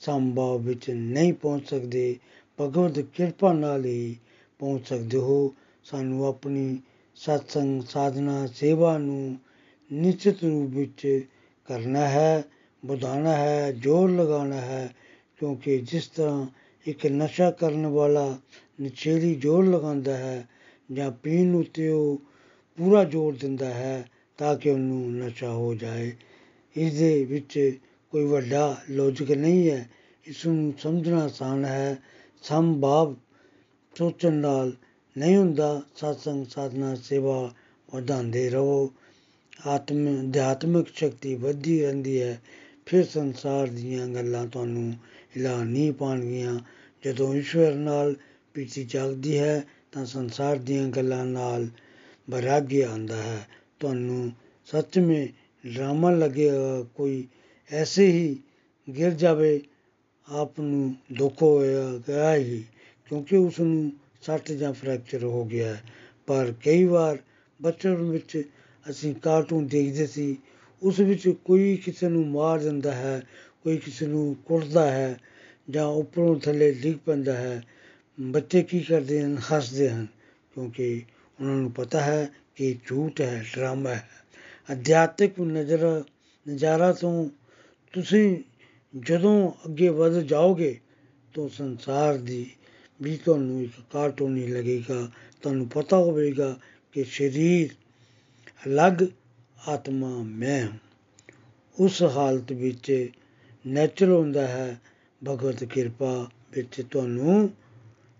ਸੰਭਾਵ 0.00 0.62
ਵਿੱਚ 0.62 0.90
ਨਹੀਂ 0.90 1.32
ਪਹੁੰਚ 1.32 1.68
ਸਕਦੇ, 1.68 2.16
ਭਗਵਤ 2.60 2.98
ਕਿਰਪਾ 2.98 3.52
ਨਾਲ 3.52 3.84
ਹੀ 3.84 4.16
ਪਹੁੰਚ 4.58 4.88
ਸਕਦੇ 4.88 5.18
ਹੋ। 5.18 5.54
ਸਾਨੂੰ 5.84 6.26
ਆਪਣੀ 6.26 6.78
ਸਤਸੰਗ 7.16 7.82
ਸਾਧਨਾ, 7.82 8.46
ਸੇਵਾ 8.46 8.98
ਨੂੰ 8.98 9.38
ਨਿਸ਼ਚਿਤ 9.92 10.44
ਰੂਪ 10.44 10.70
ਵਿੱਚ 10.70 11.26
ਕਰਨਾ 11.68 12.08
ਹੈ, 12.08 12.44
ਵਧਾਉਣਾ 12.86 13.36
ਹੈ, 13.36 13.72
ਜ਼ੋਰ 13.72 14.10
ਲਗਾਉਣਾ 14.10 14.60
ਹੈ, 14.60 14.94
ਕਿਉਂਕਿ 15.38 15.78
ਜਿਸ 15.78 16.06
ਤਰ੍ਹਾਂ 16.06 16.46
ਇੱਕ 16.86 17.06
ਨਸ਼ਾ 17.06 17.50
ਕਰਨ 17.50 17.86
ਵਾਲਾ 17.86 18.38
ਨਸ਼ੇੜੀ 18.82 19.34
ਜ਼ੋਰ 19.34 19.64
ਲਗਾਉਂਦਾ 19.66 20.16
ਹੈ 20.16 20.48
ਜਾਂ 20.92 21.10
ਪੀਣ 21.10 21.54
ਉੱਤੇ 21.54 21.88
ਉਹ 21.88 22.22
ਪੂਰਾ 22.78 23.04
ਜ਼ੋਰ 23.04 23.36
ਦਿੰਦਾ 23.36 23.74
ਹੈ 23.74 24.10
ਤਾਂ 24.38 24.56
ਕਿ 24.56 24.70
ਉਹਨੂੰ 24.70 25.12
ਨਸ਼ਾ 25.12 25.50
ਹੋ 25.50 25.74
ਜਾਏ। 25.74 26.12
ਇਸ 26.76 26.98
ਦੇ 26.98 27.24
ਵਿੱਚ 27.24 27.78
ਕੋਈ 28.10 28.24
ਵੱਡਾ 28.24 28.82
ਲੌਜਿਕ 28.90 29.30
ਨਹੀਂ 29.32 29.70
ਹੈ। 29.70 29.88
ਇਸ 30.26 30.46
ਨੂੰ 30.46 30.74
ਸਮਝਣਾ 30.78 31.24
ਆਸਾਨ 31.24 31.64
ਹੈ। 31.64 31.98
ਸੰਭਾਵ 32.42 33.14
ਸੋਚਣ 33.94 34.32
ਨਾਲ 34.32 34.72
ਨਹੀਂ 35.18 35.36
ਹੁੰਦਾ। 35.36 35.82
ਸਤਸੰਗ 35.96 36.46
ਸਾਧਨਾ 36.46 36.94
ਸੇਵਾ 36.94 37.54
ਵਧਾਉਂਦੇ 37.94 38.50
ਰਹੋ। 38.50 38.92
ਆਤਮ, 39.66 40.20
ਅਧਿਆਤਮਿਕ 40.20 40.86
ਸ਼ਕਤੀ 40.94 41.34
ਵੱਧਦੀ 41.34 41.82
ਰਹਿੰਦੀ 41.82 42.22
ਹੈ। 42.22 42.42
ਫਿਰ 42.86 43.06
ਸੰਸਾਰ 43.06 43.66
ਦੀਆਂ 43.66 44.08
ਗੱਲਾਂ 44.08 44.46
ਤੁਹਾਨੂੰ 44.46 44.92
ਹਿਲਾ 45.36 45.64
ਨਹੀਂ 45.64 45.92
ਪਾਣਗੀਆਂ 45.92 46.58
ਜਦੋਂ 47.04 47.34
ਈਸ਼ਵਰ 47.34 47.74
ਨਾਲ 47.74 48.14
ਪ੍ਰੀਤੀ 48.54 48.84
ਜਾਗਦੀ 48.84 49.38
ਹੈ 49.38 49.64
ਤਾਂ 49.92 50.06
ਸੰਸਾਰ 50.06 50.56
ਦੀਆਂ 50.56 50.88
ਗੱਲਾਂ 50.88 51.24
ਨਾਲ 51.24 51.66
ਬਰਾਗੀ 52.28 52.80
ਆਉਂਦਾ 52.80 53.16
ਹੈ। 53.16 53.46
ਤੁਹਾਨੂੰ 53.80 54.30
ਸੱਚਮੇ 54.66 55.28
ਡਰਾਮਾ 55.64 56.10
ਲੱਗੇਗਾ 56.10 56.82
ਕੋਈ 56.94 57.26
ਐਸੇ 57.70 58.06
ਹੀ 58.06 58.36
ਗਿਰ 58.88 59.10
ਜਾਵੇ, 59.12 59.60
ਆਪ 60.26 60.60
ਨੂੰ 60.60 60.94
ਦੁੱਖ 61.12 61.42
ਹੋਇਆ 61.42 61.84
ਗਿਆ 62.08 62.34
ਹੀ, 62.34 62.64
ਕਿਉਂਕਿ 63.08 63.36
ਉਸ 63.36 63.60
ਨੂੰ 63.60 63.92
ਸੱਟ 64.22 64.52
ਜਾਂ 64.52 64.72
ਫ੍ਰੈਕਚਰ 64.72 65.24
ਹੋ 65.24 65.44
ਗਿਆ 65.44 65.76
ਪਰ 66.26 66.52
ਕਈ 66.64 66.84
ਵਾਰ 66.84 67.18
ਬਚਪਨ 67.60 67.94
ਵਿੱਚ 67.94 68.42
ਅਸੀਂ 68.90 69.14
ਕਾਰਟੂਨ 69.14 69.66
ਦੇਖਦੇ 69.66 70.06
ਸੀ, 70.06 70.36
ਉਸ 70.82 71.00
ਵਿੱਚ 71.00 71.28
ਕੋਈ 71.44 71.76
ਕਿਸੇ 71.76 72.08
ਨੂੰ 72.08 72.26
ਮਾਰ 72.26 72.58
ਦਿੰਦਾ 72.58 72.92
ਹੈ, 72.92 73.22
ਕੋਈ 73.62 73.76
ਕਿਸੇ 73.76 74.06
ਨੂੰ 74.06 74.34
ਕੁੱਟਦਾ 74.44 74.90
ਹੈ 74.90 75.18
ਜਾਂ 75.70 75.86
ਉੱਪਰੋਂ 75.86 76.38
ਥੱਲੇ 76.40 76.72
ਡਿੱਗ 76.72 76.96
ਪੈਂਦਾ 76.96 77.34
ਹੈ। 77.34 77.62
ਬੱਚੇ 78.20 78.62
ਕੀ 78.62 78.80
ਕਰਦੇ 78.80 79.22
ਹਨ? 79.22 79.36
ਹੱਸਦੇ 79.38 79.90
ਹਨ, 79.90 80.06
ਕਿਉਂਕਿ 80.54 81.02
ਉਹਨਾਂ 81.40 81.56
ਨੂੰ 81.56 81.72
ਪਤਾ 81.72 82.00
ਹੈ 82.00 82.28
ਕਿ 82.56 82.78
ਝੂਠ 82.86 83.20
ਹੈ, 83.20 83.44
ਡਰਾਮਾ 83.54 83.90
ਹੈ। 83.90 84.08
ਅਧਿਆਤਮਿਕ 84.72 85.40
ਨਜ਼ਰ, 85.40 86.04
ਨਜ਼ਾਰਾ 86.48 86.92
ਤੋਂ 86.92 87.30
ਤੁਸੀਂ 87.92 88.36
ਜਦੋਂ 88.96 89.50
ਅੱਗੇ 89.50 89.88
ਵਧ 89.88 90.20
ਜਾਓਗੇ, 90.20 90.80
ਤਾਂ 91.34 91.48
ਸੰਸਾਰ 91.48 92.16
ਦੀ 92.16 92.50
ਵੀ 93.02 93.16
ਤੁਹਾਨੂੰ 93.16 93.62
ਇੱਕ 93.62 93.72
ਕਾਰਟੂਨ 93.92 94.36
ਹੀ 94.36 94.46
ਲੱਗੇਗਾ। 94.46 95.10
ਤੁਹਾਨੂੰ 95.42 95.68
ਪਤਾ 95.68 95.96
ਹੋਵੇਗਾ 95.96 96.58
ਕਿ 96.92 97.04
ਸਰੀਰ 97.04 97.70
ਅਲੱਗ, 98.66 99.02
ਆਤਮਾ 99.68 100.22
ਮੈਂ 100.22 100.68
ਉਸ 101.80 102.02
ਹਾਲਤ 102.02 102.52
ਵਿੱਚ 102.52 103.08
ਨੈਚੁਰਲ 103.66 104.12
ਹੁੰਦਾ 104.12 104.46
ਹੈ, 104.48 104.80
ਭਗਵਤ 105.28 105.64
ਕਿਰਪਾ 105.64 106.30
ਵਿੱਚ 106.52 106.82
ਤੁਹਾਨੂੰ 106.90 107.50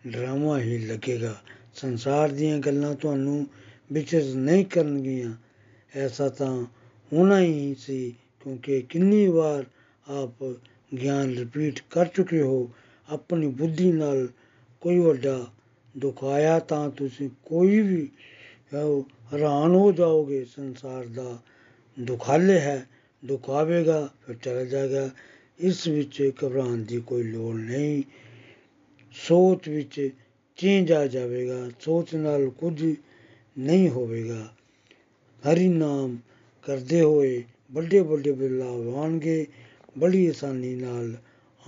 ਡਰਾਮਾ 0.06 0.60
ਹੀ 0.60 0.78
ਲੱਗੇਗਾ। 0.78 1.42
ਸੰਸਾਰ 1.78 2.28
ਦੀਆਂ 2.28 2.58
ਗੱਲਾਂ 2.58 2.94
ਤੁਹਾਨੂੰ 2.94 3.46
ਵਿਚਰ 3.92 4.22
ਨਹੀਂ 4.36 4.64
ਕਰਨਗੀਆਂ। 4.64 5.34
ਐਸਾ 5.94 6.28
ਤਾਂ 6.28 6.64
ਹੋਣਾ 7.12 7.40
ਹੀ 7.40 7.74
ਸੀ, 7.78 8.14
ਕਿਉਂਕਿ 8.40 8.80
ਕਿੰਨੀ 8.82 9.26
ਵਾਰ 9.28 9.64
ਆਪ 10.06 10.42
ਗਿਆਨ 10.96 11.34
ਰਿਪੀਟ 11.38 11.80
ਕਰ 11.90 12.06
ਚੁੱਕੇ 12.06 12.40
ਹੋ, 12.42 12.70
ਆਪਣੀ 13.08 13.46
ਬੁੱਧੀ 13.46 13.90
ਨਾਲ 13.92 14.28
ਕੋਈ 14.82 14.98
ਵੱਡਾ 14.98 15.46
ਦੁੱਖ 15.94 16.24
ਆਇਆ 16.24 16.58
ਤਾਂ 16.58 16.88
ਤੁਸੀਂ 16.90 17.28
ਕੋਈ 17.44 17.80
ਵੀ 17.80 18.08
ਹੈਰਾਨ 19.32 19.74
ਹੋ 19.74 19.90
ਜਾਓਗੇ। 19.92 20.44
ਸੰਸਾਰ 20.44 21.06
ਦਾ 21.06 21.38
ਦੁਖਾਲੇ 21.96 22.58
ਹੈ, 22.60 22.86
ਦੁੱਖ 23.24 23.50
ਆਵੇਗਾ, 23.50 24.08
ਫਿਰ 24.26 24.36
ਚਲਾ 24.36 24.64
ਜਾਏਗਾ। 24.64 25.10
ਇਸ 25.58 25.86
ਵਿੱਚ 25.88 26.32
ਘਬਰਾਉਣ 26.44 26.82
ਦੀ 26.82 27.00
ਕੋਈ 27.00 27.22
ਲੋੜ 27.22 27.54
ਨਹੀਂ। 27.54 28.02
ਸੋਚ 29.12 29.68
ਵਿੱਚ 29.68 30.10
ਚੇਂਜ 30.58 30.92
ਆ 30.92 31.06
ਜਾਵੇਗਾ, 31.06 31.70
ਸੋਚ 31.80 32.14
ਨਾਲ 32.14 32.50
ਕੁਝ 32.50 32.94
ਨਹੀਂ 33.58 33.90
ਹੋਵੇਗਾ। 33.90 34.54
ਹਰੀ 35.42 35.68
ਨਾਮ 35.68 36.18
ਕਰਦੇ 36.62 37.02
ਹੋਏ 37.02 37.44
ਵੱਡੇ 37.72 38.00
ਵੱਡੇ 38.00 38.32
ਬਦਲਾਵ 38.32 38.96
ਆਉਣਗੇ, 38.96 39.46
ਬੜੀ 39.98 40.26
ਆਸਾਨੀ 40.26 40.74
ਨਾਲ 40.74 41.16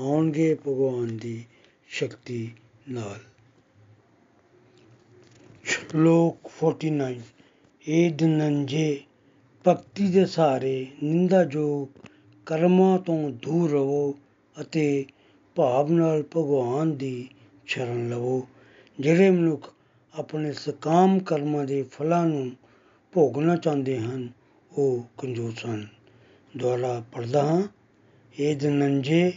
ਆਉਣਗੇ 0.01 0.55
ਭਗਵਾਨ 0.55 1.17
ਦੀ 1.17 1.45
ਸ਼ਕਤੀ 1.89 2.53
ਨਾਲ। 2.89 3.19
ਸ਼ਲੋਕ 5.65 6.51
49 6.59 7.21
ਏ 7.89 8.11
ਦਨੰਜੇ 8.11 9.01
ਭਗਤੀ 9.69 10.11
ਦੇ 10.11 10.27
ਸਹਾਰੇ 10.27 10.87
ਨਿੰਦਾ 11.03 11.45
ਜੋ 11.45 11.89
ਕਰਮਾਂ 12.47 12.99
ਤੋਂ 12.99 13.31
ਦੂਰ 13.31 13.71
ਰਹੋ 13.71 14.15
ਅਤੇ 14.61 15.05
ਭਾਵ 15.55 15.93
ਨਾਲ 15.93 16.23
ਭਗਵਾਨ 16.23 16.97
ਦੀ 16.97 17.29
ਸ਼ਰਨ 17.67 18.09
ਲਵੋ। 18.11 18.47
ਜਿਹੜੇ 19.01 19.31
ਮਨੁੱਖ 19.31 19.75
ਆਪਣੇ 20.19 20.53
ਸਕਾਮ 20.53 21.19
ਕਰਮਾਂ 21.19 21.65
ਦੇ 21.65 21.83
ਫਲਾਂ 21.83 22.27
ਨੂੰ 22.27 22.51
ਭੋਗਣਾ 23.13 23.57
ਚਾਹੁੰਦੇ 23.57 23.99
ਹਨ, 23.99 24.29
ਉਹ 24.73 25.05
ਕੰਜੂਸ 25.19 25.67
ਹਨ। 25.67 25.87
ਦੁਆਰਾ 26.57 27.03
ਪੜਦਾ 27.13 27.43
ਹਾਂ, 27.43 27.63
ਇਹ 28.39 28.57
ਜਨੰਜੇ 28.57 29.33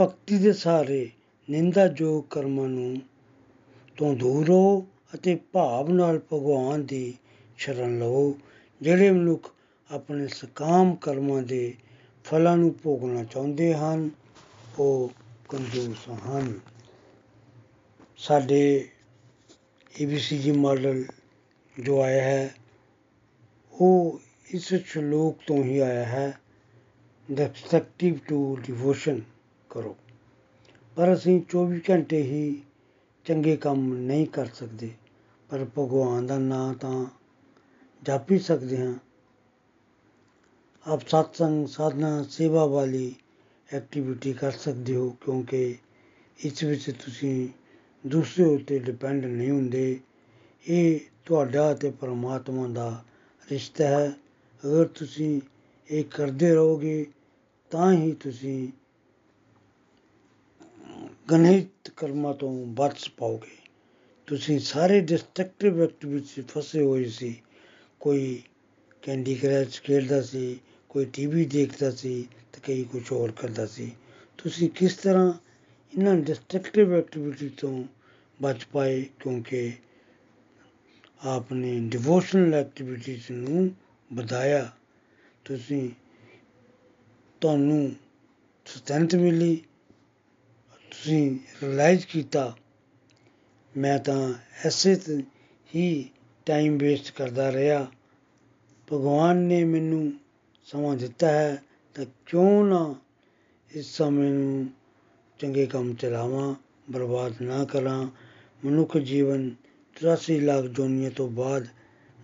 ਭਗਤੀ 0.00 0.38
ਦੇ 0.38 0.52
ਸਾਰੇ 0.52 1.10
ਨਿੰਦਾ 1.50 1.88
ਜੋ 1.88 2.20
ਕਰਮਾਂ 2.20 2.68
ਨੂੰ 2.68 2.96
ਤੋਂ 3.96 4.14
ਦੂਰ 4.14 4.46
ਰਹੋ 4.46 4.86
ਅਤੇ 5.14 5.38
ਭਾਵ 5.52 5.88
ਨਾਲ 5.88 6.18
ਭਗਵਾਨ 6.18 6.86
ਦੀ 6.86 7.14
ਸ਼ਰਨ 7.58 7.98
ਲਵੋ। 7.98 8.38
ਜਿਹੜੇ 8.82 9.10
ਮਨੁੱਖ 9.10 9.50
ਆਪਣੇ 9.90 10.26
ਸਕਾਮ 10.26 10.94
ਕਰਮਾਂ 10.94 11.42
ਦੇ 11.42 11.74
ਫਲਾਂ 12.24 12.56
ਨੂੰ 12.56 12.74
ਭੋਗਣਾ 12.82 13.24
ਚਾਹੁੰਦੇ 13.24 13.74
ਹਨ, 13.74 14.10
ਉਹ 14.78 15.12
ਕੰਜੂਸ 15.48 16.08
ਹਨ। 16.08 16.60
ਸਾਡੇ 18.22 18.88
ਏਬੀਸੀਜੀ 20.00 20.52
ਮਾਡਲ 20.52 21.04
ਜੋ 21.80 22.00
ਆਇਆ 22.02 22.22
ਹੈ, 22.22 22.54
ਉਹ 23.72 24.20
ਇਸ 24.50 24.74
ਸ਼ਲੋਕ 24.74 25.38
ਤੋਂ 25.46 25.64
ਹੀ 25.64 25.78
ਆਇਆ 25.78 26.04
ਹੈ 26.04 26.40
ਡਸਟਰਕਟਿਵ 27.32 28.18
ਟੂ 28.28 28.56
ਡਿਵੋਸ਼ਨ 28.56 29.20
ਕਰੋ। 29.70 29.96
ਪਰ 30.96 31.14
ਅਸੀਂ 31.14 31.42
24 31.50 31.80
ਘੰਟੇ 31.90 32.22
ਹੀ 32.22 32.62
ਚੰਗੇ 33.24 33.56
ਕੰਮ 33.56 33.94
ਨਹੀਂ 33.94 34.26
ਕਰ 34.26 34.46
ਸਕਦੇ, 34.46 34.90
ਪਰ 35.50 35.64
ਭਗਵਾਨ 35.64 36.26
ਦਾ 36.26 36.38
ਨਾਮ 36.38 36.74
ਤਾਂ 36.74 37.06
ਜਪ 38.02 38.32
ਹੀ 38.32 38.38
ਸਕਦੇ 38.38 38.76
ਹਾਂ। 38.76 38.94
ਆਪ 40.86 41.08
ਸਤਸੰਗ, 41.08 41.66
ਸਾਧਨਾ, 41.66 42.22
ਸੇਵਾ 42.30 42.66
ਵਾਲੀ 42.66 43.14
ਐਕਟੀਵਿਟੀ 43.72 44.32
ਕਰ 44.32 44.52
ਸਕਦੇ 44.52 44.96
ਹੋ, 44.96 45.16
ਕਿਉਂਕਿ 45.20 45.78
ਇਸ 46.38 46.64
ਵਿੱਚ 46.64 46.90
ਤੁਸੀਂ 46.90 47.48
ਦੂਸਰੇ 48.06 48.44
ਉੱਤੇ 48.44 48.78
ਡਿਪੈਂਡ 48.78 49.26
ਨਹੀਂ 49.26 49.50
ਹੁੰਦੇ। 49.50 50.00
ਇਹ 50.68 51.00
ਤੁਹਾਡਾ 51.24 51.74
ਤੇ 51.74 51.90
ਪਰਮਾਤਮਾ 51.90 52.68
ਦਾ 52.68 53.04
ਰਿਸ਼ਤਾ 53.50 53.86
ਹੈ। 53.86 54.12
ਅਗਰ 54.64 54.84
ਤੁਸੀਂ 54.84 55.40
ਇਹ 55.90 56.04
ਕਰਦੇ 56.04 56.54
ਰਹੋਗੇ, 56.54 57.06
ਤਾਂ 57.70 57.92
ਹੀ 57.92 58.12
ਤੁਸੀਂ 58.12 58.68
ਗਣਿਤ 61.30 61.90
ਕਰਮਾਂ 61.96 62.34
ਤੋਂ 62.34 62.66
ਬਚ 62.66 63.10
ਪਾਓਗੇ। 63.16 63.56
ਤੁਸੀਂ 64.26 64.58
ਸਾਰੇ 64.58 65.00
ਡਿਸਟਰਕਟਿਵ 65.00 65.82
ਐਕਟੀਵਿਟੀ 65.82 66.40
ਵਿੱਚ 66.40 66.48
ਫਸੇ 66.48 66.82
ਹੋਏ 66.82 67.04
ਸੀ। 67.04 67.42
ਕੋਈ 68.00 68.42
ਕੈਂਡੀ 69.02 69.34
ਕਰੈਸ਼ 69.34 69.82
ਖੇਡਦਾ 69.82 70.22
ਸੀ, 70.22 70.60
ਕੋਈ 70.88 71.04
ਟੀਵੀ 71.04 71.44
ਦੇਖਦਾ 71.44 71.90
ਸੀ 71.90 72.28
ਤੇ 72.52 72.60
ਕਈ 72.62 72.84
ਕੁਝ 72.84 73.12
ਹੋਰ 73.12 73.32
ਕਰਦਾ 73.32 73.66
ਸੀ। 73.66 73.92
ਤੁਸੀਂ 74.38 74.70
ਕਿਸ 74.70 74.94
ਤਰ੍ਹਾਂ 74.94 75.32
ਇਹਨਾਂ 75.98 76.14
ਡਿਸਟਰਕਟਿਵ 76.14 76.94
ਐਕਟੀਵਿਟੀ 76.94 77.48
ਤੋਂ 77.48 77.84
ਬਚ 78.42 78.64
ਪਾਏ 78.64 79.02
ਕਿਉਂਕਿ 79.20 79.72
ਆਪਨੇ 81.24 81.80
ਡਿਵੋਸ਼ਨਲ 81.80 82.54
ਐਕਟੀਵਿਟੀਜ਼ 82.54 83.22
ਨੂੰ 83.30 83.70
ਵਧਾਇਆ। 84.12 84.72
ਤੁਸੀਂ 85.44 85.90
ਤੁਹਾਨੂੰ 87.40 87.92
ਸਤੰਤ 88.66 89.14
ਮਿਲੀ, 89.14 89.56
ਤੁਸੀਂ 90.90 91.38
ਰਿਅਲਾਈਜ਼ 91.62 92.06
ਕੀਤਾ। 92.06 92.56
ਮੈਂ 93.76 93.98
ਤਾਂ 93.98 94.34
ਐਸੇ 94.64 94.96
ਤ- 94.96 95.24
ਹੀ 95.74 96.10
ਟਾਈਮ 96.46 96.78
ਵੇਸਟ 96.78 97.12
ਕਰਦਾ 97.14 97.52
ਰਿਹਾ। 97.52 97.92
ਭਗਵਾਨ 98.92 99.36
ਨੇ 99.36 99.64
ਮੈਨੂੰ 99.64 100.12
ਸਮਾਂ 100.64 100.96
ਦਿੱਤਾ 100.96 101.28
ਹੈ 101.28 101.62
ਤਾਂ 101.94 102.06
ਕਿਉਂ 102.26 102.64
ਨਾ 102.64 102.94
ਇਸ 103.70 103.86
ਸਮੇਂ 103.86 104.30
ਨੂੰ 104.30 104.70
ਚੰਗੇ 105.42 105.66
ਕੰਮ 105.66 105.94
ਚਲਾਵਾਂ, 105.94 106.54
ਬਰਬਾਦ 106.90 107.34
ਨਾ 107.42 107.64
ਕਰਾਂ। 107.64 108.08
ਮਨੁੱਖ 108.64 108.98
ਜੀਵਨ 108.98 109.54
83 109.96 110.40
ਲੱਖ 110.40 110.64
ਜੋਨੀਆਂ 110.64 111.10
ਤੋਂ 111.10 111.30
ਬਾਅਦ 111.30 111.66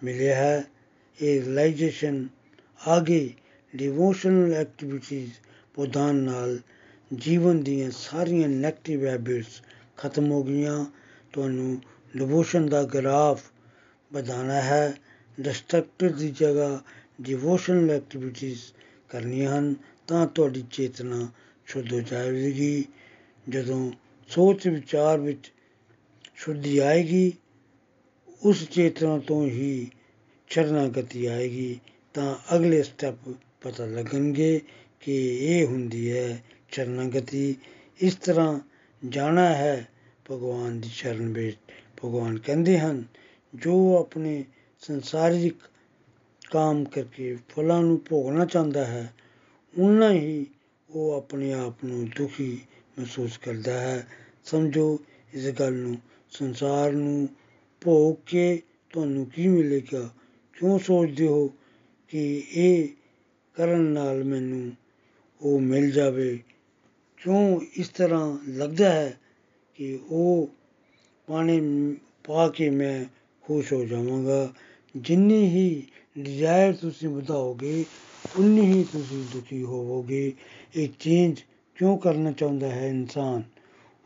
ਮਿਲਿਆ 0.05 0.35
ਹੈ। 0.37 0.65
ਇਹ 1.23 1.41
ਰਿਅਲਾਈਜੇਸ਼ਨ 1.41 2.29
ਆਗੇ 2.89 3.35
ਡਿਵੋਸ਼ਨਲ 3.77 4.55
ਐਕਟੀਵਿਟੀਜ਼ 4.55 5.31
ਪ੍ਰਦਾਨ 5.75 6.17
ਨਾਲ 6.17 6.59
ਜੀਵਨ 7.15 7.63
ਦੀਆਂ 7.63 7.91
ਸਾਰੀਆਂ 7.91 8.49
ਨੈਗੇਟਿਵ 8.49 9.07
ਹੈਬਿਟਸ 9.07 9.63
ਖਤਮ 9.97 10.31
ਹੋ 10.31 10.43
ਗਈਆਂ। 10.43 10.87
ਤੁਹਾਨੂੰ 11.33 11.83
ਡਿਵੋਸ਼ਨ 12.17 12.69
ਦਾ 12.69 12.83
ਗ੍ਰਾਫ 12.83 13.43
ਵਧਾਉਣਾ 14.13 14.61
ਹੈ। 14.61 14.95
ਡਿਸਟਰਕਟਿਵ 15.41 16.17
ਦੀ 16.17 16.31
ਜਗ੍ਹਾ 16.31 16.81
ਡਿਵੋਸ਼ਨਲ 17.21 17.91
ਐਕਟੀਵਿਟੀਜ਼ 17.91 18.61
ਕਰਨੀਆਂ 19.09 19.59
ਹਨ 19.59 19.75
ਤਾਂ 20.07 20.27
ਤੁਹਾਡੀ 20.27 20.65
ਚੇਤਨਾ 20.71 21.29
ਸ਼ੁੱਧ 21.67 21.93
ਹੋ 21.93 22.01
ਜਾਵੇਗੀ। 22.01 22.85
ਜਦੋਂ 23.49 23.93
ਸੋਚ 24.29 24.69
ਵਿਚਾਰ 24.69 25.19
ਵਿੱਚ 25.19 25.53
ਸ਼ੁੱਧੀ 26.35 26.79
ਆਏਗੀ, 26.79 27.33
ਉਸ 28.43 28.69
ਚੇਤਨਾ 28.69 29.19
ਤੋਂ 29.19 29.47
ਹੀ 29.47 29.91
ਸ਼ਰਨਾਗਤੀ 30.49 31.27
ਆਏਗੀ, 31.27 31.81
ਤਾਂ 32.15 32.57
ਅਗਲੇ 32.57 32.83
ਸਟੈਪ 32.83 33.15
ਪਤਾ 33.61 33.87
ਲੱਗਣਗੇ 33.87 34.61
ਕਿ 35.01 35.39
ਇਹ 35.47 35.67
ਹੁੰਦੀ 35.67 36.13
ਹੈ 36.13 36.45
ਸ਼ਰਨਾਗਤੀ। 36.69 37.57
ਇਸ 38.01 38.15
ਤਰ੍ਹਾਂ 38.15 38.61
ਜਾਣਾ 39.09 39.55
ਹੈ 39.55 39.89
ਭਗਵਾਨ 40.31 40.81
ਦੀ 40.81 40.89
ਸ਼ਰਨ 40.89 41.33
ਵਿੱਚ। 41.33 41.57
ਭਗਵਾਨ 42.05 42.39
ਕਹਿੰਦੇ 42.39 42.79
ਹਨ, 42.79 43.05
ਜੋ 43.55 43.99
ਆਪਣੇ 43.99 44.45
ਸੰਸਾਰਿਕ 44.81 45.55
ਕਾਮ 46.51 46.85
ਕਰਕੇ 46.85 47.39
ਫਲਾਂ 47.49 47.83
ਨੂੰ 47.83 48.01
ਭੋਗਣਾ 48.09 48.45
ਚਾਹੁੰਦਾ 48.45 48.85
ਹੈ 48.85 49.15
ਉਨਾ 49.79 50.13
ਹੀ 50.13 50.47
ਉਹ 50.91 51.13
ਆਪਣੇ 51.13 51.53
ਆਪ 51.53 51.85
ਨੂੰ 51.85 52.09
ਦੁਖੀ 52.09 52.61
ਮਹਿਸੂਸ 52.99 53.39
ਕਰਦਾ 53.39 53.81
ਹੈ। 53.81 54.07
ਸਮਝੋ 54.45 55.01
ਇਸ 55.35 55.49
ਗੱਲ 55.49 55.75
ਨੂੰ। 55.75 55.97
ਸੰਸਾਰ 56.31 56.93
ਨੂੰ 56.93 57.29
ਭੋਗ 57.81 58.17
ਕੇ 58.27 58.63
ਤੁਹਾਨੂੰ 58.93 59.27
ਕੀ 59.27 59.49
ਮਿਲੇਗਾ? 59.49 60.15
ਕਿਉਂ 60.53 60.79
ਸੋਚਦੇ 60.79 61.27
ਹੋ 61.27 61.49
ਕਿ 62.09 62.45
ਇਹ 62.53 62.89
ਕਰਨ 63.55 63.81
ਨਾਲ 63.81 64.25
ਮੈਨੂੰ 64.25 64.73
ਉਹ 65.43 65.61
ਮਿਲ 65.61 65.91
ਜਾਵੇ? 65.91 66.39
ਕਿਉਂ 67.17 67.61
ਇਸ 67.73 67.89
ਤਰ੍ਹਾਂ 67.89 68.39
ਲੱਗਦਾ 68.49 68.93
ਹੈ 68.93 69.21
ਕਿ 69.75 69.99
ਉਹ 70.11 70.49
ਪਾਣੀ 71.27 71.97
ਪਾ 72.25 72.49
ਕੇ 72.49 72.71
ਮੈਂ 72.71 73.05
ਖੁਸ਼ 73.43 73.73
ਹੋ 73.73 73.85
ਜਾਵਾਂਗਾ? 73.85 74.55
ਜਿੰਨੀ 74.97 75.49
ਹੀ 75.49 75.87
ਡਿਜ਼ਾਇਰ 76.19 76.73
ਤੁਸੀਂ 76.75 77.09
ਵਧਾਓਗੇ, 77.09 77.85
ਉਨੀ 78.37 78.61
ਹੀ 78.61 78.85
ਤੁਸੀਂ 78.85 79.25
ਦੁਖੀ 79.33 79.63
ਹੋਵੋਗੇ। 79.63 80.33
ਇਹ 80.77 80.89
ਚੇਂਜ 81.01 81.37
ਕਿਉਂ 81.79 81.97
ਕਰਨਾ 81.99 82.31
ਚਾਹੁੰਦਾ 82.33 82.69
ਹੈ 82.69 82.87
ਇਨਸਾਨ 82.89 83.43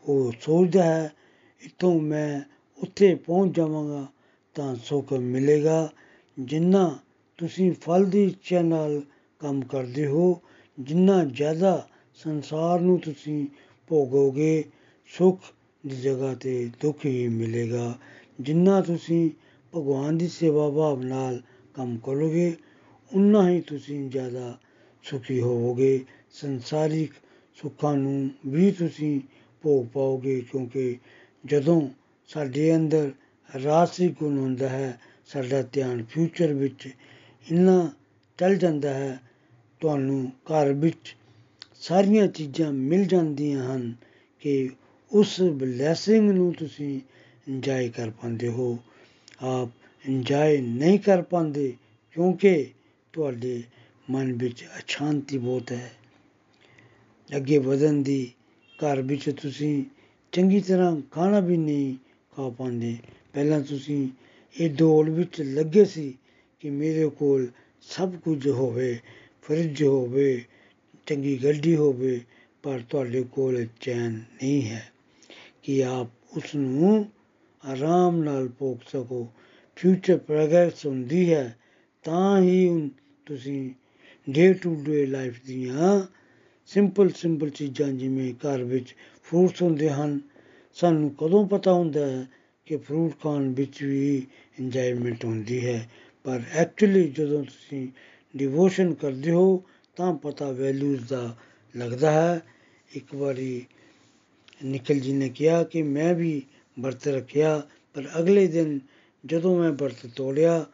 ਉਹ 0.05 0.31
ਸੋਚਦਾ 0.41 0.83
ਹੈ 0.83 1.13
ਇੱਥੋਂ 1.61 1.99
ਮੈਂ 2.01 2.41
ਉੱਥੇ 2.79 3.13
ਪਹੁੰਚ 3.15 3.55
ਜਾਵਾਂਗਾ 3.55 4.05
ਤਾਂ 4.55 4.75
ਸੁੱਖ 4.75 5.13
ਮਿਲੇਗਾ 5.13 5.89
ਜਿੰਨਾ 6.37 6.99
ਤੁਸੀਂ 7.39 7.71
ਫਲ 7.81 8.05
ਦੀ 8.05 8.23
ਇੱਛਾ 8.23 8.61
ਨਾਲ 8.61 9.01
ਕੰਮ 9.41 9.61
ਕਰਦੇ 9.61 10.05
ਹੋ 10.07 10.41
ਜਿੰਨਾ 10.77 11.23
ਜ਼ਿਆਦਾ 11.23 11.75
ਸੰਸਾਰ 12.19 12.81
ਨੂੰ 12.81 12.99
ਤੁਸੀਂ 12.99 13.45
ਭੋਗੋਗੇ 13.89 14.63
ਸੁੱਖ 15.11 15.51
ਦੀ 15.83 15.95
ਜਗ੍ਹਾ 15.95 16.33
ਤੇ 16.33 16.71
ਦੁੱਖ 16.81 17.05
ਹੀ 17.05 17.27
ਮਿਲੇਗਾ 17.27 17.93
ਜਿੰਨਾ 18.39 18.79
ਤੁਸੀਂ 18.81 19.29
ਭਗਵਾਨ 19.73 20.17
ਦੀ 20.17 20.27
ਸੇਵਾ 20.27 20.69
ਭਾਵ 20.69 21.03
ਨਾਲ 21.03 21.41
ਕੰਮ 21.75 21.97
ਕਰੋਗੇ 21.97 22.53
ਉਨਾ 23.11 23.49
ਹੀ 23.49 23.59
ਤੁਸੀਂ 23.61 24.09
ਜ਼ਿਆਦਾ 24.09 24.57
ਸੁਖੀ 25.03 25.41
ਹੋਵੋਗੇ 25.41 25.99
ਸੰਸਾਰਿਕ 26.31 27.13
ਸੁੱਖਾਂ 27.55 27.97
ਨੂੰ 27.97 28.29
ਵੀ 28.47 28.71
ਤੁਸੀਂ 28.71 29.19
ਭੋਗ 29.63 29.85
ਪਾਓਗੇ, 29.87 30.39
ਕਿਉਂਕਿ 30.41 30.97
ਜਦੋਂ 31.45 31.81
ਸਾਡੇ 32.29 32.75
ਅੰਦਰ 32.75 33.11
ਰਾਸਿਕ 33.63 34.13
ਗੁਣ 34.19 34.37
ਹੁੰਦਾ 34.37 34.69
ਹੈ, 34.69 34.99
ਸਾਡਾ 35.25 35.61
ਧਿਆਨ 35.61 36.03
ਫਿਊਚਰ 36.03 36.53
ਵਿੱਚ 36.53 36.89
ਇੰਨਾ 37.51 37.91
ਚੱਲ 38.37 38.55
ਜਾਂਦਾ 38.55 38.93
ਹੈ, 38.93 39.19
ਤੁਹਾਨੂੰ 39.81 40.31
ਘਰ 40.45 40.73
ਵਿੱਚ 40.73 41.15
ਸਾਰੀਆਂ 41.81 42.27
ਚੀਜ਼ਾਂ 42.27 42.71
ਮਿਲ 42.71 43.05
ਜਾਂਦੀਆਂ 43.05 43.75
ਹਨ 43.75 43.93
ਕਿ 44.39 44.69
ਉਸ 45.11 45.41
ਬਲੇਸਿੰਗ 45.41 46.31
ਨੂੰ 46.31 46.53
ਤੁਸੀਂ 46.53 46.99
ਇੰਜੋਏ 47.47 47.89
ਕਰ 47.89 48.09
ਪਾਉਂਦੇ 48.09 48.47
ਹੋ। 48.47 48.77
ਆਪ 49.41 49.69
ਇੰਜੋਏ 50.05 50.61
ਨਹੀਂ 50.61 50.99
ਕਰ 50.99 51.21
ਪਾਉਂਦੇ, 51.21 51.73
ਕਿਉਂਕਿ 52.11 52.71
ਤੁਹਾਡੇ 53.13 53.63
ਮਨ 54.09 54.33
ਵਿੱਚ 54.33 54.63
ਅਸ਼ਾਂਤੀ 54.63 55.37
ਬਹੁਤ 55.37 55.71
ਹੈ। 55.71 55.91
ਅੱਗੇ 57.35 57.57
ਵਧਣ 57.57 57.93
ਦੀ 57.93 58.31
ਘਰ 58.79 59.01
ਵਿੱਚ 59.01 59.29
ਤੁਸੀਂ 59.29 59.83
ਚੰਗੀ 60.31 60.59
ਤਰ੍ਹਾਂ 60.59 61.01
ਖਾਣਾ 61.11 61.39
ਵੀ 61.39 61.57
ਨਹੀਂ 61.57 61.95
ਖਾ 62.35 62.49
ਪਾਉਂਦੇ। 62.49 62.97
ਪਹਿਲਾਂ 63.33 63.61
ਤੁਸੀਂ 63.61 64.09
ਇਹ 64.59 64.69
ਦੌੜ 64.69 65.09
ਵਿੱਚ 65.09 65.41
ਲੱਗੇ 65.41 65.85
ਸੀ 65.85 66.13
ਕਿ 66.59 66.69
ਮੇਰੇ 66.69 67.09
ਕੋਲ 67.09 67.47
ਸਭ 67.81 68.15
ਕੁਝ 68.15 68.47
ਹੋਵੇ, 68.47 68.99
ਫਰਿੱਜ 69.41 69.83
ਹੋਵੇ, 69.83 70.43
ਚੰਗੀ 71.05 71.43
ਗੱਡੀ 71.43 71.75
ਹੋਵੇ, 71.75 72.19
ਪਰ 72.63 72.81
ਤੁਹਾਡੇ 72.89 73.23
ਕੋਲ 73.23 73.67
ਚੈਨ 73.81 74.11
ਨਹੀਂ 74.11 74.61
ਹੈ 74.67 74.91
ਕਿ 75.63 75.83
ਆਪ 75.85 76.37
ਉਸ 76.37 76.55
ਨੂੰ 76.55 77.11
ਆਰਾਮ 77.63 78.23
ਨਾਲ 78.23 78.47
ਭੋਗ 78.47 78.77
ਸਕੋ। 78.87 79.27
ਫਿਊਚਰ 79.75 80.17
ਪ੍ਰੋਗਰੈਸ 80.17 80.85
ਹੁੰਦੀ 80.85 81.33
ਹੈ, 81.33 81.57
ਤਾਂ 82.03 82.41
ਹੀ 82.41 82.67
ਹੁਣ 82.69 82.89
ਤੁਸੀਂ 83.25 83.71
ਡੇ 84.29 84.53
ਟੂ 84.53 84.75
ਡੇ 84.85 85.05
ਲਾਈਫ 85.05 85.45
ਦੀਆਂ 85.45 86.01
ਸਿੰਪਲ 86.65 87.09
ਸਿੰਪਲ 87.09 87.49
ਚੀਜ਼ਾਂ 87.49 87.87
ਜਿਵੇਂ 87.87 88.33
ਘਰ 88.33 88.63
ਵਿੱਚ 88.63 88.95
ਫਰੂਟਸ 89.23 89.61
ਹੁੰਦੇ 89.61 89.89
ਹਨ, 89.89 90.19
ਸਾਨੂੰ 90.73 91.15
ਕਦੋਂ 91.15 91.47
ਪਤਾ 91.47 91.73
ਹੁੰਦਾ 91.73 92.05
ਹੈ 92.07 92.27
ਕਿ 92.65 92.77
ਫਰੂਟ 92.77 93.13
ਖਾਣ 93.23 93.53
ਵਿੱਚ 93.53 93.83
ਵੀ 93.83 94.27
ਇੰਜੋਇਮੈਂਟ 94.59 95.25
ਹੁੰਦੀ 95.25 95.65
ਹੈ? 95.65 95.89
ਪਰ 96.23 96.41
ਐਕਚੁਅਲੀ 96.53 97.07
ਜਦੋਂ 97.07 97.43
ਤੁਸੀਂ 97.43 97.87
ਡਿਵੋਸ਼ਨ 98.37 98.93
ਕਰਦੇ 98.93 99.31
ਹੋ, 99.31 99.63
ਤਾਂ 99.95 100.13
ਪਤਾ 100.13 100.51
ਵੈਲਿਊਜ਼ 100.51 101.07
ਦਾ 101.09 101.35
ਲੱਗਦਾ 101.75 102.11
ਹੈ। 102.11 102.41
ਇੱਕ 102.91 103.15
ਵਾਰੀ 103.15 103.65
ਨਿਖਿਲ 104.65 104.99
ਜੀ 104.99 105.13
ਨੇ 105.13 105.29
ਕਿਹਾ 105.29 105.63
ਕਿ 105.63 105.83
ਮੈਂ 105.83 106.15
ਵੀ 106.15 106.41
ਵਰਤ 106.79 107.07
ਰੱਖਿਆ, 107.07 107.61
ਪਰ 107.93 108.03
ਅਗਲੇ 108.19 108.47
ਦਿਨ 108.47 108.79
ਜਦੋਂ 109.25 109.59
ਮੈਂ 109.59 109.71
ਵਰਤ 109.71 110.07
ਤੋੜਿਆ 110.15 110.65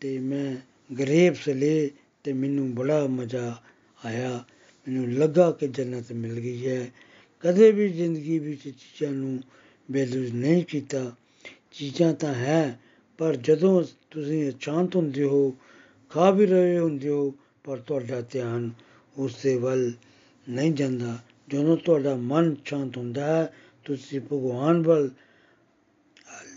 ਤੇ 0.00 0.18
ਮੈਂ 0.18 0.56
ਗਰੇਪਸ 0.94 1.48
ਲਏ 1.48 1.90
ਤੇ 2.24 2.32
ਮੈਨੂੰ 2.32 2.74
ਬੜਾ 2.74 3.06
ਮਜ਼ਾ 3.06 3.62
ਆਇਆ। 4.04 4.44
ਮੈਨੂੰ 4.88 5.12
ਲੱਗਾ 5.12 5.50
ਕਿ 5.50 5.68
ਜੰਨਤ 5.68 6.12
ਮਿਲ 6.12 6.40
ਗਈ 6.40 6.68
ਹੈ। 6.68 6.92
ਕਦੇ 7.40 7.72
ਵੀ 7.72 7.88
ਜ਼ਿੰਦਗੀ 7.88 8.38
ਵਿੱਚ 8.38 8.62
ਚੀਜ਼ਾਂ 8.62 9.12
ਨੂੰ 9.12 9.40
ਵੈਲਿਊ 9.90 10.32
ਨਹੀਂ 10.34 10.64
ਕੀਤਾ। 10.64 11.12
ਚੀਜ਼ਾਂ 11.72 12.14
ਤਾਂ 12.14 12.34
ਹੈ, 12.34 12.80
ਪਰ 13.18 13.36
ਜਦੋਂ 13.36 13.84
ਤੁਸੀਂ 14.10 14.50
ਅਚਾਂਤ 14.50 14.96
ਹੁੰਦੇ 14.96 15.24
ਹੋ, 15.24 15.56
ਖਾ 16.10 16.30
ਵੀ 16.30 16.46
ਰਹੇ 16.46 16.78
ਹੁੰਦੇ 16.78 17.08
ਹੋ, 17.08 17.34
ਪਰ 17.64 17.78
ਤੁਹਾਡਾ 17.78 18.20
ਧਿਆਨ 18.20 18.70
ਉਸ 19.18 19.36
ਦੇ 19.42 19.56
ਵੱਲ 19.56 19.92
ਨਹੀਂ 20.50 20.72
ਜਾਂਦਾ। 20.72 21.18
ਜਦੋਂ 21.48 21.76
ਤੁਹਾਡਾ 21.76 22.16
ਮਨ 22.16 22.56
ਸ਼ਾਂਤ 22.64 22.96
ਹੁੰਦਾ 22.96 23.26
ਹੈ, 23.26 23.52
ਤੁਸੀਂ 23.84 24.20
ਭਗਵਾਨ 24.20 24.82
ਵੱਲ 24.82 25.10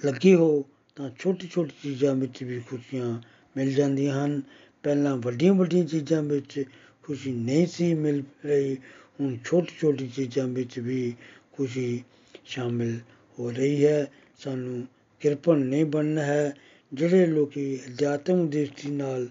ਲੱਗੇ 0.06 0.36
ਹੋ, 0.36 0.66
ਤਾਂ 0.96 1.10
ਛੋਟੀ 1.20 1.48
ਛੋਟੀ 1.48 1.74
ਚੀਜ਼ਾਂ 1.84 2.16
ਵਿੱਚ 2.16 2.44
ਵੀ 2.44 2.60
ਖੁਸ਼ੀਆਂ 2.60 3.22
ਮਿਲ 3.58 3.74
ਜਾਂਦੀਆਂ 3.74 4.26
ਹਨ। 4.26 4.42
ਪਹਿਲਾਂ 4.84 5.18
ਵੱਡੀਆਂ 5.18 5.54
ਵੱਡੀਆਂ 5.54 5.86
ਚੀਜ਼ਾਂ 5.86 6.24
ਵਿੱਚ 6.24 6.64
ਖੁਸ਼ੀ 7.06 7.32
ਨਹੀਂ 7.32 7.66
ਸੀ 7.68 7.94
ਮਿਲ 7.94 8.24
ਰਹੀ, 8.46 8.76
ਹੁਣ 9.20 9.38
ਛੋਟੀ 9.46 9.76
ਛੋਟੀ 9.80 10.08
ਚੀਜ਼ਾਂ 10.08 10.48
ਵਿੱਚ 10.48 10.80
ਵੀ 10.80 11.14
ਖੁਸ਼ੀ 11.54 12.04
ਸ਼ਾਮਿਲ 12.46 13.00
ਹੋ 13.40 13.52
ਰਹੀ 13.52 13.86
ਹੈ। 13.86 14.12
ਸਾਨੂੰ 14.40 14.88
ਕਿਰਪਨ 15.22 15.60
ਨਹੀਂ 15.60 15.86
ਬਣਨਾ 15.86 16.24
ਹੈ। 16.24 16.54
ਜਿਹੜੇ 16.92 17.26
ਲੋਕੀ 17.26 17.80
ਅਧਿਆਤਮ 17.88 18.48
ਦ੍ਰਿਸ਼ਟੀ 18.50 18.90
ਨਾਲ 18.92 19.28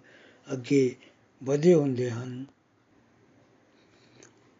ਅੱਗੇ 0.47 0.95
ਵਧੇ 1.43 1.75
ਹੁੰਦੇ 1.75 2.11
ਹਨ, 2.11 2.45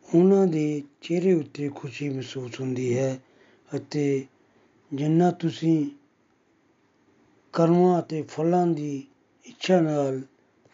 ਉਹਨਾਂ 0.09 0.47
ਦੇ 0.47 0.83
ਚਿਹਰੇ 1.03 1.33
ਉੱਤੇ 1.33 1.69
ਖੁਸ਼ੀ 1.69 2.09
ਮਹਿਸੂਸ 2.09 2.61
ਹੁੰਦੀ 2.61 2.97
ਹੈ 2.99 3.19
ਅਤੇ 3.77 4.25
ਜਿੰਨਾ 4.93 5.31
ਤੁਸੀਂ 5.31 5.91
ਕਰਮਾਂ 7.55 8.01
ਅਤੇ 8.03 8.23
ਫਲਾਂ 8.23 8.67
ਦੀ 8.67 9.07
ਇੱਛਾ 9.47 9.81
ਨਾਲ 9.81 10.21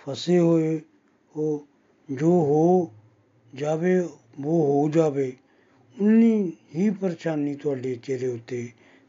ਫਸੇ 0.01 0.39
ਹੋਏ 0.39 0.81
ਹੋ 1.37 1.67
ਜੋ 2.13 2.29
ਹੋ 2.29 2.93
ਜਾਵੇ, 3.55 4.01
ਉਹ 4.45 4.85
ਹੋ 4.85 4.91
ਜਾਵੇ। 4.91 5.33
ਉਨੀ 6.01 6.53
ਹੀ 6.77 6.91
ਪਰੇਸ਼ਾਨੀ 6.91 7.55
ਤੁਹਾਡੇ 7.55 7.99
ਚਿਹਰੇ 8.03 8.27
ਉੱਤੇ 8.27 8.69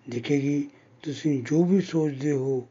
ਦਿਖੇਗੀ। 0.10 0.70
ਤੁਸੀਂ 1.04 1.44
ਜੋ 1.44 1.64
ਵੀ 1.64 1.82
ਸੋਚਦੇ 1.82 2.32
ਹੋ 2.32 2.68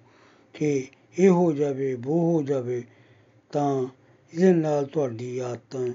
ਕਿ 0.54 0.86
ਇਹ 1.18 1.28
ਹੋ 1.28 1.52
ਜਾਵੇ, 1.52 1.94
ਉਹ 1.94 2.32
ਹੋ 2.32 2.42
ਜਾਵੇ, 2.42 2.82
ਤਾਂ 3.52 3.86
ਇਹਦੇ 4.34 4.52
ਨਾਲ 4.52 4.86
ਤੁਹਾਡੀ 4.86 5.38
ਆਦਤਾਂ 5.38 5.88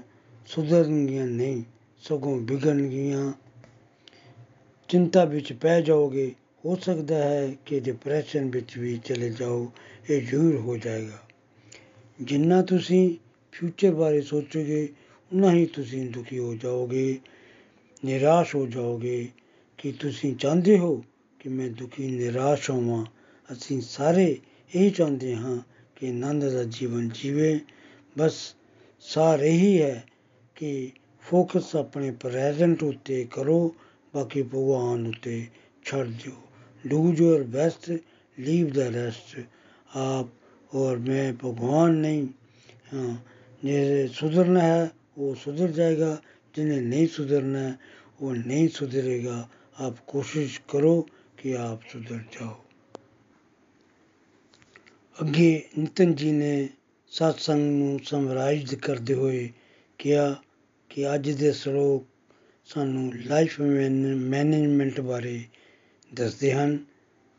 ਸੁਧਰਨਗੀਆਂ 0.46 1.26
ਨਹੀਂ, 1.26 1.62
ਸਗੋਂ 2.02 2.40
ਵਿਗੜਨਗੀਆਂ। 2.40 3.32
ਚਿੰਤਾ 4.88 5.24
ਵਿੱਚ 5.24 5.52
ਪੈ 5.52 5.80
ਜਾਓਗੇ। 5.80 6.34
ਹੋ 6.64 6.76
ਸਕਦਾ 6.76 7.16
ਹੈ 7.16 7.54
ਕਿ 7.66 7.80
ਡਿਪਰੈਸ਼ਨ 7.80 8.50
ਵਿੱਚ 8.50 8.78
ਵੀ 8.78 9.00
ਚਲੇ 9.04 9.30
ਜਾਓ। 9.30 9.72
ਇਹ 10.10 10.26
ਜ਼ਰੂਰ 10.26 10.56
ਹੋ 10.56 10.76
ਜਾਏਗਾ। 10.76 11.22
ਜਿੰਨਾ 12.22 12.62
ਤੁਸੀਂ 12.62 13.16
ਫਿਊਚਰ 13.56 13.90
ਬਾਰੇ 13.90 14.20
ਸੋਚੋਗੇ, 14.20 14.88
ਉਨਾ 15.32 15.52
ਹੀ 15.52 15.66
ਤੁਸੀਂ 15.66 16.10
ਦੁਖੀ 16.10 16.38
ਹੋ 16.38 16.54
ਜਾਓਗੇ, 16.54 17.18
ਨਿਰਾਸ਼ 18.04 18.54
ਹੋ 18.54 18.66
ਜਾਓਗੇ 18.66 19.28
ਕਿ 19.78 19.92
ਤੁਸੀਂ 19.92 20.36
ਚਾਹੁੰਦੇ 20.36 20.78
ਹੋ 20.78 21.04
ਕਿ 21.40 21.48
ਮੈਂ 21.48 21.68
ਦੁਖੀ, 21.68 22.06
ਨਿਰਾਸ਼ 22.06 22.70
ਹੋਵਾਂ। 22.70 23.04
ਅਸੀਂ 23.52 23.80
ਸਾਰੇ 23.80 24.38
ਇਹ 24.74 24.90
ਚਾਹੁੰਦੇ 24.90 25.36
ਹਾਂ 25.36 25.60
ਕਿ 25.96 26.08
ਆਨੰਦ 26.08 26.48
ਦਾ 26.48 26.64
ਜੀਵਨ 26.64 27.10
ਜੀਵੇ। 27.14 27.60
ਬਸ 28.18 28.54
ਸਾਰ 29.00 29.40
ਇਹੀ 29.40 29.82
ਹੈ 29.82 30.06
ਕਿ 30.54 30.92
ਫੋਕਸ 31.22 31.76
ਆਪਣੇ 31.76 32.10
ਪ੍ਰੈਜ਼ੈਂਟ 32.10 32.82
ਉੱਤੇ 32.82 33.26
ਕਰੋ, 33.30 33.74
ਬਾਕੀ 34.14 34.42
ਭਗਵਾਨ 34.42 35.06
ਉੱਤੇ 35.06 35.46
ਛੱਡ 35.84 36.06
ਦਿਓ। 36.06 36.32
Do 36.86 37.14
your 37.14 37.42
best 37.42 37.98
leave 38.38 38.70
the 38.70 38.88
rest 38.88 39.40
ਆਪ 39.96 40.26
ਔਰ 40.74 40.96
ਮੈਂ 40.96 41.32
ਭਗਵਾਨ 41.32 41.92
ਨਹੀਂ। 41.92 42.26
ਹਾਂ 42.94 43.16
ਜੇ 43.64 44.08
ਸੁਧਰਨਾ 44.08 44.60
ਹੈ, 44.60 44.90
ਉਹ 45.18 45.34
ਸੁਧਰ 45.34 45.68
ਜਾਏਗਾ। 45.68 46.22
ਜਿਹਨੇ 46.54 46.80
ਨਹੀਂ 46.80 47.08
ਸੁਧਰਨਾ 47.08 47.58
ਹੈ, 47.58 47.78
ਉਹ 48.20 48.34
ਨਹੀਂ 48.34 48.68
ਸੁਧਰੇਗਾ। 48.68 49.48
ਆਪ 49.80 49.96
ਕੋਸ਼ਿਸ਼ 50.06 50.60
ਕਰੋ 50.68 51.08
ਕਿ 51.36 51.56
ਆਪ 51.56 51.80
ਸੁਧਰ 51.92 52.16
ਜਾਓ। 52.16 52.64
ਅੱਗੇ 55.20 55.68
ਨਿਤਨ 55.78 56.14
ਜੀ 56.14 56.32
ਨੇ 56.32 56.68
ਸਤਸੰਗ 57.08 57.78
ਨੂੰ 57.78 58.00
ਸਮਰਾਈਜ਼ 58.04 58.74
ਕਰਦੇ 58.74 59.14
ਹੋਏ 59.14 59.50
ਕਿਹਾ 59.98 60.36
ਕਿ 60.88 61.14
ਅੱਜ 61.14 61.30
ਦੇ 61.30 61.52
ਸ਼ਲੋਕ 61.52 62.06
ਸਾਨੂੰ 62.64 63.12
ਲਾਈਫ 63.26 63.60
ਮੈਨੇਜਮੈਂਟ 63.60 65.00
ਬਾਰੇ 65.00 65.44
ਦੱਸਦੇ 66.14 66.52
ਹਨ 66.52 66.78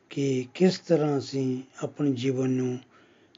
ਕਿ 0.10 0.48
ਕਿਸ 0.54 0.80
ਤਰ੍ਹਾਂ 0.80 1.18
ਅਸੀਂ 1.18 1.62
ਆਪਣੇ 1.84 2.12
ਜੀਵਨ 2.12 2.50
ਨੂੰ 2.50 2.80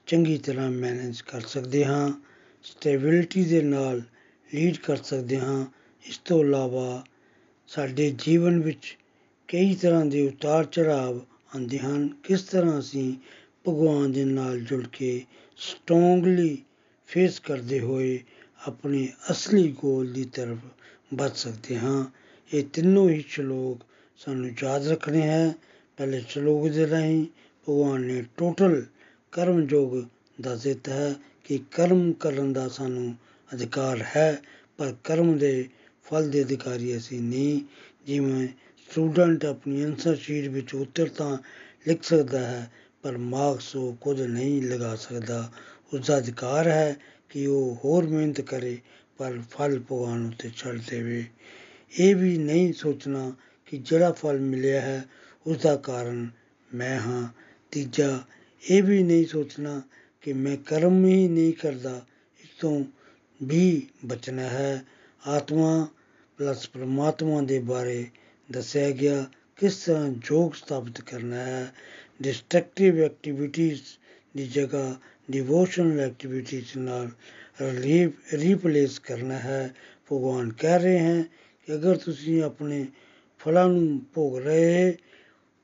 ਚੰਗੀ 0.08 0.38
ਤਰ੍ਹਾਂ 0.38 0.72
ਮੈਨੇਜ 0.72 1.22
ਕਰ 1.22 1.42
ਸਕਦੇ 1.42 1.86
ਹਾਂ। 1.86 2.29
ਸਟੇਬਿਲਿਟੀ 2.64 3.44
ਦੇ 3.44 3.62
ਨਾਲ 3.62 4.02
ਲੀਡ 4.54 4.78
ਕਰ 4.78 4.98
ਸਕਦੇ 4.98 5.40
ਹਾਂ। 5.40 5.66
ਇਸ 6.10 6.18
ਤੋਂ 6.18 6.40
ਇਲਾਵਾ 6.44 7.06
ਸਾਡੇ 7.68 8.16
ਜੀਵਨ 8.18 8.60
ਵਿੱਚ 8.60 8.98
ਕਈ 9.48 9.76
ਤਰ੍ਹਾਂ 9.76 10.06
ਦੇ 10.06 10.28
ਉਤਾਰ 10.28 10.66
ਚੜਾਵ 10.66 11.18
ਆਉਂਦੇ 11.56 11.80
ਹਨ। 11.80 12.08
ਕਿਸ 12.24 12.42
ਤਰ੍ਹਾਂ 12.42 12.80
ਅਸੀਂ 12.80 13.14
ਭਗਵਾਨ 13.68 14.12
ਦੇ 14.12 14.26
ਨਾਲ 14.26 14.60
ਜੁੜ 14.60 14.88
ਕੇ 14.88 15.26
ਸਟਰੋਂਗਲੀ 15.58 16.58
ਫੇਸ 17.08 17.40
ਕਰਦੇ 17.40 17.80
ਹੋਏ 17.80 18.20
ਆਪਣੇ 18.68 19.08
ਅਸਲੀ 19.32 19.72
ਗੋਲ 19.72 20.14
ਦੀ 20.14 20.24
ਤਰਫ 20.24 20.58
ਵੱਧ 21.14 21.34
ਸਕਦੇ 21.34 21.78
ਹਾਂ। 21.80 22.06
ਇਹ 22.54 22.64
ਤਿੰਨੋਂ 22.64 23.10
ਹੀ 23.10 23.24
ਸ਼ਲੋਕ 23.28 23.82
ਸਾਨੂੰ 24.18 24.52
ਯਾਦ 24.64 24.88
ਰੱਖਣੇ 24.88 25.22
ਹੈ। 25.22 25.56
ਪਹਿਲੇ 25.98 26.24
ਸ਼ਲੋਕ 26.30 26.68
ਦੇ 26.68 26.90
ਰਾਹੀਂ 26.90 27.26
ਭਗਵਾਨ 27.70 28.02
ਨੇ 28.02 28.24
ਟੋਟਲ 28.38 28.86
ਕਰਮ 29.32 29.68
ਯੋਗ 29.70 30.04
ਦੱਸ 30.42 30.64
ਦਿੱਤਾ 30.64 30.94
ਹੈ। 30.94 31.16
ਕਿ 31.50 31.60
ਕਰਮ 31.72 32.14
ਕਰਨ 32.14 32.54
ਦਾ 32.54 32.68
ਸਾਨੂੰ 32.68 33.16
ਅਧਿਕਾਰ 33.54 34.06
ਹੈ, 34.16 34.42
ਪਰ 34.78 34.96
ਕਰਮ 35.04 35.38
ਦੇ 35.38 35.70
ਫਲ 36.04 36.30
ਦੇ 36.30 36.44
ਅਧਿਕਾਰੀ 36.44 36.98
ਅਸੀਂ 36.98 37.22
ਨਹੀਂ। 37.22 37.62
ਜਿਵੇਂ 38.06 38.48
ਸਟੂਡੈਂਟ 38.78 39.46
ਆਪਣੀ 39.46 39.82
ਆਨਸਰ 39.82 40.16
ਸ਼ੀਟ 40.16 40.48
ਵਿੱਚ 40.48 40.76
ਉੱਤਰ 40.76 41.08
ਤਾਂ 41.08 41.38
ਲਿਖ 41.88 42.04
ਸਕਦਾ 42.04 42.40
ਹੈ, 42.40 42.72
ਪਰ 43.02 43.18
ਮਾਰਕਸ 43.18 43.76
ਉਹ 43.76 43.98
ਖੁਦ 44.02 44.22
ਨਹੀਂ 44.22 44.62
ਲਗਾ 44.64 44.96
ਸਕਦਾ। 44.96 45.52
ਉਸ 45.94 46.08
ਦਾ 46.08 46.18
ਅਧਿਕਾਰ 46.18 46.68
ਹੈ 46.68 46.96
ਕਿ 47.30 47.48
ਉਹ 47.48 47.80
ਹੋਰ 47.86 48.08
ਮਿਹਨਤ 48.08 48.42
ਕਰੇ, 48.42 48.78
ਪਰ 49.18 49.40
ਫਲ 49.52 49.80
ਭਗਵਾਨ 49.80 50.26
ਉੱਤੇ 50.26 50.50
ਛੱਡ 50.56 50.82
ਦੇਵੇ। 50.90 51.24
ਇਹ 52.00 52.16
ਵੀ 52.16 52.38
ਨਹੀਂ 52.38 52.74
ਸੋਚਣਾ 52.74 53.34
ਕਿ 53.66 53.78
ਜਿਹੜਾ 53.78 54.12
ਫਲ 54.12 54.40
ਮਿਲਿਆ 54.40 54.82
ਹੈ 54.82 55.06
ਉਸ 55.48 55.58
ਦਾ 55.58 55.76
ਕਾਰਨ 55.76 56.30
ਮੈਂ 56.76 57.00
ਹਾਂ। 57.00 57.28
ਤੀਜਾ, 57.72 58.20
ਇਹ 58.70 58.84
ਵੀ 58.84 59.04
ਨਹੀਂ 59.04 59.26
ਸੋਚਣਾ 59.26 59.82
ਕਿ 60.24 60.34
ਮੈਂ 60.34 60.56
ਕਰਮ 60.66 61.06
ਹੀ 61.06 61.28
ਨਹੀਂ 61.28 61.54
ਕਰਦਾ 61.54 61.96
ਇਸ 62.40 62.50
ਤੋਂ 62.60 62.84
ਵੀ 63.42 63.88
ਬਚਣਾ 64.06 64.48
ਹੈ 64.50 64.84
ਆਤਮਾ 65.28 65.88
ਪਲਸ 66.40 66.68
ਪਰਮਾਤਮਾ 66.70 67.42
ਦੇ 67.42 67.60
ਬਾਰੇ 67.60 68.06
ਦੱਸਿਆ 68.50 68.90
ਗਿਆ 68.92 69.26
ਕਿਸ 69.58 69.78
ਤਰ੍ਹਾਂ 69.78 70.10
ਯੋਗ 70.32 70.54
ਸਥਾਪਿਤ 70.54 71.02
ਕਰਨਾ 71.02 71.44
ਹੈ 71.46 71.72
ਡਿਸਟਰਕਟਿਵ 72.22 73.00
ਐਕਟੀਵਿਟੀਜ਼ 73.04 73.82
ਦੀ 74.36 74.48
ਜਗ੍ਹਾ 74.48 74.96
ਡਿਵੋਸ਼ਨਲ 75.32 76.00
ਐਕਟੀਵਿਟੀਜ਼ 76.00 76.78
ਨਾਲ 76.78 77.10
ਰੀਪਲੇਸ 78.34 79.00
ਕਰਨਾ 79.00 79.40
ਹੈ 79.40 79.74
ਭਗਵਾਨ 80.12 80.52
ਕਹਿ 80.54 80.80
ਰਹੇ 80.80 81.00
ਹਨ 81.00 81.24
ਕਿ 81.68 81.74
ਅਗਰ 81.76 81.98
ਤੁਸੀਂ 81.98 82.42
ਆਪਣੇ 82.44 82.86
ਫਲਾਂ 83.42 83.68
ਨੂੰ 83.70 84.00
ਭੋਗ 84.14 84.38
ਰਹੇ 84.38 84.92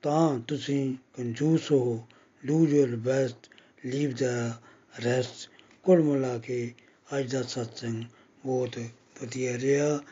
ਤਾਂ 0.02 0.38
ਤੁਸੀਂ 0.40 0.94
ਕੰਜੂਸ 1.16 1.70
ਹੋ 1.72 2.06
do 2.44 2.66
your 2.68 2.96
best 2.96 3.48
leave 3.86 4.10
the 4.10 4.60
rest 5.04 5.50
ਕੁੱਲ 5.82 6.02
ਮਿਲਾ 6.02 6.38
ਕੇ 6.38 6.74
ਅੱਜ 7.18 7.32
ਦਾ 7.32 7.42
ਸਤਸੰਗ 7.42 8.04
ਬਹੁਤ 8.44 8.78
ਵਧੀਆ 9.22 9.58
ਰਿਹਾ। 9.58 10.02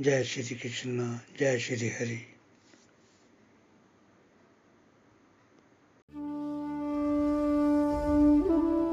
ਜੈ 0.00 0.22
ਸ਼੍ਰੀ 0.22 0.54
ਕ੍ਰਿਸ਼ਨ, 0.54 1.18
ਜੈ 1.38 1.56
ਸ਼੍ਰੀ 1.58 1.90
ਹਰੀ। 1.90 2.18